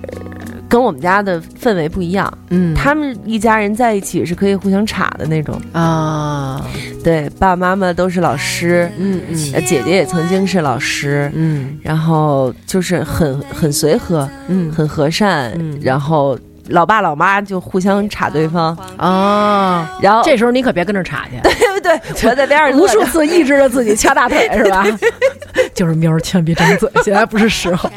[0.73, 2.33] 跟我们家的氛围不一样。
[2.49, 5.61] 嗯，他们一家人在一起是可以互相插的那种。
[5.73, 6.65] 啊，
[7.05, 9.53] 对，爸爸妈妈都是老师，嗯嗯。
[9.53, 11.79] 呃姐姐也曾经是老师，嗯。
[11.83, 14.73] 然后就是很很随和，嗯。
[14.73, 15.79] 很和善，嗯。
[15.83, 16.39] 然后
[16.69, 22.31] 老爸老妈就互相插对方，啊，然后这时候你可别跟着插去， 对对对？
[22.31, 24.87] 我在边上 无数次抑制着自己掐大腿是吧？
[25.75, 27.91] 就是喵儿，千万别张嘴， 现在不是时候，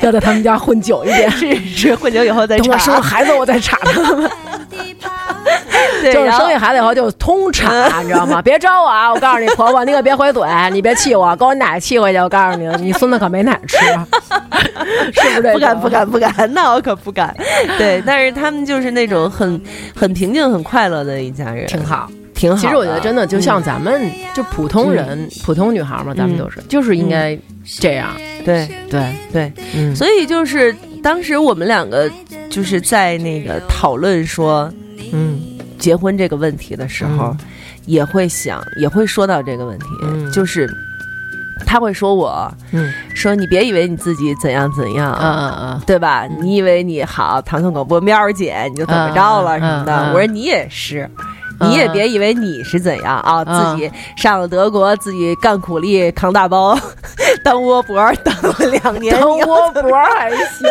[0.00, 1.30] 要在他们家混久一点。
[1.30, 4.30] 是是混久以后再等我生了，孩子，我再查他们。
[6.02, 8.40] 就是生下孩子以后就通插，你知道吗？
[8.42, 9.12] 别招我啊！
[9.12, 12.18] 我告诉你，婆婆，你可别回嘴，你别气我，给我奶气回去。
[12.18, 13.76] 我告诉你，你孙子可没奶吃，
[15.12, 15.52] 是不是？
[15.52, 17.34] 不敢不敢不敢，那我可不敢。
[17.78, 19.60] 对，但是他们就是那种很
[19.94, 22.08] 很平静、很快乐的一家人，挺好。
[22.38, 22.56] 挺好。
[22.56, 27.36] 其实我觉得真的就像嗯咱们就普通人、普通女孩嘛，咱们都是，就是应该
[27.80, 28.14] 这样。
[28.44, 32.10] 对对，对，嗯，所以就是当时我们两个
[32.48, 34.72] 就是在那个讨论说
[35.12, 35.40] 嗯
[35.78, 37.38] 结婚这个问题的时候，嗯
[37.86, 40.68] 也会想，也会说到这个问题，嗯就是
[41.66, 45.10] 他会说我嗯说你别以为你自己怎样怎样。
[45.12, 45.82] 啊啊啊！
[45.86, 46.26] 对吧？
[46.40, 49.92] 你以为你好，唐宋广播喵儿姐你就怎么着了嗯什么的？
[49.96, 51.24] 嗯嗯我说你也是，嗯
[51.60, 56.78] 你也别以为你是怎样啊，嗯自己上了德国，自己干苦力扛大包，
[57.44, 60.68] 当窝脖当了两年，当 窝脖还行，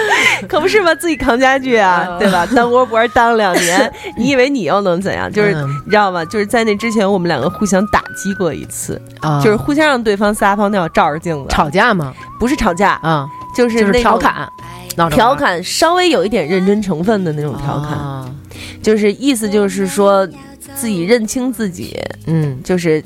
[0.48, 0.94] 可不是吗？
[0.94, 2.46] 自己扛家具啊，嗯对吧？
[2.54, 5.30] 当窝脖当两年，你以为你又能怎样？
[5.32, 6.24] 就是、嗯你知道吗？
[6.24, 12.12] 就是在那之前，我们两个互相打击过一次，啊就是互相让对方撒泡尿照着镜子，吵架吗？
[12.38, 14.48] 不是吵架，啊，就是就是那种调侃，
[15.10, 18.30] 调侃稍微有一点认真成分的那种调侃，啊。
[18.82, 20.26] 就是意思就是说
[20.74, 23.02] 自己认清自己，嗯，就是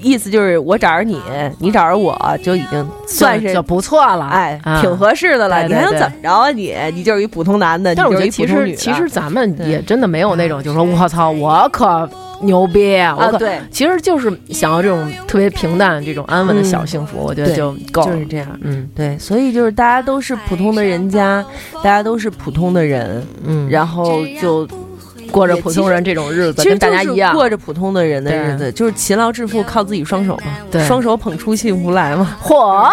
[0.00, 1.20] 意思就是我找着你，
[1.58, 4.80] 你找着我就已经算是就不错了，哎啊。
[4.80, 5.60] 挺合适的了。
[5.66, 6.74] 对对对你还能怎么着啊你？
[6.94, 8.46] 你就是一普通男的，但是我觉得其。
[8.46, 12.08] 实其实咱们也真的没有那种，就是说我操，我可
[12.40, 13.60] 牛逼，我可啊对。
[13.70, 18.12] 其实就是想要这种特别平淡、这种安稳的小幸福，我觉得对就够了。
[18.12, 18.58] 就是这样。
[18.62, 18.88] 嗯。
[18.94, 21.44] 对，所以就是大家都是普通的人家，
[21.76, 24.66] 大家都是普通的人，嗯，然后就
[25.30, 27.34] 过着普通人这种日子，其实跟大家就是一样。
[27.34, 30.84] 过着普通的人的日子，就是勤劳致富，靠自己双手嘛，对。
[30.86, 32.36] 双手捧出幸福来嘛。
[32.40, 32.88] 火，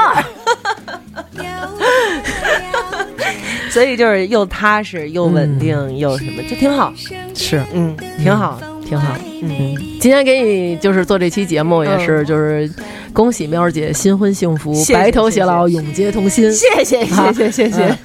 [3.70, 6.94] 所以就是又踏实又稳定又什么，就挺好，
[7.36, 7.64] 是。
[7.74, 8.60] 嗯，挺好。
[8.86, 9.16] 挺好。
[9.42, 12.70] 嗯，今天给你就是做这期节目，也是就是
[13.12, 16.52] 恭喜喵儿姐新婚幸福，谢谢白头偕老，永结同心。
[16.54, 17.86] 谢谢谢谢谢谢。
[17.88, 17.98] 嗯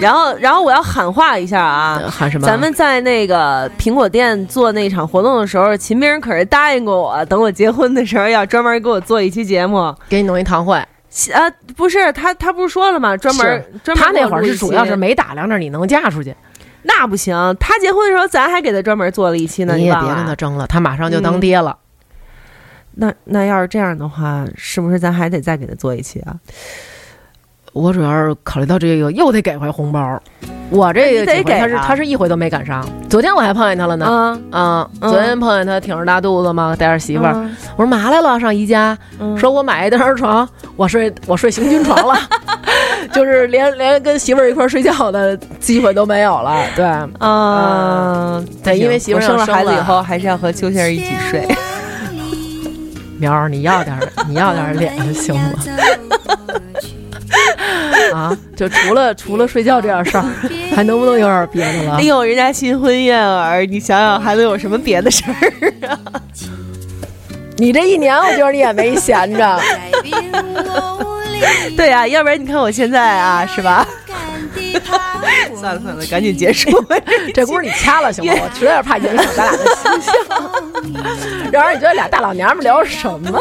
[0.00, 2.44] 然后，然后我要喊话一下啊，呃喊什么？
[2.44, 9.94] 咱们在那个苹果店做那场活动的时候，秦明可是答应过我，等我结婚的时候要专门给我做一期节目。
[10.08, 10.76] 给你弄一堂会。
[11.32, 13.16] 啊，不是他，他不是说了吗？
[13.16, 16.34] 专门专门他那会儿是主要是没打量着你能嫁出去，
[16.82, 17.34] 那不行。
[17.60, 19.74] 他结婚的时候，咱还给他专门做了一期呢。
[19.76, 21.76] 你也别跟他争了，他马上就当爹了。
[22.94, 26.36] 那那要是这样的话，是不是咱还得再给他做一期啊？
[27.72, 30.20] 我主要是考虑到这个，又得给回红包。
[30.68, 32.86] 我这个得几回他是他是一回都没赶上。
[33.08, 34.38] 昨天我还碰见他了呢。
[34.50, 37.32] 嗯昨天碰见他挺着大肚子嘛，带着媳妇儿。
[37.34, 40.46] 嗯我说嘛来了，上宜家，嗯说我买一单人床，
[40.76, 42.14] 我睡我睡行军床了，
[43.12, 46.64] 就是连连跟媳妇儿一块儿睡觉的机会都没有了。
[46.76, 46.84] 对，
[47.20, 51.46] 嗯，对因为媳妇儿生了孩子以后，还是要和邱先生一起睡。
[53.18, 55.50] 苗儿，你要点儿你要点儿脸行吗？
[58.12, 60.24] 啊，就除了除了睡觉这点事儿，
[60.74, 62.02] 还能不能有点别的了哎？
[62.02, 65.98] 呦，人家新婚燕尔，你想想还能有什么别的事儿啊？
[67.56, 69.60] 你这一年，我觉得你也没闲着。
[71.76, 73.86] 对呀、要不然你看我现在啊，是吧？
[75.60, 76.70] 算了算了，赶紧结束。
[77.32, 78.32] 这轱辘你掐了行吗？
[78.36, 80.14] 我实在是怕影响咱俩的形象，
[81.52, 83.38] 让人觉得俩大老娘们聊什么呢？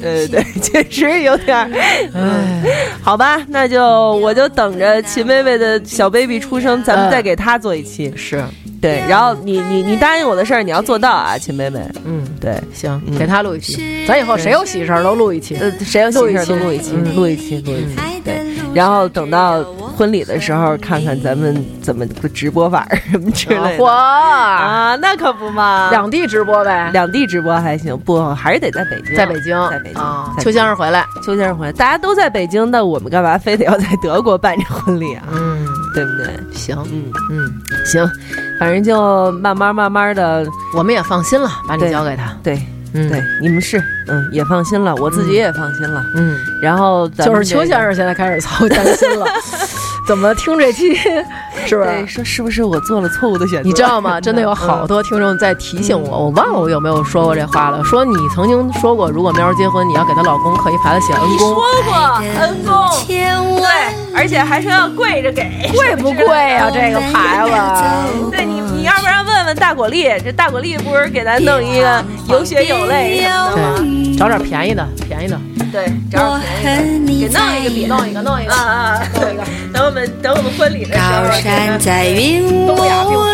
[0.00, 1.68] 对对对，确实有点儿。
[2.14, 2.62] 哎，
[3.02, 3.82] 好吧，那就
[4.16, 8.12] 我就等着秦薇薇的小 baby 出生，咱们再给她做一期。
[8.16, 8.44] 是，
[8.84, 11.80] 对，然后你你你答应我的事儿，你要做到啊，秦妹妹。
[12.04, 13.16] 嗯，对，行，嗯。
[13.16, 15.56] 给他录一期，咱以后谁有喜事儿都录一期。
[15.56, 17.96] 呃，谁有喜事儿都录录一期录一期，录一期。
[18.22, 18.42] 对，
[18.74, 19.64] 然后等到
[19.96, 23.76] 婚礼的时候，看看咱们怎么个直播法儿什么之类的。
[23.82, 30.30] 嚯，啊，那可不嘛，两地直播呗，两地直播还行，不还是得在北京，在北京，在北京啊。
[30.40, 35.24] 邱先生回来，邱先生回来，大家都在北京，那我们干嘛非得要在德国办这婚礼啊？
[35.32, 36.26] 嗯，对不对？
[36.52, 37.52] 行，嗯，嗯，
[37.84, 38.10] 行，
[38.58, 40.44] 反正就慢慢慢慢的，
[40.74, 42.36] 我们也放心了，把你交给他。
[42.42, 42.60] 对
[42.92, 46.04] 嗯，对，，你们是，嗯，也放心了，我自己也放心了。
[46.14, 49.26] 嗯，然后咱就是邱先生现在开始操担心了，
[50.06, 50.94] 怎么听这期
[51.66, 52.14] 是不对是？
[52.14, 53.66] 说是不是我做了错误的选择？
[53.66, 54.20] 你知道吗？
[54.20, 57.82] 真的有好多听众在提醒我，我忘了我有没有说过这话了。
[57.84, 63.66] 说你曾经说过，如果喵儿结婚，你要给她老公刻一牌子写恩公，说过恩公，对，
[64.14, 68.30] 而且还说要跪着给，贵不贵啊、这个牌子？
[68.30, 73.74] 对你，你要不然问问大果粒，这大果粒不是给咱弄一个有血有泪什么的吗？
[73.78, 75.40] 对，找点便宜的，便宜的，
[75.74, 78.94] 对，找点便宜的，给弄一个别弄一个，弄一啊啊！
[78.94, 79.36] 啊对，
[79.72, 82.76] 等我们等我们婚礼的时候，高山在云 雾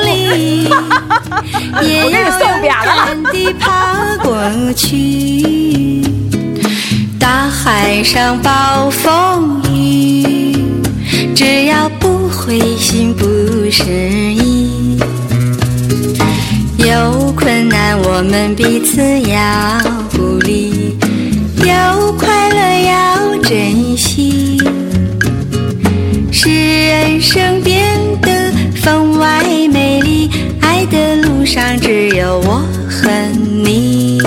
[0.06, 0.64] 里，
[1.86, 6.00] 也我给你送要扁了勇敢地爬过去。
[7.18, 10.56] 大海上暴风雨，
[11.36, 13.26] 只要不灰心不
[13.70, 14.98] 失意。
[16.78, 19.38] 有困难我们彼此要
[20.16, 20.96] 鼓励，
[21.70, 24.59] 有快乐要珍惜。
[26.32, 26.48] 使
[26.88, 30.30] 人生变得分外美丽。
[30.60, 33.10] 爱的路上只有我和
[33.64, 34.18] 你，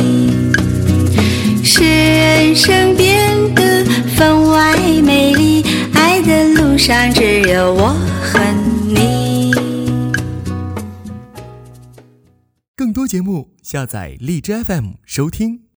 [1.63, 3.83] 使人生变得
[4.15, 5.63] 分外美丽。
[5.93, 8.39] 爱的路上只有我和
[8.87, 9.51] 你。
[12.75, 15.62] 更多节目，下载荔枝 FM 收听。